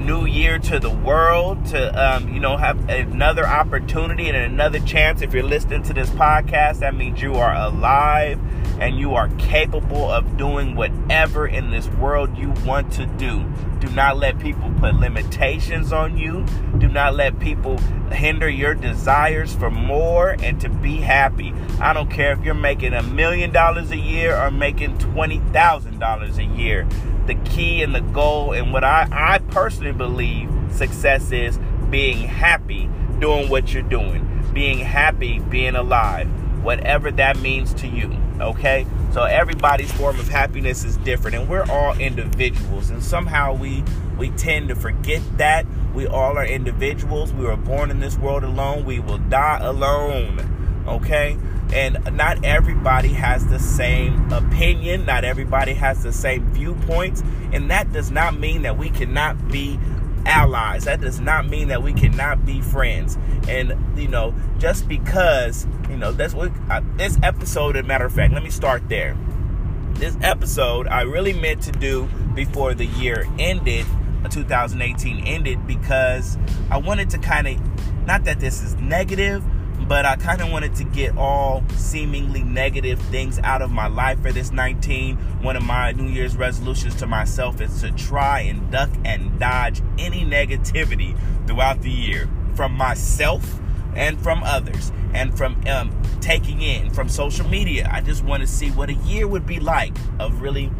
[0.05, 1.66] New Year to the world.
[1.66, 5.23] To um, you know, have another opportunity and another chance.
[5.23, 8.39] If you're listening to this podcast, that means you are alive
[8.81, 13.45] and you are capable of doing whatever in this world you want to do.
[13.81, 16.45] Do not let people put limitations on you.
[16.79, 17.79] Do not let people
[18.12, 21.53] hinder your desires for more and to be happy.
[21.81, 26.45] I don't care if you're making a million dollars a year or making $20,000 a
[26.45, 26.87] year.
[27.27, 31.59] The key and the goal, and what I, I personally believe success is
[31.91, 32.89] being happy
[33.19, 36.29] doing what you're doing being happy, being alive,
[36.65, 38.12] whatever that means to you.
[38.41, 38.87] Okay?
[39.12, 43.85] So everybody's form of happiness is different and we're all individuals and somehow we
[44.19, 45.65] we tend to forget that
[45.95, 47.33] we all are individuals.
[47.33, 48.85] We were born in this world alone.
[48.85, 50.58] We will die alone.
[50.89, 51.36] Okay?
[51.73, 57.93] And not everybody has the same opinion, not everybody has the same viewpoints, and that
[57.93, 59.78] does not mean that we cannot be
[60.24, 60.85] allies.
[60.85, 63.19] That does not mean that we cannot be friends.
[63.48, 67.77] And you know, just because you know that's what uh, this episode.
[67.77, 69.16] As a matter of fact, let me start there.
[69.94, 73.85] This episode I really meant to do before the year ended,
[74.24, 76.39] uh, 2018 ended, because
[76.70, 79.43] I wanted to kind of, not that this is negative,
[79.89, 84.20] but I kind of wanted to get all seemingly negative things out of my life
[84.20, 85.16] for this 19.
[85.43, 89.81] One of my New Year's resolutions to myself is to try and duck and dodge
[89.98, 93.60] any negativity throughout the year from myself
[93.97, 95.90] and from others and from um,
[96.20, 97.89] taking in from social media.
[97.90, 100.70] I just want to see what a year would be like of really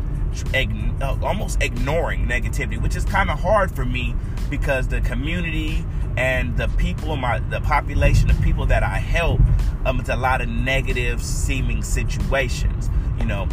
[0.55, 4.14] uh, almost ignoring negativity, which is kind of hard for me
[4.51, 5.85] because the community
[6.19, 9.40] and the people my the population of people that I help,
[9.86, 12.90] um, it's a lot of negative seeming situations,
[13.20, 13.49] you know,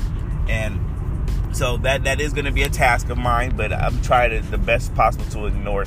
[0.50, 0.80] and
[1.56, 4.42] so that that is going to be a task of mine, but I'm trying to,
[4.50, 5.86] the best possible to ignore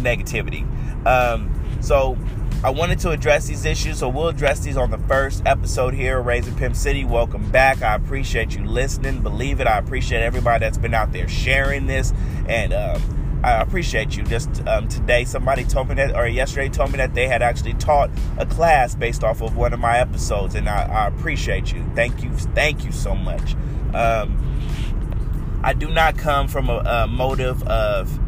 [0.00, 0.64] negativity.
[1.04, 2.16] Um, so
[2.62, 6.22] I wanted to address these issues, so we'll address these on the first episode here,
[6.22, 7.04] Raised in Pimp City.
[7.04, 7.82] Welcome back.
[7.82, 9.22] I appreciate you listening.
[9.22, 12.12] Believe it, I appreciate everybody that's been out there sharing this,
[12.48, 14.24] and um, I appreciate you.
[14.24, 17.74] Just um, today, somebody told me that, or yesterday told me that they had actually
[17.74, 21.88] taught a class based off of one of my episodes, and I, I appreciate you.
[21.94, 23.54] Thank you, thank you so much.
[23.94, 24.42] Um,
[25.62, 28.18] I do not come from a, a motive of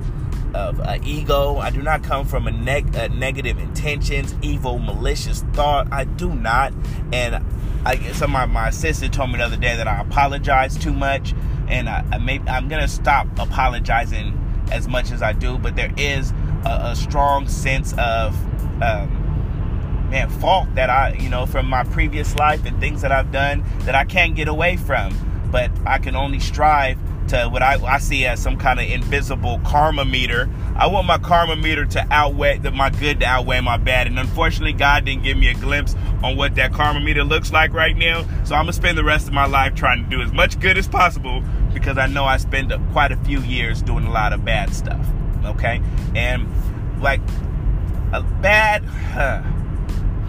[0.54, 1.56] of uh, ego.
[1.56, 5.88] I do not come from a, neg- a negative intentions, evil, malicious thought.
[5.92, 6.72] I do not.
[7.12, 7.44] And
[7.84, 11.34] I some my, my assistant told me the other day that I apologize too much,
[11.66, 15.58] and I, I may, I'm gonna stop apologizing as much as I do.
[15.58, 16.32] But there is
[16.64, 18.34] a, a strong sense of
[18.82, 23.30] um, man fault that I you know from my previous life and things that I've
[23.30, 25.14] done that I can't get away from.
[25.50, 26.98] But I can only strive
[27.28, 30.48] to what I, I see as some kind of invisible karma meter.
[30.76, 34.06] I want my karma meter to outweigh the, my good to outweigh my bad.
[34.06, 37.72] And unfortunately, God didn't give me a glimpse on what that karma meter looks like
[37.72, 38.22] right now.
[38.44, 40.78] So I'm gonna spend the rest of my life trying to do as much good
[40.78, 41.42] as possible
[41.72, 45.06] because I know I spend quite a few years doing a lot of bad stuff.
[45.44, 45.80] Okay,
[46.14, 46.48] and
[47.00, 47.20] like
[48.12, 49.42] a bad, huh,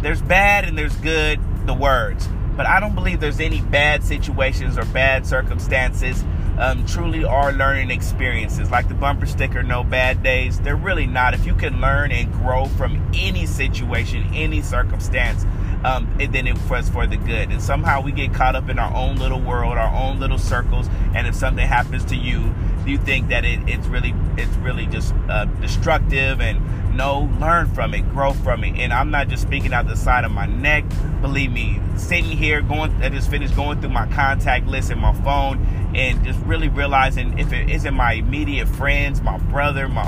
[0.01, 1.39] there's bad and there's good.
[1.65, 6.23] The words, but I don't believe there's any bad situations or bad circumstances
[6.59, 8.69] um, truly are learning experiences.
[8.69, 10.59] Like the bumper sticker, no bad days.
[10.59, 11.33] They're really not.
[11.33, 15.45] If you can learn and grow from any situation, any circumstance,
[15.83, 17.51] um, and then it was for the good.
[17.51, 20.89] And somehow we get caught up in our own little world, our own little circles.
[21.15, 22.53] And if something happens to you,
[22.89, 27.93] you think that it, it's really it's really just uh, destructive and no learn from
[27.93, 28.77] it grow from it.
[28.77, 30.83] And i'm not just speaking out the side of my neck.
[31.21, 35.13] Believe me sitting here going i just finished going through my contact list in my
[35.21, 40.05] phone and just really realizing if it isn't my immediate friends, my brother, my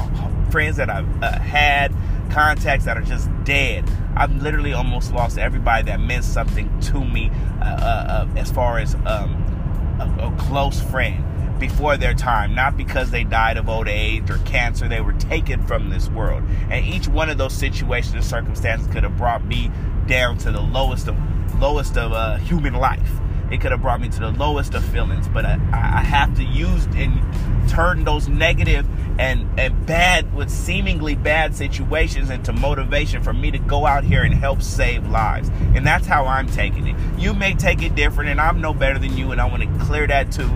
[0.51, 1.93] friends that I've uh, had,
[2.29, 3.89] contacts that are just dead.
[4.15, 7.31] I've literally almost lost everybody that meant something to me
[7.61, 9.33] uh, uh, uh as far as um,
[9.99, 11.25] a, a close friend
[11.61, 14.89] before their time, not because they died of old age or cancer.
[14.89, 16.43] They were taken from this world.
[16.69, 19.71] And each one of those situations and circumstances could have brought me
[20.07, 21.15] down to the lowest of
[21.61, 23.21] lowest of uh, human life
[23.51, 25.27] it could have brought me to the lowest of feelings.
[25.27, 27.21] But I, I have to use and
[27.69, 28.87] turn those negative
[29.19, 34.23] and, and bad, with seemingly bad situations into motivation for me to go out here
[34.23, 35.49] and help save lives.
[35.75, 36.95] And that's how I'm taking it.
[37.19, 39.85] You may take it different, and I'm no better than you, and I want to
[39.85, 40.49] clear that too.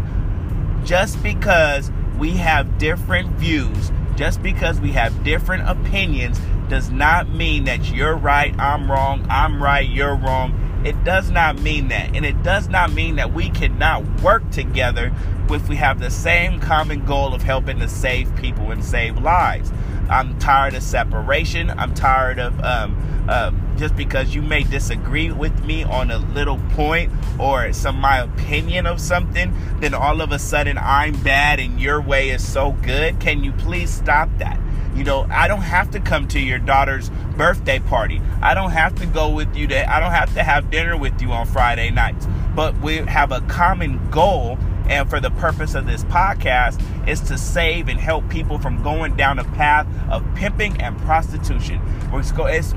[0.86, 6.40] Just because we have different views, just because we have different opinions,
[6.70, 10.54] does not mean that you're right, I'm wrong, I'm right, you're wrong
[10.86, 12.16] it does not mean that.
[12.16, 15.12] And it does not mean that we cannot work together
[15.50, 19.72] if we have the same common goal of helping to save people and save lives.
[20.10, 21.72] I'm tired of separation.
[21.72, 26.60] I'm tired of um, uh, just because you may disagree with me on a little
[26.72, 31.80] point or some my opinion of something, then all of a sudden I'm bad and
[31.80, 33.20] your way is so good.
[33.20, 34.60] Can you please stop that?
[34.96, 38.22] You know, I don't have to come to your daughter's birthday party.
[38.42, 41.22] I don't have to go with you to I don't have to have dinner with
[41.22, 42.28] you on Friday nights.
[42.54, 44.58] But we have a common goal
[44.88, 49.16] And for the purpose of this podcast is to save and help people from going
[49.16, 51.82] down a path of pimping and prostitution.
[52.12, 52.24] We're,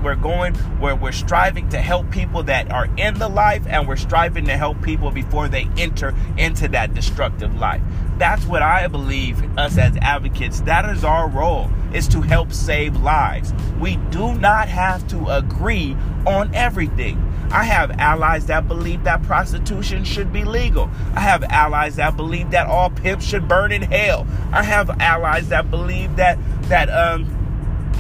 [0.03, 3.97] we're going where we're striving to help people that are in the life and we're
[3.97, 7.83] striving to help people before they enter into that destructive life.
[8.17, 12.97] That's what I believe us as advocates, that is our role, is to help save
[12.97, 13.53] lives.
[13.79, 15.95] We do not have to agree
[16.27, 17.23] on everything.
[17.51, 20.91] I have allies that believe that prostitution should be legal.
[21.15, 24.27] I have allies that believe that all pimps should burn in hell.
[24.53, 27.35] I have allies that believe that that um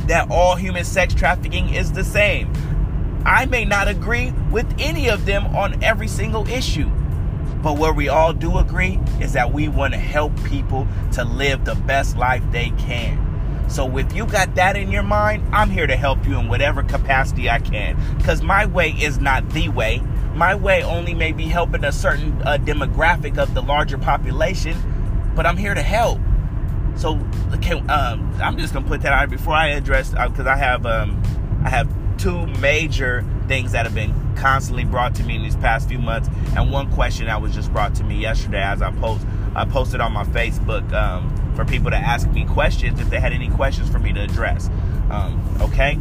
[0.06, 2.52] that all human sex trafficking is the same.
[3.24, 6.90] I may not agree with any of them on every single issue.
[7.62, 11.64] But where we all do agree is that we want to help people to live
[11.64, 13.27] the best life they can.
[13.68, 16.82] So if you got that in your mind, I'm here to help you in whatever
[16.82, 17.98] capacity I can.
[18.16, 20.02] Because my way is not the way.
[20.34, 24.76] My way only may be helping a certain uh, demographic of the larger population,
[25.34, 26.20] but I'm here to help.
[26.96, 27.12] So
[27.88, 31.22] um, I'm just gonna put that out before I address because uh, I have um,
[31.64, 31.88] I have
[32.18, 36.28] two major things that have been constantly brought to me in these past few months,
[36.56, 39.24] and one question that was just brought to me yesterday as I post
[39.54, 43.32] I posted on my Facebook um, for people to ask me questions if they had
[43.32, 44.68] any questions for me to address.
[45.10, 45.98] Um, okay,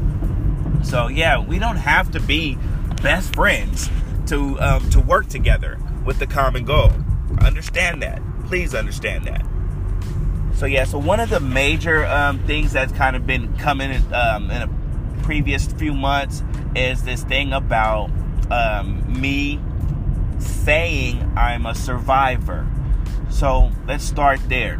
[0.84, 2.59] so yeah, we don't have to be
[3.01, 3.89] best friends
[4.27, 6.91] to um, to work together with the common goal.
[7.39, 8.21] Understand that.
[8.45, 9.43] Please understand that.
[10.53, 14.51] So yeah, so one of the major um, things that's kind of been coming um,
[14.51, 14.69] in a
[15.23, 16.43] previous few months
[16.75, 18.11] is this thing about
[18.51, 19.59] um, me
[20.38, 22.67] saying I'm a survivor.
[23.31, 24.79] So let's start there.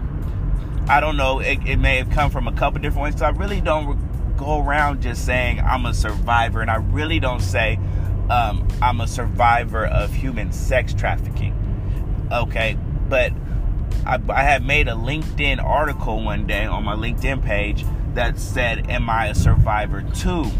[0.90, 3.18] I don't know, it, it may have come from a couple different ways.
[3.20, 4.00] So I really don't
[4.38, 7.80] go around just saying I'm a survivor, and I really don't say
[8.30, 11.54] um, I'm a survivor of human sex trafficking.
[12.32, 12.78] Okay,
[13.10, 13.34] but
[14.06, 18.90] I, I had made a LinkedIn article one day on my LinkedIn page that said,
[18.90, 20.52] "Am I a survivor too?"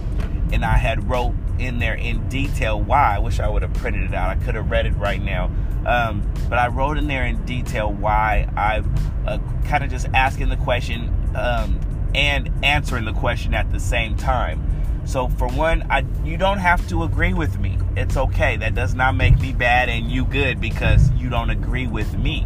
[0.52, 3.16] And I had wrote in there in detail why.
[3.16, 4.30] I wish I would have printed it out.
[4.30, 5.52] I could have read it right now.
[5.88, 8.84] Um, but I wrote in there in detail why I
[9.26, 11.80] uh, kind of just asking the question um,
[12.14, 14.64] and answering the question at the same time.
[15.06, 17.78] So for one, I you don't have to agree with me.
[17.96, 18.58] It's okay.
[18.58, 22.46] That does not make me bad and you good because you don't agree with me.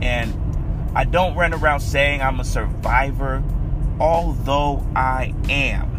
[0.00, 0.32] And
[0.94, 3.42] I don't run around saying I'm a survivor,
[3.98, 5.97] although I am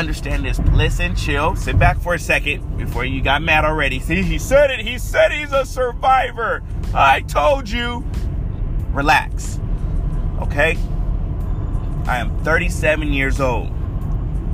[0.00, 0.58] understand this.
[0.72, 4.00] Listen, chill, sit back for a second before you got mad already.
[4.00, 4.80] See, he said it.
[4.80, 6.62] He said he's a survivor.
[6.92, 8.04] I told you.
[8.90, 9.60] Relax.
[10.40, 10.76] Okay?
[12.06, 13.72] I am 37 years old.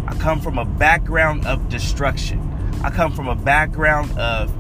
[0.07, 2.41] I come from a background of destruction.
[2.83, 4.55] I come from a background of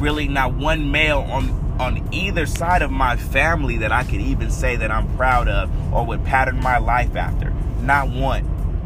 [0.00, 4.50] really not one male on on either side of my family that I could even
[4.50, 7.50] say that I'm proud of or would pattern my life after.
[7.82, 8.44] Not one.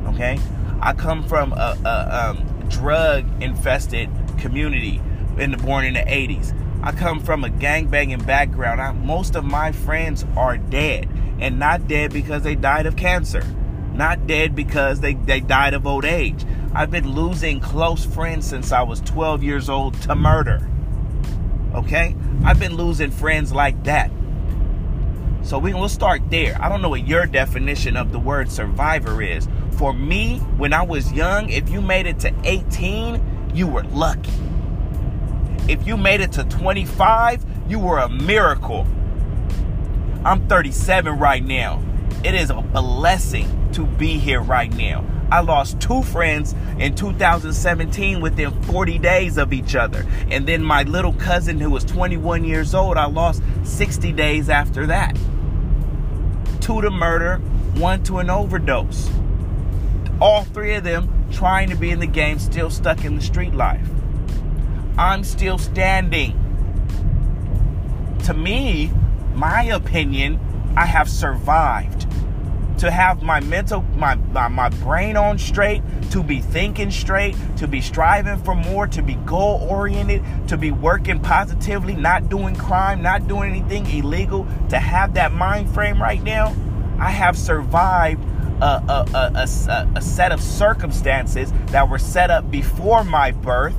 [0.09, 0.39] Okay?
[0.83, 4.09] I come from a, a um, drug infested
[4.39, 5.01] community
[5.39, 6.57] in the, born in the 80s.
[6.83, 8.81] I come from a gang banging background.
[8.81, 11.09] I, most of my friends are dead,
[11.39, 13.45] and not dead because they died of cancer,
[13.93, 16.47] not dead because they, they died of old age.
[16.75, 20.67] I've been losing close friends since I was 12 years old to murder.
[21.75, 22.17] Okay?
[22.45, 24.11] I've been losing friends like that.
[25.43, 26.57] So we will start there.
[26.61, 29.49] I don't know what your definition of the word survivor is,
[29.81, 34.31] for me, when I was young, if you made it to 18, you were lucky.
[35.69, 38.87] If you made it to 25, you were a miracle.
[40.23, 41.83] I'm 37 right now.
[42.23, 45.03] It is a blessing to be here right now.
[45.33, 50.05] I lost two friends in 2017 within 40 days of each other.
[50.31, 54.87] And then my little cousin, who was 21 years old, I lost 60 days after
[54.89, 55.17] that.
[56.61, 57.39] Two to murder,
[57.77, 59.09] one to an overdose
[60.21, 63.55] all three of them trying to be in the game, still stuck in the street
[63.55, 63.87] life.
[64.99, 66.37] I'm still standing.
[68.25, 68.91] To me,
[69.35, 70.39] my opinion,
[70.77, 72.07] I have survived.
[72.81, 77.69] To have my mental, my, my, my brain on straight, to be thinking straight, to
[77.69, 83.03] be striving for more, to be goal oriented, to be working positively, not doing crime,
[83.03, 86.55] not doing anything illegal, to have that mind frame right now,
[86.99, 88.23] I have survived
[88.61, 93.75] a, a, a, a, set of circumstances that were set up before my birth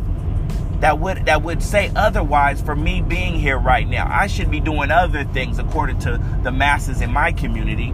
[0.80, 4.08] that would that would say otherwise for me being here right now.
[4.10, 7.94] I should be doing other things according to the masses in my community.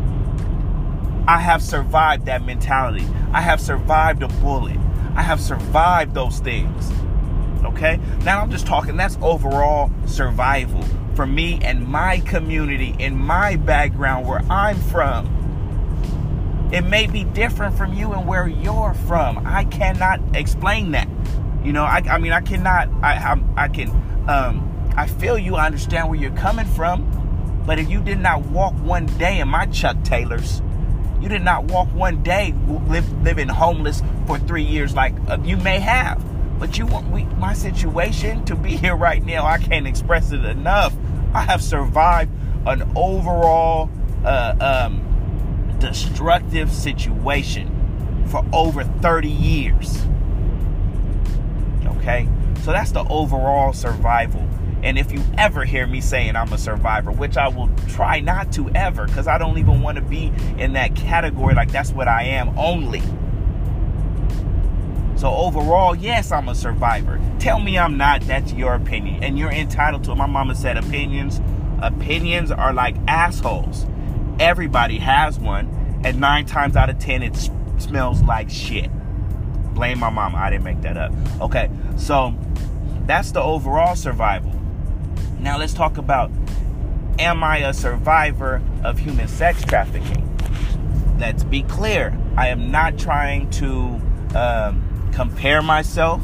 [1.27, 3.05] I have survived that mentality.
[3.33, 4.77] I have survived a bullet.
[5.15, 6.89] I have survived those things.
[7.65, 7.99] Okay?
[8.23, 10.83] Now I'm just talking that's overall survival
[11.15, 15.36] for me and my community, in my background, where I'm from.
[16.71, 19.45] It may be different from you and where you're from.
[19.45, 21.07] I cannot explain that.
[21.63, 22.89] You know, I, I mean, I cannot.
[23.01, 23.89] I, I, I can.
[24.27, 25.55] Um, I feel you.
[25.55, 27.63] I understand where you're coming from.
[27.65, 30.61] But if you did not walk one day in my Chuck Taylors,
[31.21, 35.57] you did not walk one day live, living homeless for three years like uh, you
[35.57, 36.23] may have.
[36.59, 39.45] But you want we, my situation to be here right now.
[39.45, 40.95] I can't express it enough.
[41.33, 42.31] I have survived
[42.65, 43.89] an overall
[44.25, 45.06] uh, um,
[45.79, 50.01] destructive situation for over 30 years.
[51.85, 52.27] Okay,
[52.63, 54.47] so that's the overall survival.
[54.83, 58.51] And if you ever hear me saying I'm a survivor, which I will try not
[58.53, 62.07] to ever, because I don't even want to be in that category, like that's what
[62.07, 63.01] I am only.
[65.17, 67.19] So overall, yes, I'm a survivor.
[67.39, 69.23] Tell me I'm not, that's your opinion.
[69.23, 70.15] And you're entitled to it.
[70.15, 71.41] My mama said opinions.
[71.81, 73.87] Opinions are like assholes.
[74.39, 77.35] Everybody has one, and nine times out of ten, it
[77.79, 78.91] smells like shit.
[79.73, 80.35] Blame my mom.
[80.35, 81.11] I didn't make that up.
[81.41, 82.35] Okay, so
[83.05, 84.53] that's the overall survival.
[85.39, 86.31] Now let's talk about
[87.19, 90.23] am I a survivor of human sex trafficking?
[91.19, 92.17] Let's be clear.
[92.35, 93.99] I am not trying to
[94.35, 96.21] um, compare myself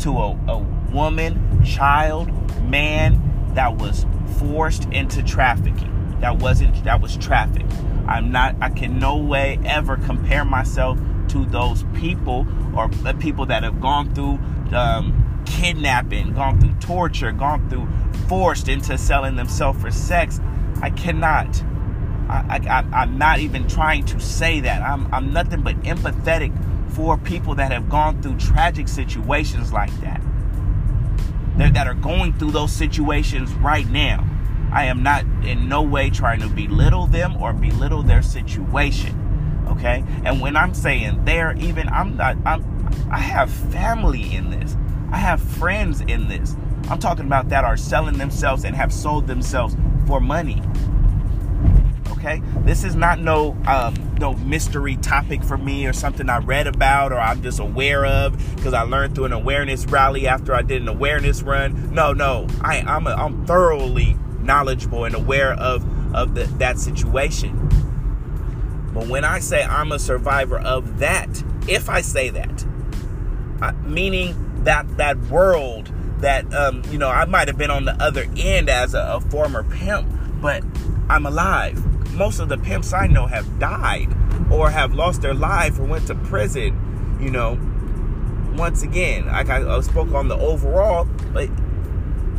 [0.00, 0.58] to a, a
[0.92, 2.28] woman, child,
[2.62, 3.20] man
[3.54, 4.06] that was
[4.38, 5.90] forced into trafficking.
[6.24, 7.70] That wasn't that was trafficked.
[8.08, 10.98] I'm not I can no way ever compare myself
[11.28, 14.38] to those people or the people that have gone through
[14.74, 17.86] um, kidnapping, gone through torture, gone through
[18.26, 20.40] forced into selling themselves for sex.
[20.80, 21.62] I cannot.
[22.30, 24.80] I, I, I'm not even trying to say that.
[24.80, 26.54] I'm, I'm nothing but empathetic
[26.94, 30.22] for people that have gone through tragic situations like that.
[31.58, 34.26] That, that are going through those situations right now.
[34.74, 39.64] I am not in no way trying to belittle them or belittle their situation.
[39.68, 40.04] Okay?
[40.24, 42.74] And when I'm saying there, even I'm not I'm
[43.10, 44.76] I have family in this.
[45.10, 46.56] I have friends in this.
[46.90, 49.76] I'm talking about that are selling themselves and have sold themselves
[50.06, 50.60] for money.
[52.10, 56.66] Okay, this is not no um, no mystery topic for me or something I read
[56.66, 60.62] about or I'm just aware of because I learned through an awareness rally after I
[60.62, 61.92] did an awareness run.
[61.94, 65.84] No, no, I, I'm a, I'm thoroughly knowledgeable and aware of
[66.14, 67.58] of the, that situation.
[68.92, 72.64] But when I say I'm a survivor of that, if I say that,
[73.60, 77.94] I, meaning that that world that um, you know I might have been on the
[78.02, 80.08] other end as a, a former pimp,
[80.40, 80.62] but
[81.08, 81.84] I'm alive
[82.14, 84.08] most of the pimps I know have died
[84.50, 87.18] or have lost their life or went to prison.
[87.20, 87.58] You know,
[88.56, 91.48] once again, like I, I spoke on the overall, but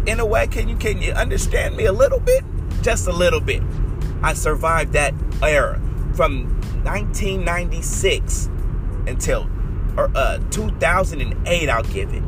[0.06, 2.44] in a way, can you can you understand me a little bit?
[2.82, 3.62] Just a little bit.
[4.22, 5.82] I survived that era
[6.16, 6.46] from
[6.84, 8.50] 1996
[9.08, 9.50] until
[9.98, 11.70] or, uh, 2008.
[11.70, 12.22] I'll give it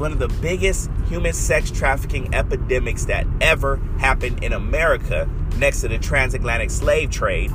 [0.00, 5.28] one of the biggest human sex trafficking epidemics that ever happened in America
[5.58, 7.52] next to the transatlantic slave trade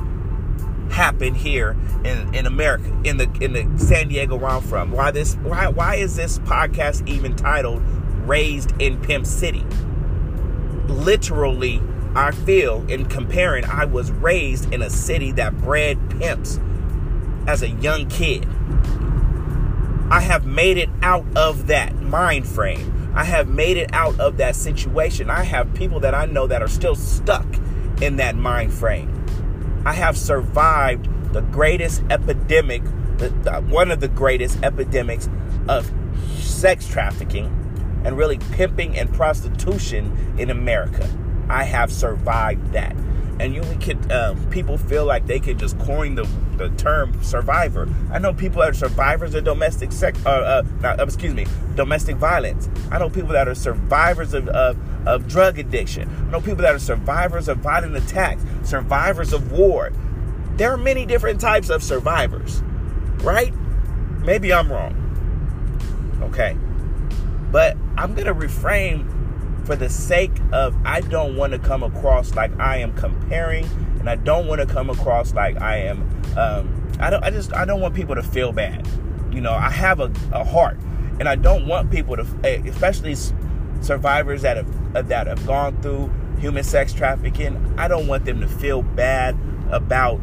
[0.90, 4.92] happened here in, in America, in the in the San Diego where I'm from.
[4.92, 7.82] Why this why why is this podcast even titled
[8.26, 9.64] Raised in Pimp City?
[10.88, 11.80] Literally,
[12.16, 16.58] I feel in comparing, I was raised in a city that bred pimps
[17.46, 18.46] as a young kid.
[20.10, 23.12] I have made it out of that mind frame.
[23.14, 25.30] I have made it out of that situation.
[25.30, 27.46] I have people that I know that are still stuck
[28.00, 29.12] in that mind frame.
[29.84, 32.82] I have survived the greatest epidemic,
[33.18, 35.28] the, the, one of the greatest epidemics
[35.68, 35.92] of
[36.38, 37.65] sex trafficking
[38.06, 41.06] and really pimping and prostitution in America.
[41.50, 42.96] I have survived that
[43.38, 46.26] and you could um, people feel like they could just coin the,
[46.56, 47.88] the term survivor.
[48.10, 51.46] I know people that are survivors of domestic sex, uh, uh, not, uh, excuse me,
[51.74, 52.68] domestic violence.
[52.90, 56.08] I know people that are survivors of, of, of drug addiction.
[56.28, 59.92] I know people that are survivors of violent attacks, survivors of war.
[60.56, 62.62] There are many different types of survivors,
[63.18, 63.52] right?
[64.20, 65.02] Maybe I'm wrong.
[66.22, 66.56] Okay,
[67.50, 69.12] but I'm gonna reframe
[69.66, 73.64] for the sake of I don't want to come across like I am comparing,
[73.98, 76.02] and I don't want to come across like I am.
[76.36, 77.22] Um, I don't.
[77.24, 77.52] I just.
[77.52, 78.86] I don't want people to feel bad.
[79.32, 80.78] You know, I have a, a heart,
[81.18, 83.16] and I don't want people to, eh, especially
[83.80, 87.74] survivors that have uh, that have gone through human sex trafficking.
[87.76, 89.36] I don't want them to feel bad
[89.70, 90.20] about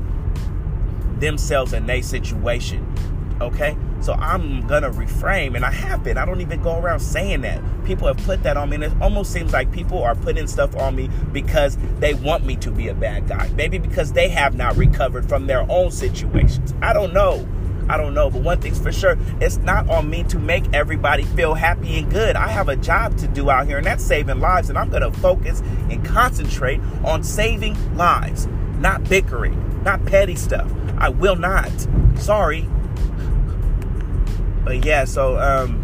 [1.20, 2.88] themselves and their situation.
[3.42, 3.76] Okay?
[4.04, 6.18] So I'm gonna reframe, and I have been.
[6.18, 7.62] I don't even go around saying that.
[7.86, 10.76] People have put that on me, and it almost seems like people are putting stuff
[10.76, 13.50] on me because they want me to be a bad guy.
[13.56, 16.74] Maybe because they have not recovered from their own situations.
[16.82, 17.48] I don't know.
[17.88, 18.30] I don't know.
[18.30, 22.12] But one thing's for sure, it's not on me to make everybody feel happy and
[22.12, 22.36] good.
[22.36, 24.70] I have a job to do out here, and that's saving lives.
[24.70, 28.48] And I'm going to focus and concentrate on saving lives,
[28.80, 30.70] not bickering, not petty stuff.
[30.98, 31.72] I will not.
[32.18, 32.68] Sorry.
[34.64, 35.80] But yeah, so, um,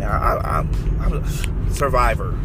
[0.00, 2.38] I, I'm, I'm a survivor.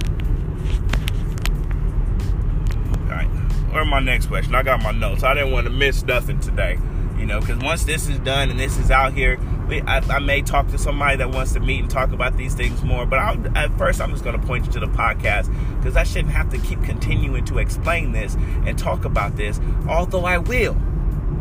[3.04, 3.28] All right.
[3.72, 4.56] Where's my next question?
[4.56, 5.24] I got my notes.
[5.24, 6.80] I didn't want to miss nothing today
[7.24, 9.40] you know because once this is done and this is out here
[9.70, 12.54] we, I, I, may talk to somebody that wants to meet and talk about these
[12.54, 15.48] things more but I'll, at first i'm just going to point you to the podcast
[15.78, 18.36] because i shouldn't have to keep continuing to explain this
[18.66, 20.78] and talk about this although i will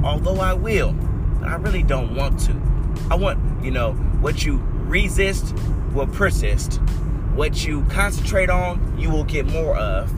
[0.05, 0.95] although i will
[1.43, 2.53] i really don't want to
[3.11, 5.55] i want you know what you resist
[5.93, 6.77] will persist
[7.35, 10.13] what you concentrate on you will get more of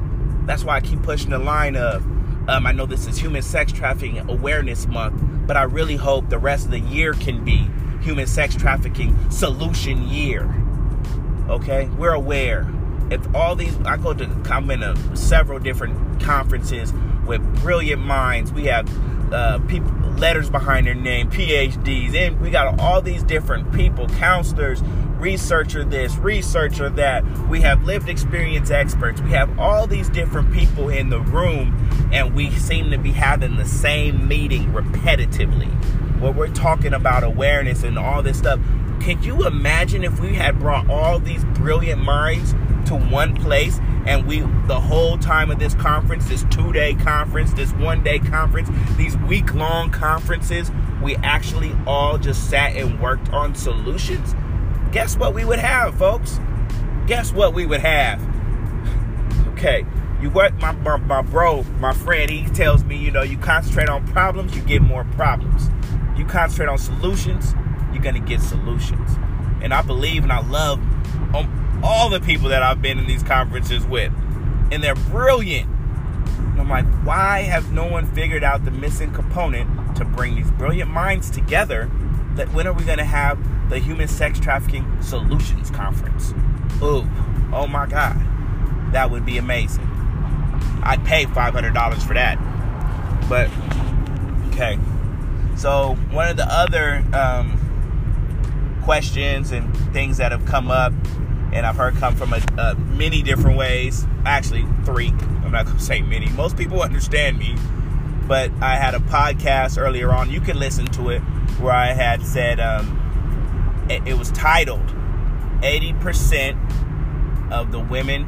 [0.46, 2.04] that's why i keep pushing the line of
[2.46, 6.38] um, I know this is Human Sex Trafficking Awareness Month, but I really hope the
[6.38, 7.70] rest of the year can be
[8.02, 10.54] Human Sex Trafficking Solution Year.
[11.48, 12.70] Okay, we're aware.
[13.10, 16.92] If all these, I go to, I'm in a, several different conferences
[17.26, 18.52] with brilliant minds.
[18.52, 18.88] We have
[19.32, 24.82] uh, people, letters behind their name, PhDs, and we got all these different people, counselors,
[25.18, 27.24] researcher this, researcher that.
[27.48, 29.20] We have lived experience experts.
[29.20, 33.56] We have all these different people in the room, and we seem to be having
[33.56, 35.70] the same meeting repetitively.
[36.20, 38.60] Where we're talking about awareness and all this stuff.
[39.04, 42.52] Can you imagine if we had brought all these brilliant minds
[42.86, 47.72] to one place and we the whole time of this conference this two-day conference this
[47.72, 48.68] one-day conference
[48.98, 50.70] these week-long conferences
[51.02, 54.34] we actually all just sat and worked on solutions
[54.94, 56.38] guess what we would have, folks?
[57.08, 58.22] Guess what we would have?
[59.48, 59.84] okay,
[60.22, 63.88] you work, my, my, my bro, my friend, he tells me, you know, you concentrate
[63.88, 65.68] on problems, you get more problems.
[66.16, 67.54] You concentrate on solutions,
[68.04, 69.10] going to get solutions.
[69.60, 70.80] And I believe and I love
[71.82, 74.12] all the people that I've been in these conferences with.
[74.70, 75.68] And they're brilliant.
[75.68, 80.50] And I'm like, why has no one figured out the missing component to bring these
[80.52, 81.90] brilliant minds together?
[82.36, 86.32] That when are we going to have the Human Sex Trafficking Solutions Conference.
[86.82, 87.08] Ooh,
[87.52, 88.16] oh my God.
[88.92, 89.84] That would be amazing.
[90.82, 92.38] I'd pay $500 for that.
[93.28, 93.50] But,
[94.52, 94.78] okay.
[95.56, 97.58] So, one of the other um,
[98.84, 100.92] questions and things that have come up,
[101.52, 105.08] and I've heard come from a, a many different ways, actually, three.
[105.08, 106.28] I'm not going to say many.
[106.30, 107.56] Most people understand me.
[108.26, 110.30] But I had a podcast earlier on.
[110.30, 111.20] You can listen to it
[111.60, 113.00] where I had said, um,
[113.88, 114.86] it was titled
[115.60, 118.24] 80% of the women,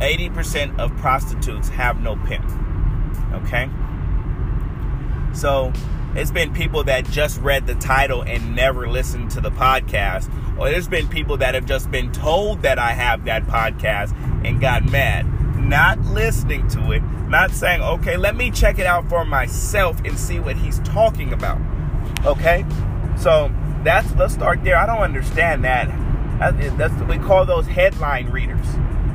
[0.00, 2.44] 80% of prostitutes have no pimp.
[3.34, 3.70] Okay?
[5.32, 5.72] So
[6.18, 10.30] it's been people that just read the title and never listened to the podcast.
[10.58, 14.60] Or there's been people that have just been told that I have that podcast and
[14.60, 15.26] got mad.
[15.58, 20.18] Not listening to it, not saying, okay, let me check it out for myself and
[20.18, 21.60] see what he's talking about.
[22.24, 22.64] Okay?
[23.18, 23.52] So
[23.82, 24.76] that's let's start there.
[24.76, 25.88] I don't understand that.
[26.76, 28.66] That's we call those headline readers.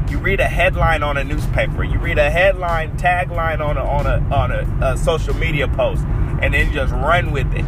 [0.10, 1.84] You read a headline on a newspaper.
[1.84, 6.04] You read a headline tagline on a on a on a, a social media post,
[6.42, 7.66] and then just run with it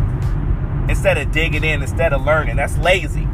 [0.90, 2.56] instead of digging in, instead of learning.
[2.58, 3.28] That's lazy.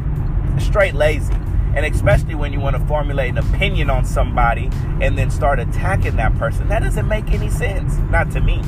[0.58, 1.34] Straight lazy.
[1.74, 6.16] And especially when you want to formulate an opinion on somebody and then start attacking
[6.16, 7.96] that person, that doesn't make any sense.
[8.10, 8.62] Not to me.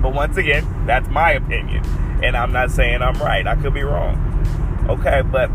[0.00, 1.84] But once again, that's my opinion.
[2.22, 3.46] And I'm not saying I'm right.
[3.46, 4.26] I could be wrong.
[4.88, 5.48] Okay, but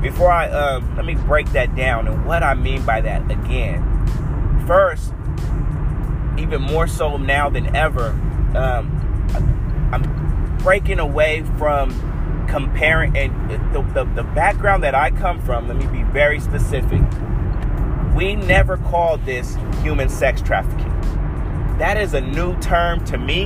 [0.00, 3.84] before I uh, let me break that down and what I mean by that again.
[4.66, 5.12] First,
[6.38, 8.08] even more so now than ever,
[8.54, 8.99] um,
[9.92, 11.90] I'm breaking away from
[12.48, 15.68] comparing and the, the, the background that I come from.
[15.68, 17.00] Let me be very specific.
[18.14, 20.88] We never called this human sex trafficking.
[21.78, 23.44] That is a new term to me,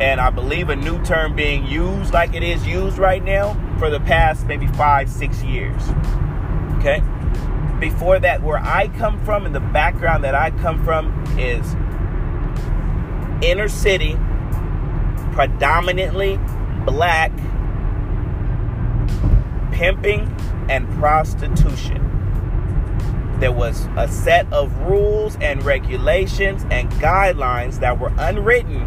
[0.00, 3.90] and I believe a new term being used like it is used right now for
[3.90, 5.82] the past maybe five, six years.
[6.78, 7.02] Okay?
[7.80, 11.74] Before that, where I come from and the background that I come from is
[13.44, 14.16] inner city,
[15.38, 16.36] predominantly
[16.84, 17.30] black,
[19.70, 20.28] pimping
[20.68, 22.04] and prostitution
[23.38, 28.84] there was a set of rules and regulations and guidelines that were unwritten,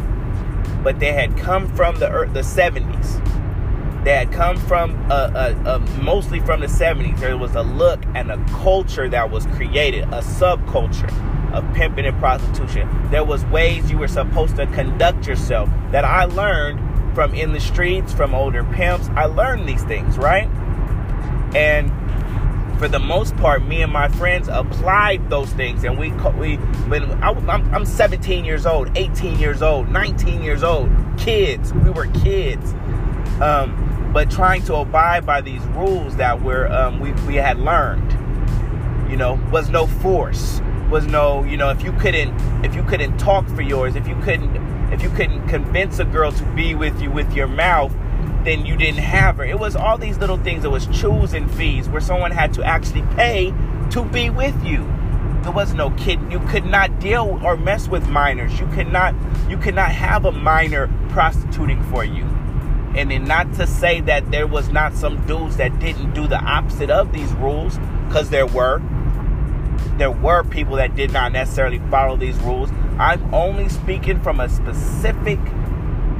[0.83, 3.23] but they had come from the the 70s.
[4.03, 7.17] that come from uh, uh, uh, mostly from the 70s.
[7.21, 12.17] There was a look and a culture that was created, a subculture of pimping and
[12.19, 12.89] prostitution.
[13.11, 17.59] There was ways you were supposed to conduct yourself that I learned from in the
[17.59, 19.09] streets, from older pimps.
[19.09, 20.47] I learned these things, right?
[21.55, 21.91] And
[22.81, 26.09] for the most part, me and my friends applied those things, and we
[26.39, 26.55] we
[26.89, 31.71] when I, I'm, I'm 17 years old, 18 years old, 19 years old, kids.
[31.73, 32.73] We were kids,
[33.39, 38.11] um, but trying to abide by these rules that were um, we we had learned.
[39.11, 40.59] You know, was no force,
[40.91, 44.15] was no you know if you couldn't if you couldn't talk for yours, if you
[44.21, 44.55] couldn't
[44.93, 47.91] if you couldn't convince a girl to be with you with your mouth
[48.43, 49.45] then you didn't have her.
[49.45, 50.65] It was all these little things.
[50.65, 53.53] It was choosing fees where someone had to actually pay
[53.91, 54.83] to be with you.
[55.43, 56.19] There was no kid.
[56.31, 58.59] You could not deal or mess with minors.
[58.59, 59.15] You could not.
[59.49, 62.23] You could not have a minor prostituting for you.
[62.95, 66.39] And then not to say that there was not some dudes that didn't do the
[66.39, 68.81] opposite of these rules, because there were.
[69.97, 72.69] There were people that did not necessarily follow these rules.
[72.97, 75.39] I'm only speaking from a specific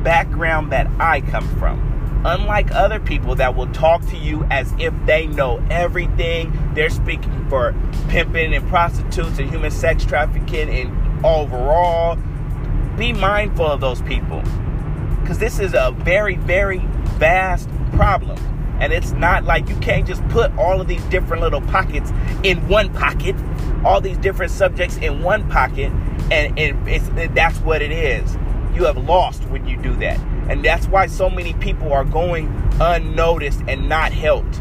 [0.03, 1.91] background that I come from
[2.25, 7.49] unlike other people that will talk to you as if they know everything, they're speaking
[7.49, 7.75] for
[8.09, 12.17] pimping and prostitutes and human sex trafficking and overall.
[12.97, 14.43] Be mindful of those people
[15.21, 16.79] because this is a very, very
[17.17, 18.37] vast problem.
[18.81, 22.11] And it's not like you can't just put all of these different little pockets
[22.43, 23.35] in one pocket,
[23.85, 25.91] all these different subjects in one pocket,
[26.31, 28.35] and, and it's, that's what it is.
[28.73, 30.19] You have lost when you do that.
[30.49, 32.47] And that's why so many people are going
[32.81, 34.59] unnoticed and not helped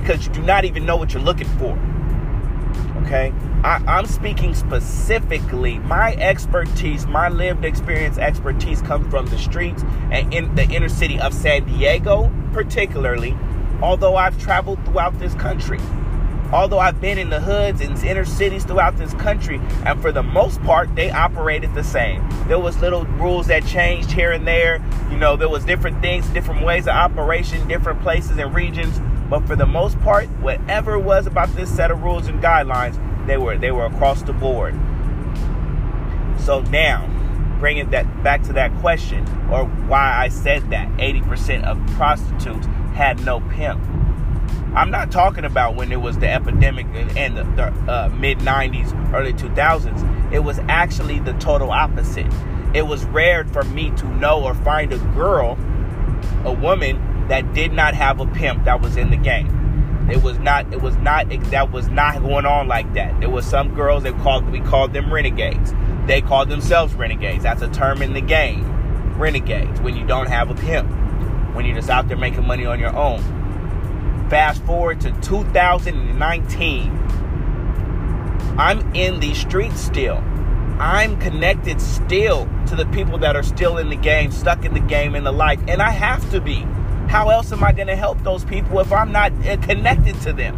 [0.00, 1.78] because you do not even know what you're looking for.
[3.04, 3.32] Okay?
[3.62, 10.34] I, am speaking specifically, my expertise, my lived experience expertise comes from the streets and
[10.34, 13.36] in the inner city of San Diego, particularly,
[13.82, 15.80] although I've traveled throughout this country
[16.52, 20.22] although I've been in the hoods and inner cities throughout this country, and for the
[20.22, 22.22] most part, they operated the same.
[22.46, 24.84] There was little rules that changed here and there.
[25.10, 29.00] You know, there was different things, different ways of operation, different places and regions.
[29.30, 33.38] But for the most part, whatever was about this set of rules and guidelines, they
[33.38, 34.74] were they were across the board.
[36.38, 37.08] So now,
[37.58, 43.24] bringing that back to that question, or why I said that 80% of prostitutes had
[43.24, 43.80] no pimp
[44.74, 49.12] I'm not talking about when it was the epidemic in the, the uh, mid 90s,
[49.12, 50.32] early 2000s.
[50.32, 52.32] It was actually the total opposite.
[52.72, 55.58] It was rare for me to know or find a girl,
[56.44, 60.08] a woman that did not have a pimp that was in the game.
[60.10, 60.72] It was not.
[60.72, 61.28] It was not.
[61.50, 63.20] That was not going on like that.
[63.20, 64.50] There was some girls that called.
[64.50, 65.72] We called them renegades.
[66.06, 67.44] They called themselves renegades.
[67.44, 68.64] That's a term in the game.
[69.16, 69.80] Renegades.
[69.80, 70.90] When you don't have a pimp.
[71.54, 73.20] When you're just out there making money on your own
[74.32, 76.90] Fast forward to 2019.
[78.56, 80.24] I'm in the streets still.
[80.78, 84.80] I'm connected still to the people that are still in the game, stuck in the
[84.80, 86.64] game, in the life, and I have to be.
[87.08, 90.32] How else am I going to help those people if I'm not uh, connected to
[90.32, 90.56] them?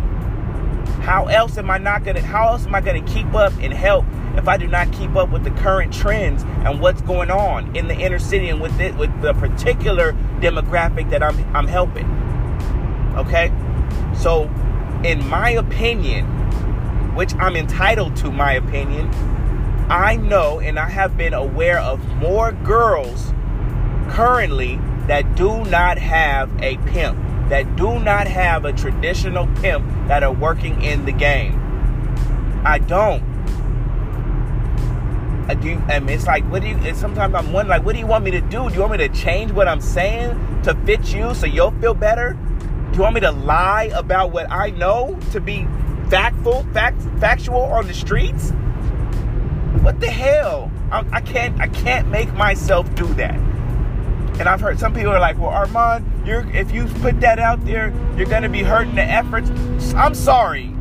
[1.02, 3.52] How else am I not going to how else am I going to keep up
[3.60, 4.04] and help
[4.36, 7.88] if I do not keep up with the current trends and what's going on in
[7.88, 12.06] the inner city and with it with the particular demographic that I'm I'm helping?
[13.16, 13.50] Okay?
[14.14, 14.50] So,
[15.02, 16.26] in my opinion,
[17.14, 19.08] which I'm entitled to my opinion,
[19.88, 23.32] I know and I have been aware of more girls
[24.10, 27.18] currently that do not have a pimp,
[27.48, 31.60] that do not have a traditional pimp that are working in the game.
[32.64, 33.22] I don't.
[35.46, 36.94] I do, I mean, it's like, what do you?
[36.94, 38.68] sometimes I'm wondering, like, what do you want me to do?
[38.68, 41.92] Do you want me to change what I'm saying to fit you so you'll feel
[41.92, 42.32] better?
[42.90, 45.66] Do you want me to lie about what I know to be
[46.08, 48.52] factful, fact, factual on the streets?
[49.82, 50.70] What the hell?
[50.90, 51.60] I, I can't.
[51.60, 53.34] I can't make myself do that.
[54.38, 57.64] And I've heard some people are like, "Well, Armand, you're if you put that out
[57.64, 59.50] there, you're to be hurting the efforts."
[59.94, 60.74] I'm sorry.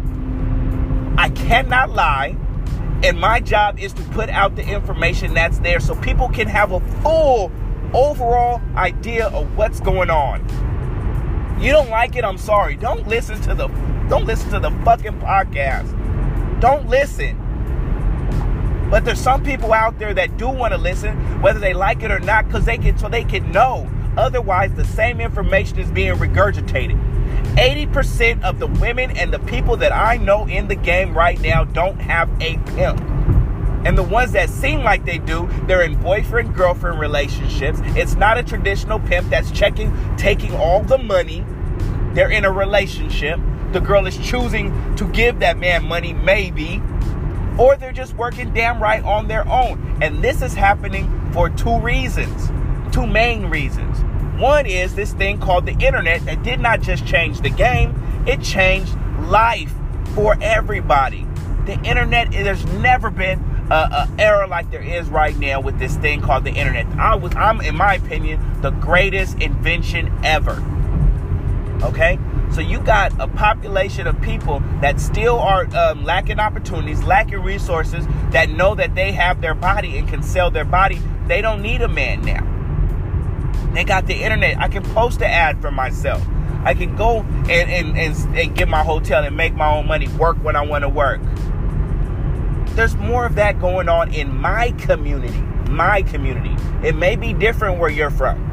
[1.17, 2.37] I cannot lie.
[3.03, 6.71] And my job is to put out the information that's there so people can have
[6.71, 7.51] a full
[7.93, 10.41] overall idea of what's going on.
[11.61, 12.77] You don't like it, I'm sorry.
[12.77, 13.67] Don't listen to the
[14.07, 15.89] don't listen to the fucking podcast.
[16.61, 17.39] Don't listen.
[18.89, 22.11] But there's some people out there that do want to listen, whether they like it
[22.11, 23.89] or not, because they can so they can know.
[24.17, 27.12] Otherwise, the same information is being regurgitated.
[27.55, 31.63] 80% of the women and the people that I know in the game right now
[31.63, 32.99] don't have a pimp.
[33.85, 37.79] And the ones that seem like they do, they're in boyfriend girlfriend relationships.
[37.83, 41.45] It's not a traditional pimp that's checking, taking all the money.
[42.13, 43.39] They're in a relationship.
[43.73, 46.81] The girl is choosing to give that man money, maybe,
[47.57, 49.97] or they're just working damn right on their own.
[50.01, 52.51] And this is happening for two reasons,
[52.93, 54.02] two main reasons.
[54.37, 58.41] One is this thing called the internet that did not just change the game, it
[58.41, 59.73] changed life
[60.15, 61.25] for everybody.
[61.65, 63.39] The internet, there's never been
[63.69, 66.85] a, era like there is right now with this thing called the internet.
[66.97, 70.63] I was, I'm, in my opinion, the greatest invention ever.
[71.83, 72.17] Okay,
[72.51, 78.05] so you got a population of people that still are um, lacking opportunities, lacking resources,
[78.31, 81.01] that know that they have their body and can sell their body.
[81.27, 82.52] They don't need a man now.
[83.73, 84.59] They got the internet.
[84.59, 86.21] I can post an ad for myself.
[86.63, 90.07] I can go and, and, and, and get my hotel and make my own money,
[90.09, 91.21] work when I want to work.
[92.75, 95.41] There's more of that going on in my community.
[95.69, 96.55] My community.
[96.87, 98.51] It may be different where you're from.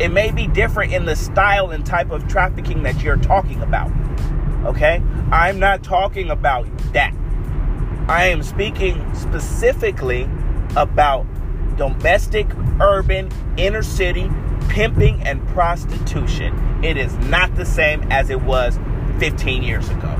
[0.00, 3.92] It may be different in the style and type of trafficking that you're talking about.
[4.64, 5.02] Okay?
[5.30, 7.14] I'm not talking about that.
[8.08, 10.28] I am speaking specifically
[10.74, 11.26] about
[11.80, 12.46] domestic,
[12.78, 14.30] urban, inner city
[14.68, 16.84] pimping and prostitution.
[16.84, 18.78] It is not the same as it was
[19.18, 20.14] 15 years ago.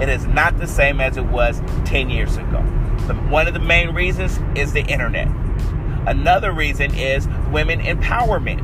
[0.00, 2.64] It is not the same as it was 10 years ago.
[3.06, 5.28] The, one of the main reasons is the internet.
[6.06, 8.62] Another reason is women empowerment.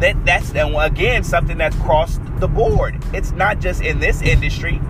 [0.00, 3.04] That that's again something that's crossed the board.
[3.12, 4.80] It's not just in this industry.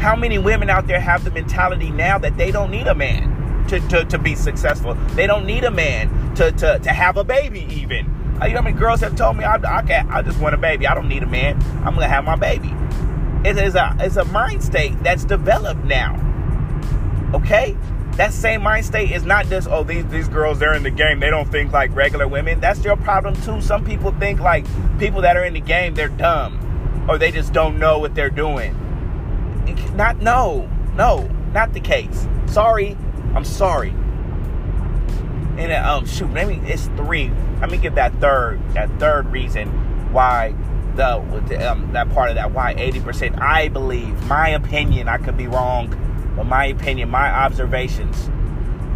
[0.00, 3.37] How many women out there have the mentality now that they don't need a man?
[3.68, 4.94] To, to, to be successful.
[5.14, 8.06] They don't need a man to, to, to have a baby, even.
[8.42, 10.58] You know how many girls have told me, I, I, can't, I just want a
[10.58, 10.86] baby.
[10.86, 11.60] I don't need a man.
[11.78, 12.72] I'm going to have my baby.
[13.44, 16.14] It is a, it's a mind state that's developed now.
[17.34, 17.76] Okay?
[18.12, 21.20] That same mind state is not just, oh, these, these girls, they're in the game.
[21.20, 22.60] They don't think like regular women.
[22.60, 23.60] That's your problem, too.
[23.60, 24.64] Some people think like
[24.98, 27.06] people that are in the game, they're dumb.
[27.08, 28.76] Or they just don't know what they're doing.
[29.94, 32.26] Not, no, no, not the case.
[32.46, 32.96] Sorry,
[33.38, 33.90] I'm sorry.
[35.58, 37.30] And uh, um, shoot, maybe it's three.
[37.60, 39.68] Let me give that third, that third reason
[40.12, 40.56] why
[40.96, 43.40] the, the um, that part of that why 80%.
[43.40, 45.08] I believe, my opinion.
[45.08, 45.94] I could be wrong,
[46.34, 48.28] but my opinion, my observations.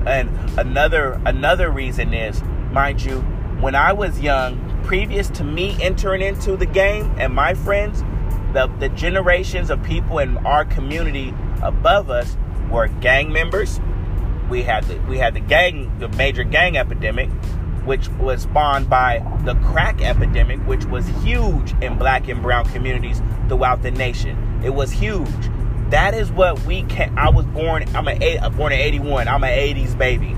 [0.06, 0.28] And
[0.58, 2.42] another another reason is,
[2.72, 3.20] mind you,
[3.60, 8.02] when I was young, previous to me entering into the game and my friends,
[8.54, 11.32] the, the generations of people in our community
[11.62, 12.36] above us
[12.72, 13.78] were gang members,
[14.52, 17.30] we had the we had the gang the major gang epidemic
[17.86, 23.22] which was spawned by the crack epidemic which was huge in black and brown communities
[23.48, 24.36] throughout the nation.
[24.62, 25.50] It was huge.
[25.88, 29.50] That is what we can i was born i'm a born in 81 i'm an
[29.50, 30.36] 80s baby.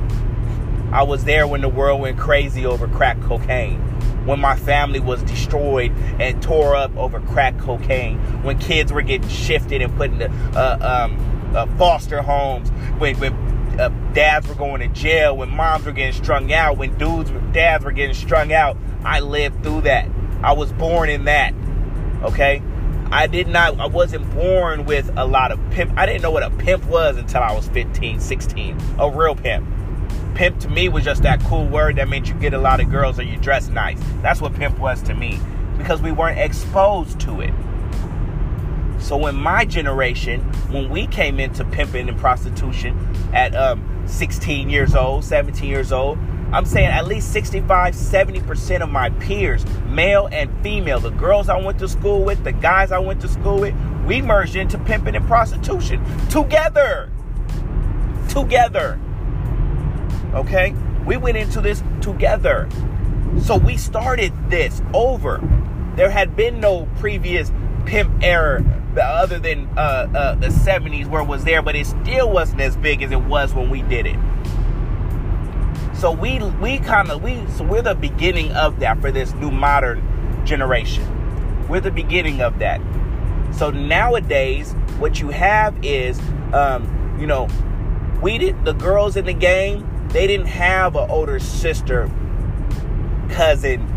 [0.93, 3.81] I was there when the world went crazy over crack cocaine.
[4.27, 8.19] When my family was destroyed and tore up over crack cocaine.
[8.45, 13.54] When kids were getting shifted and put into uh, um, uh, foster homes when, when
[13.79, 17.53] uh, dads were going to jail, when moms were getting strung out, when dudes, with
[17.53, 18.77] dads were getting strung out.
[19.05, 20.09] I lived through that.
[20.43, 21.55] I was born in that.
[22.23, 22.63] Okay?
[23.11, 25.97] I did not, I wasn't born with a lot of pimp.
[25.97, 28.79] I didn't know what a pimp was until I was 15, 16.
[28.99, 29.69] A real pimp.
[30.35, 32.91] Pimp to me was just that cool word that meant you get a lot of
[32.91, 34.01] girls or you dress nice.
[34.21, 35.39] That's what pimp was to me
[35.79, 37.53] because we weren't exposed to it.
[39.05, 40.41] So in my generation,
[40.71, 42.99] when we came into pimping and prostitution
[43.35, 46.19] at um, 16 years old, 17 years old,
[46.55, 51.61] I'm saying at least 65, 70% of my peers, male and female, the girls I
[51.61, 53.75] went to school with, the guys I went to school with,
[54.07, 57.13] we merged into pimping and prostitution together.
[58.31, 58.99] Together.
[60.33, 60.75] Okay?
[61.05, 62.71] We went into this together.
[63.43, 65.47] So we started this over.
[65.95, 67.53] There had been no previous
[67.85, 68.65] pimp era
[69.03, 72.77] other than uh, uh, the 70s where it was there, but it still wasn't as
[72.77, 74.19] big as it was when we did it.
[75.95, 79.51] So we we kind of we so we're the beginning of that for this new
[79.51, 81.05] modern generation.
[81.69, 82.81] We're the beginning of that.
[83.55, 86.21] So nowadays, what you have is,
[86.53, 87.49] um, you know,
[88.21, 89.89] we did the girls in the game.
[90.09, 92.11] They didn't have an older sister,
[93.31, 93.91] cousin.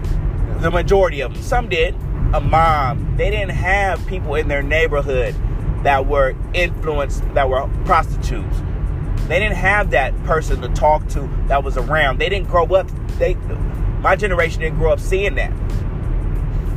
[0.61, 1.43] The majority of them.
[1.43, 1.95] Some did
[2.33, 3.15] a mom.
[3.17, 5.35] They didn't have people in their neighborhood
[5.83, 8.57] that were influenced, that were prostitutes.
[9.27, 12.19] They didn't have that person to talk to that was around.
[12.19, 12.89] They didn't grow up.
[13.17, 13.35] They,
[14.01, 15.51] my generation didn't grow up seeing that.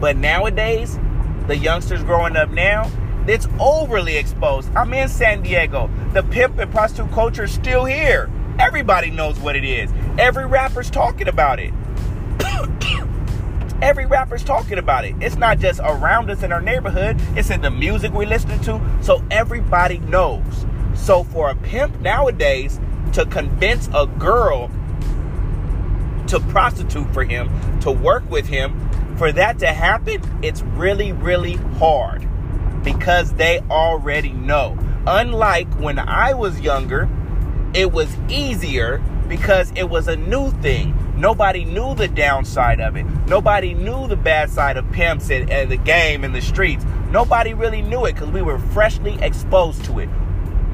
[0.01, 0.99] But nowadays,
[1.47, 2.91] the youngsters growing up now,
[3.27, 4.71] It's overly exposed.
[4.75, 5.91] I'm in San Diego.
[6.15, 8.31] The pimp and prostitute culture is still here.
[8.59, 9.91] Everybody knows what it is.
[10.19, 11.73] Every rapper's talking about it.
[13.83, 15.15] Every rapper's talking about it.
[15.21, 18.81] It's not just around us in our neighborhood, it's in the music we're listening to.
[19.01, 20.67] So everybody knows.
[20.95, 22.79] So for a pimp nowadays
[23.15, 24.71] to convince a girl
[26.27, 31.57] to prostitute for him, to work with him, for that to happen, it's really, really
[31.79, 32.29] hard
[32.85, 34.79] because they already know.
[35.07, 37.09] Unlike when I was younger,
[37.75, 38.99] it was easier
[39.29, 40.93] because it was a new thing.
[41.21, 43.05] Nobody knew the downside of it.
[43.27, 46.83] Nobody knew the bad side of pimps and, and the game and the streets.
[47.11, 50.09] Nobody really knew it because we were freshly exposed to it.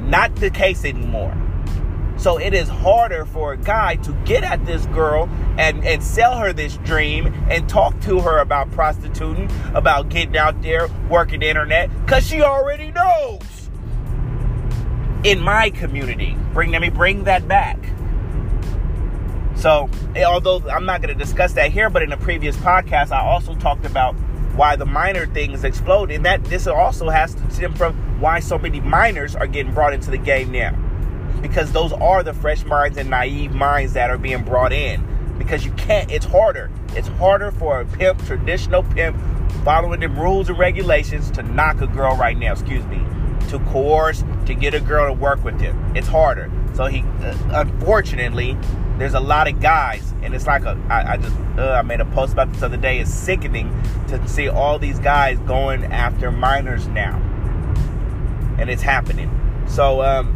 [0.02, 1.36] Not the case anymore.
[2.16, 5.28] So it is harder for a guy to get at this girl
[5.58, 10.62] and, and sell her this dream and talk to her about prostituting, about getting out
[10.62, 13.68] there, working the internet, because she already knows.
[15.24, 17.80] In my community, bring let me bring that back.
[19.56, 23.10] So, eh, although I'm not going to discuss that here, but in a previous podcast,
[23.10, 24.14] I also talked about
[24.54, 28.58] why the minor things explode, and that this also has to stem from why so
[28.58, 30.74] many minors are getting brought into the game now
[31.42, 35.06] because those are the fresh minds and naive minds that are being brought in.
[35.38, 36.70] Because you can't, it's harder.
[36.94, 39.16] It's harder for a pimp, traditional pimp,
[39.64, 42.98] following the rules and regulations to knock a girl right now, excuse me,
[43.50, 45.78] to coerce, to get a girl to work with him.
[45.94, 46.50] It's harder.
[46.76, 48.56] So he, uh, unfortunately,
[48.98, 52.00] there's a lot of guys, and it's like a, I, I just, uh, I made
[52.00, 52.98] a post about this other day.
[52.98, 53.70] It's sickening
[54.08, 57.16] to see all these guys going after minors now.
[58.58, 59.30] And it's happening.
[59.66, 60.34] So, um,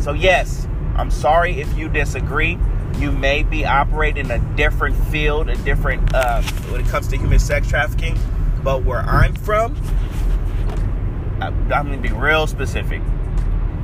[0.00, 2.58] so, yes, I'm sorry if you disagree.
[2.98, 7.16] You may be operating in a different field, a different, uh, when it comes to
[7.16, 8.18] human sex trafficking.
[8.62, 9.76] But where I'm from,
[11.40, 13.02] I'm going to be real specific.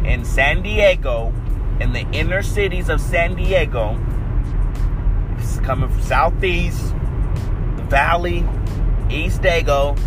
[0.04, 1.32] In San Diego,
[1.80, 3.98] in the inner cities of San Diego,
[5.38, 6.94] it's coming from Southeast,
[7.88, 8.44] Valley,
[9.10, 9.98] East Dago,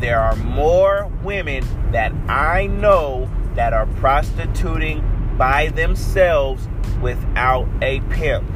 [0.00, 5.02] there are more women that I know that are prostituting
[5.38, 6.68] by themselves
[7.00, 8.48] without a pimp.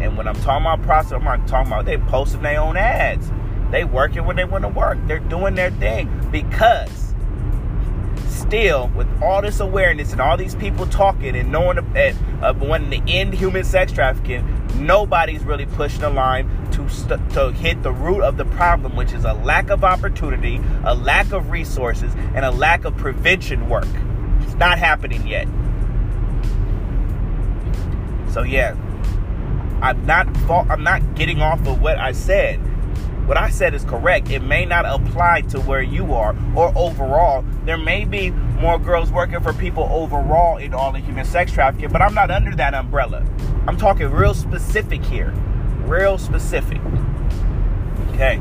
[0.00, 3.30] And when I'm talking about prostitute, I'm not talking about they posting their own ads.
[3.70, 4.98] They working when they want to work.
[5.06, 7.01] They're doing their thing because
[8.42, 12.90] still, with all this awareness and all these people talking and knowing that uh, wanting
[12.90, 14.46] to end human sex trafficking,
[14.76, 19.12] nobody's really pushing the line to st- to hit the root of the problem, which
[19.12, 23.88] is a lack of opportunity, a lack of resources, and a lack of prevention work.
[24.40, 25.46] It's not happening yet.
[28.32, 28.76] So yeah,
[29.82, 32.60] I'm not I'm not getting off of what I said.
[33.26, 34.30] What I said is correct.
[34.30, 37.44] It may not apply to where you are or overall.
[37.64, 41.90] There may be more girls working for people overall in all the human sex trafficking,
[41.90, 43.24] but I'm not under that umbrella.
[43.66, 45.32] I'm talking real specific here.
[45.84, 46.80] Real specific.
[48.10, 48.40] Okay.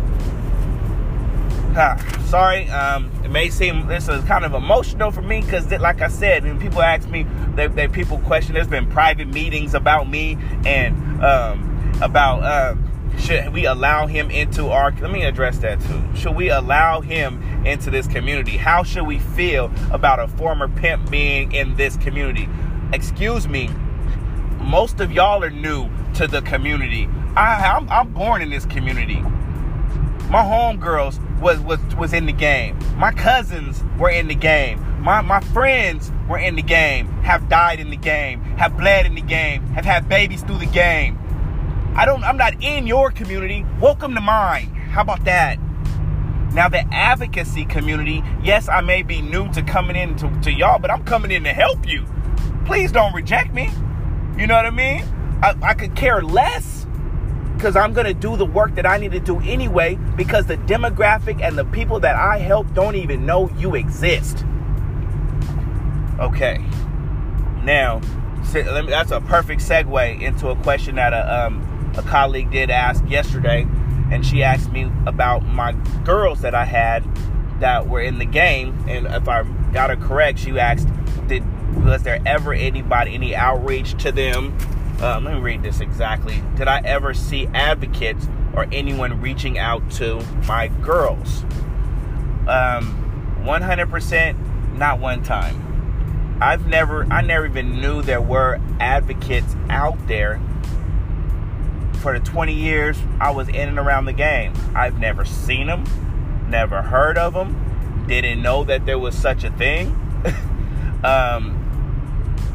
[1.73, 1.97] Huh.
[2.23, 6.07] Sorry, um, it may seem this is kind of emotional for me because, like I
[6.07, 7.25] said, when people ask me,
[7.55, 8.53] they, they people question.
[8.53, 12.75] There's been private meetings about me and um, about uh,
[13.17, 14.91] should we allow him into our.
[14.91, 16.03] Let me address that too.
[16.15, 18.57] Should we allow him into this community?
[18.57, 22.47] How should we feel about a former pimp being in this community?
[22.93, 23.69] Excuse me.
[24.59, 27.07] Most of y'all are new to the community.
[27.35, 29.21] I, I'm, I'm born in this community.
[30.29, 32.77] My homegirls was was was in the game.
[32.95, 34.79] My cousins were in the game.
[35.01, 37.07] My my friends were in the game.
[37.23, 38.41] Have died in the game.
[38.57, 39.63] Have bled in the game.
[39.73, 41.17] Have had babies through the game.
[41.93, 42.23] I don't.
[42.23, 43.65] I'm not in your community.
[43.81, 44.67] Welcome to mine.
[44.67, 45.59] How about that?
[46.53, 48.23] Now the advocacy community.
[48.41, 51.43] Yes, I may be new to coming in to, to y'all, but I'm coming in
[51.43, 52.05] to help you.
[52.65, 53.69] Please don't reject me.
[54.37, 55.03] You know what I mean?
[55.43, 56.87] I, I could care less
[57.55, 60.57] because I'm going to do the work that I need to do anyway because the
[60.57, 64.45] demographic and the people that I help don't even know you exist.
[66.19, 66.63] Okay.
[67.63, 67.99] Now,
[68.53, 73.67] that's a perfect segue into a question that a, um, a colleague did ask yesterday.
[74.11, 75.71] And she asked me about my
[76.03, 77.03] girls that I had
[77.61, 78.83] that were in the game.
[78.87, 80.89] And if I got her correct, she asked,
[81.27, 81.43] did
[81.85, 84.57] was there ever anybody, any outreach to them
[85.01, 86.43] um, let me read this exactly.
[86.55, 91.43] Did I ever see advocates or anyone reaching out to my girls?
[92.47, 96.37] Um, 100%, not one time.
[96.39, 100.39] I've never, I never even knew there were advocates out there.
[102.01, 105.83] For the 20 years I was in and around the game, I've never seen them,
[106.49, 109.87] never heard of them, didn't know that there was such a thing.
[111.03, 111.61] um,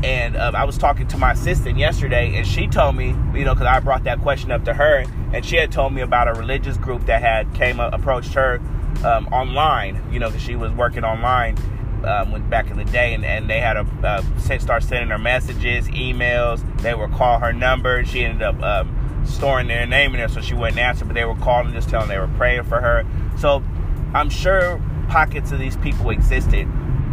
[0.03, 3.55] and um, I was talking to my assistant yesterday, and she told me, you know,
[3.55, 6.33] because I brought that question up to her, and she had told me about a
[6.35, 8.61] religious group that had came up, approached her
[9.05, 11.57] um, online, you know, because she was working online
[12.05, 15.19] um, when, back in the day, and, and they had a uh, start sending her
[15.19, 16.65] messages, emails.
[16.83, 18.05] They would call her number.
[18.05, 18.96] She ended up um,
[19.27, 21.05] storing their name in there, so she wouldn't answer.
[21.05, 23.05] But they were calling, just telling they were praying for her.
[23.39, 23.63] So
[24.15, 26.69] I'm sure pockets of these people existed,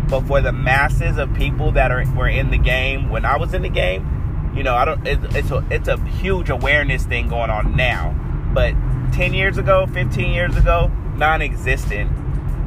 [0.09, 3.53] but for the masses of people that are were in the game when I was
[3.53, 5.05] in the game, you know, I don't.
[5.07, 8.15] It's, it's a it's a huge awareness thing going on now,
[8.53, 8.73] but
[9.13, 12.09] 10 years ago, 15 years ago, non-existent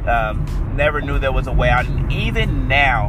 [0.07, 0.45] um,
[0.75, 1.85] never knew there was a way out.
[1.85, 3.07] And even now,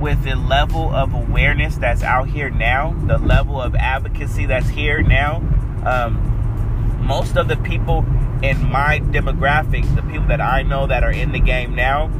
[0.00, 5.02] with the level of awareness that's out here now, the level of advocacy that's here
[5.02, 5.42] now,
[5.86, 8.04] um, most of the people
[8.42, 12.10] in my demographics, the people that I know that are in the game now,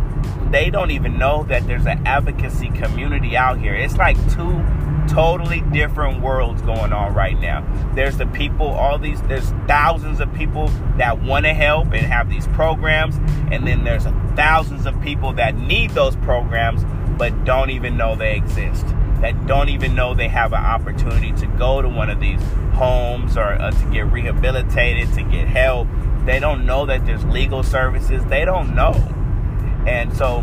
[0.51, 3.75] they don't even know that there's an advocacy community out here.
[3.75, 4.65] It's like two
[5.09, 7.67] totally different worlds going on right now.
[7.95, 12.29] There's the people, all these, there's thousands of people that want to help and have
[12.29, 13.17] these programs,
[13.51, 14.05] and then there's
[14.37, 16.85] thousands of people that need those programs
[17.19, 18.87] but don't even know they exist.
[19.21, 22.41] That don't even know they have an opportunity to go to one of these
[22.75, 25.89] homes or uh, to get rehabilitated, to get help.
[26.25, 28.25] They don't know that there's legal services.
[28.27, 28.93] They don't know.
[29.87, 30.39] And so,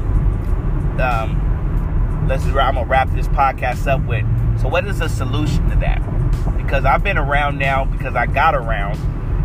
[1.00, 2.44] um, let's.
[2.44, 4.26] I'm gonna wrap this podcast up with
[4.60, 6.02] so, what is the solution to that?
[6.58, 8.96] Because I've been around now because I got around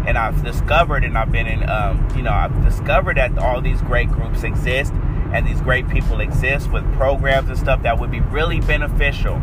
[0.06, 3.82] and I've discovered and I've been in, um, you know, I've discovered that all these
[3.82, 4.92] great groups exist
[5.32, 9.36] and these great people exist with programs and stuff that would be really beneficial,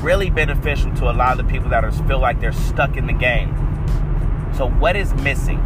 [0.00, 3.06] really beneficial to a lot of the people that are feel like they're stuck in
[3.06, 3.54] the game.
[4.56, 5.58] So, what is missing?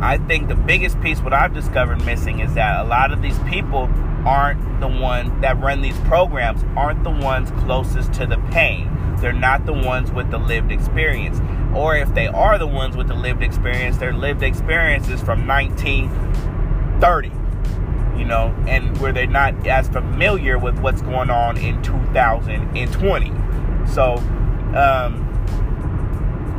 [0.00, 3.38] I think the biggest piece, what I've discovered missing, is that a lot of these
[3.40, 3.88] people
[4.26, 8.90] aren't the one that run these programs aren't the ones closest to the pain.
[9.18, 11.40] They're not the ones with the lived experience.
[11.74, 15.46] Or if they are the ones with the lived experience, their lived experience is from
[15.46, 17.28] 1930,
[18.16, 23.32] you know, and where they're not as familiar with what's going on in 2020.
[23.86, 24.16] So,
[24.74, 25.24] um,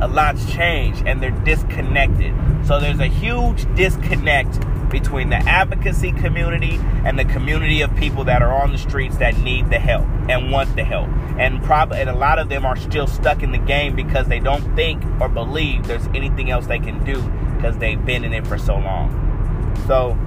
[0.01, 2.33] a lot's changed and they're disconnected.
[2.65, 4.59] So there's a huge disconnect
[4.89, 9.37] between the advocacy community and the community of people that are on the streets that
[9.39, 11.09] need the help and want the help.
[11.37, 14.39] And probably and a lot of them are still stuck in the game because they
[14.39, 17.21] don't think or believe there's anything else they can do
[17.55, 19.75] because they've been in it for so long.
[19.87, 20.17] So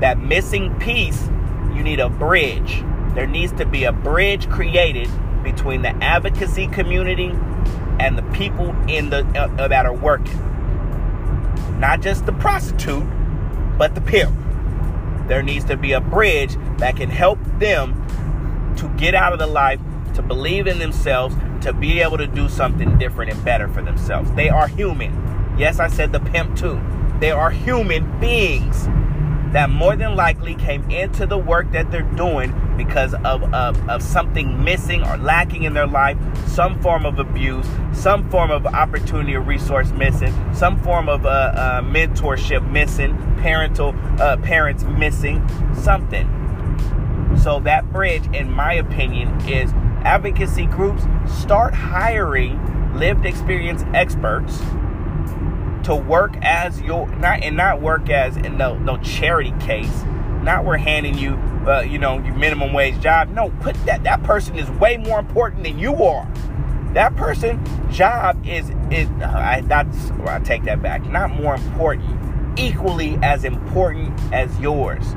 [0.00, 1.28] that missing piece,
[1.74, 2.82] you need a bridge.
[3.14, 5.08] There needs to be a bridge created
[5.42, 7.32] between the advocacy community
[8.00, 10.38] and the people in the uh, that are working.
[11.78, 13.06] Not just the prostitute,
[13.78, 14.36] but the pimp.
[15.28, 17.94] There needs to be a bridge that can help them
[18.76, 19.80] to get out of the life,
[20.14, 24.32] to believe in themselves, to be able to do something different and better for themselves.
[24.32, 25.12] They are human.
[25.58, 26.80] Yes, I said the pimp too.
[27.20, 28.88] They are human beings
[29.52, 34.02] that more than likely came into the work that they're doing because of, of, of
[34.02, 36.16] something missing or lacking in their life,
[36.46, 41.28] some form of abuse, some form of opportunity or resource missing, some form of uh,
[41.28, 46.26] uh, mentorship missing, parental uh, parents missing, something.
[47.38, 49.72] So that bridge, in my opinion, is
[50.04, 52.58] advocacy groups start hiring
[52.94, 54.60] lived experience experts
[55.84, 60.04] to work as your not and not work as in no no charity case.
[60.42, 61.34] Not we're handing you
[61.66, 63.30] uh, you know your minimum wage job.
[63.30, 66.30] No, put that that person is way more important than you are.
[66.94, 71.04] That person job is is uh, I that's I take that back.
[71.06, 75.14] Not more important, equally as important as yours.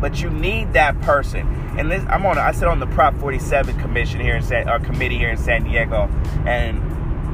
[0.00, 1.46] But you need that person.
[1.78, 4.78] And this I'm on I sit on the Prop 47 commission here in San or
[4.78, 6.08] committee here in San Diego
[6.46, 6.80] and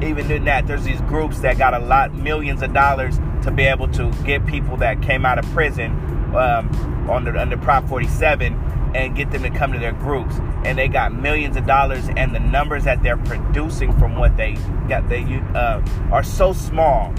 [0.02, 3.64] even in that, there's these groups that got a lot, millions of dollars to be
[3.64, 5.92] able to get people that came out of prison
[6.34, 8.54] um, under, under Prop 47
[8.94, 10.36] and get them to come to their groups.
[10.64, 14.54] And they got millions of dollars, and the numbers that they're producing from what they
[14.88, 15.22] got, they
[15.54, 17.14] uh, are so small.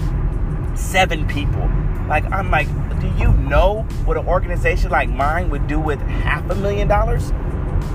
[0.74, 1.68] Seven people.
[2.08, 2.68] Like I'm like,
[3.00, 7.32] do you know what an organization like mine would do with half a million dollars?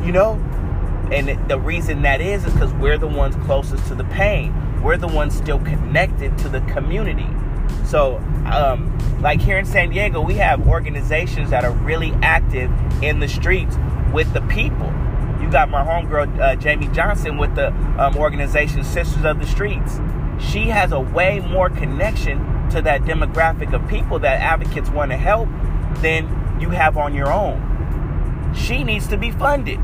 [0.03, 0.35] You know,
[1.11, 4.97] and the reason that is is because we're the ones closest to the pain we're
[4.97, 7.27] the ones still connected to the community.
[7.85, 12.71] So, um, like here in San Diego, we have organizations that are really active
[13.03, 13.75] in the streets
[14.13, 14.87] with the people.
[15.41, 19.99] You got my homegirl, uh, Jamie Johnson, with the um, organization Sisters of the Streets.
[20.39, 25.17] She has a way more connection to that demographic of people that advocates want to
[25.17, 25.49] help
[26.01, 27.65] than you have on your own.
[28.55, 29.79] She needs to be funded.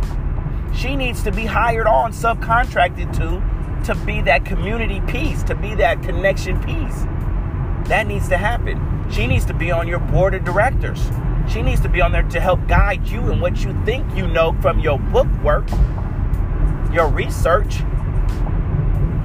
[0.75, 5.73] She needs to be hired on, subcontracted to, to be that community piece, to be
[5.75, 7.03] that connection piece.
[7.87, 9.09] That needs to happen.
[9.09, 11.09] She needs to be on your board of directors.
[11.47, 14.27] She needs to be on there to help guide you in what you think you
[14.27, 15.69] know from your book work,
[16.91, 17.81] your research.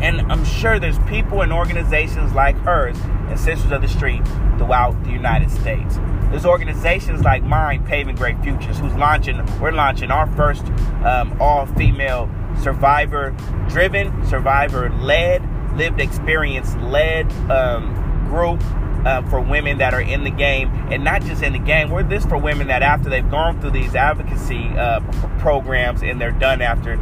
[0.00, 2.98] And I'm sure there's people and organizations like hers
[3.28, 4.24] and Sisters of the Street
[4.56, 5.96] throughout the United States.
[6.30, 10.64] There's organizations like mine, Paving Great Futures, who's launching, we're launching our first
[11.04, 12.30] um, all female
[12.62, 13.34] survivor
[13.68, 15.42] driven, survivor led,
[15.76, 18.62] lived experience led um, group
[19.04, 21.90] uh, for women that are in the game, and not just in the game.
[21.90, 25.00] We're this for women that after they've gone through these advocacy uh,
[25.38, 26.96] programs and they're done after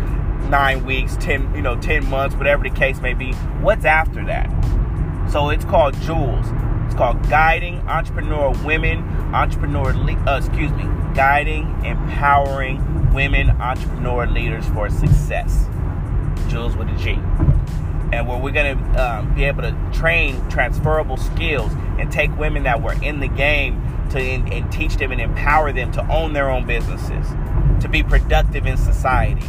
[0.48, 3.32] nine weeks, ten you know ten months, whatever the case may be.
[3.60, 4.48] What's after that?
[5.30, 6.46] So it's called Jewels.
[6.98, 9.92] Called Guiding Entrepreneur Women, Entrepreneur,
[10.28, 10.82] uh, excuse me,
[11.14, 15.68] Guiding, Empowering Women Entrepreneur Leaders for Success.
[16.48, 17.10] Jewels with a G.
[18.12, 21.70] And where we're going to um, be able to train transferable skills
[22.00, 23.80] and take women that were in the game
[24.10, 27.28] to and, and teach them and empower them to own their own businesses,
[27.80, 29.46] to be productive in society,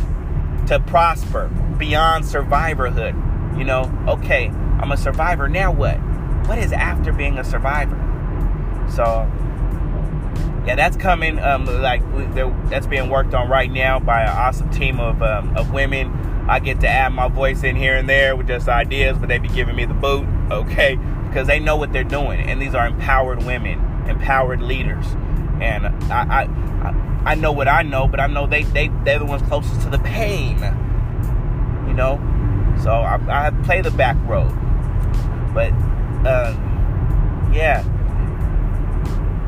[0.67, 1.47] to prosper
[1.79, 3.57] beyond survivorhood.
[3.57, 5.49] You know, okay, I'm a survivor.
[5.49, 5.97] Now what?
[6.49, 7.95] What is after being a survivor?
[8.89, 9.31] So,
[10.65, 11.37] yeah, that's coming.
[11.37, 12.01] Um, like
[12.71, 16.11] that's being worked on right now by an awesome team of um, of women.
[16.49, 19.37] I get to add my voice in here and there with just ideas, but they
[19.37, 20.95] be giving me the boot, okay?
[21.27, 25.05] Because they know what they're doing, and these are empowered women, empowered leaders,
[25.61, 26.47] and I,
[26.81, 29.81] I, I know what I know, but I know they they they're the ones closest
[29.81, 30.57] to the pain,
[31.87, 32.17] you know.
[32.81, 34.51] So I, I play the back road,
[35.53, 35.71] but
[36.25, 36.53] uh,
[37.53, 37.83] yeah,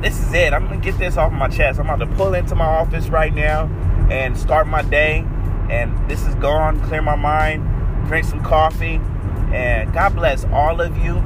[0.01, 0.53] this is it.
[0.53, 1.79] I'm gonna get this off my chest.
[1.79, 3.65] I'm about to pull into my office right now
[4.09, 5.25] and start my day.
[5.69, 6.81] And this is gone.
[6.81, 7.67] Clear my mind.
[8.07, 8.99] Drink some coffee.
[9.53, 11.17] And God bless all of you.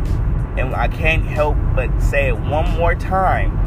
[0.58, 3.62] And I can't help but say it one more time.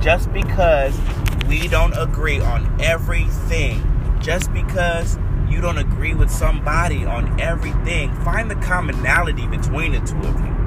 [0.00, 0.98] Just because
[1.46, 3.82] we don't agree on everything,
[4.20, 5.18] just because
[5.48, 10.57] you don't agree with somebody on everything, find the commonality between the two of you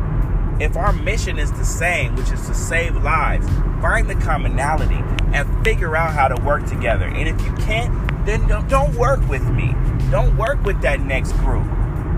[0.60, 3.48] if our mission is the same, which is to save lives,
[3.82, 5.02] find the commonality
[5.34, 7.06] and figure out how to work together.
[7.06, 9.74] And if you can't, then don't, work with me.
[10.12, 11.66] Don't work with that next group.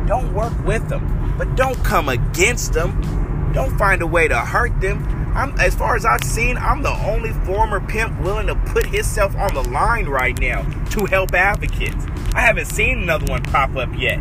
[0.07, 3.51] Don't work with them, but don't come against them.
[3.53, 5.07] Don't find a way to hurt them.
[5.35, 9.35] I'm, as far as I've seen, I'm the only former pimp willing to put himself
[9.35, 12.05] on the line right now to help advocates.
[12.33, 14.19] I haven't seen another one pop up yet.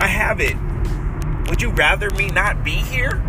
[0.00, 0.69] I haven't.
[1.50, 3.20] Would you rather me not be here?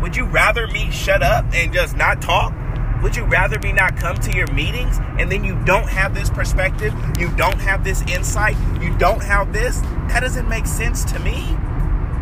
[0.00, 2.54] Would you rather me shut up and just not talk?
[3.02, 6.30] Would you rather me not come to your meetings and then you don't have this
[6.30, 6.94] perspective?
[7.18, 8.56] You don't have this insight?
[8.80, 9.80] You don't have this?
[10.08, 11.44] That doesn't make sense to me.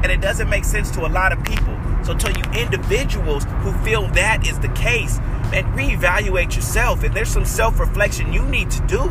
[0.03, 1.79] And it doesn't make sense to a lot of people.
[2.05, 5.21] So, to you individuals who feel that is the case,
[5.53, 7.05] and reevaluate yourself.
[7.05, 9.09] And there's some self reflection you need to do.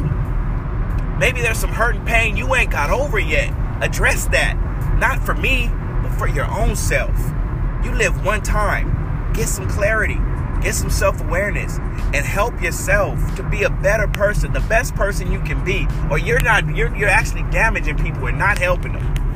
[1.17, 3.53] Maybe there's some hurt and pain you ain't got over yet.
[3.81, 4.57] Address that.
[4.99, 5.69] Not for me,
[6.17, 7.15] for your own self.
[7.83, 9.31] You live one time.
[9.33, 10.17] Get some clarity,
[10.61, 11.77] get some self awareness,
[12.13, 15.87] and help yourself to be a better person, the best person you can be.
[16.09, 19.30] Or you're not, you're, you're actually damaging people and not helping them.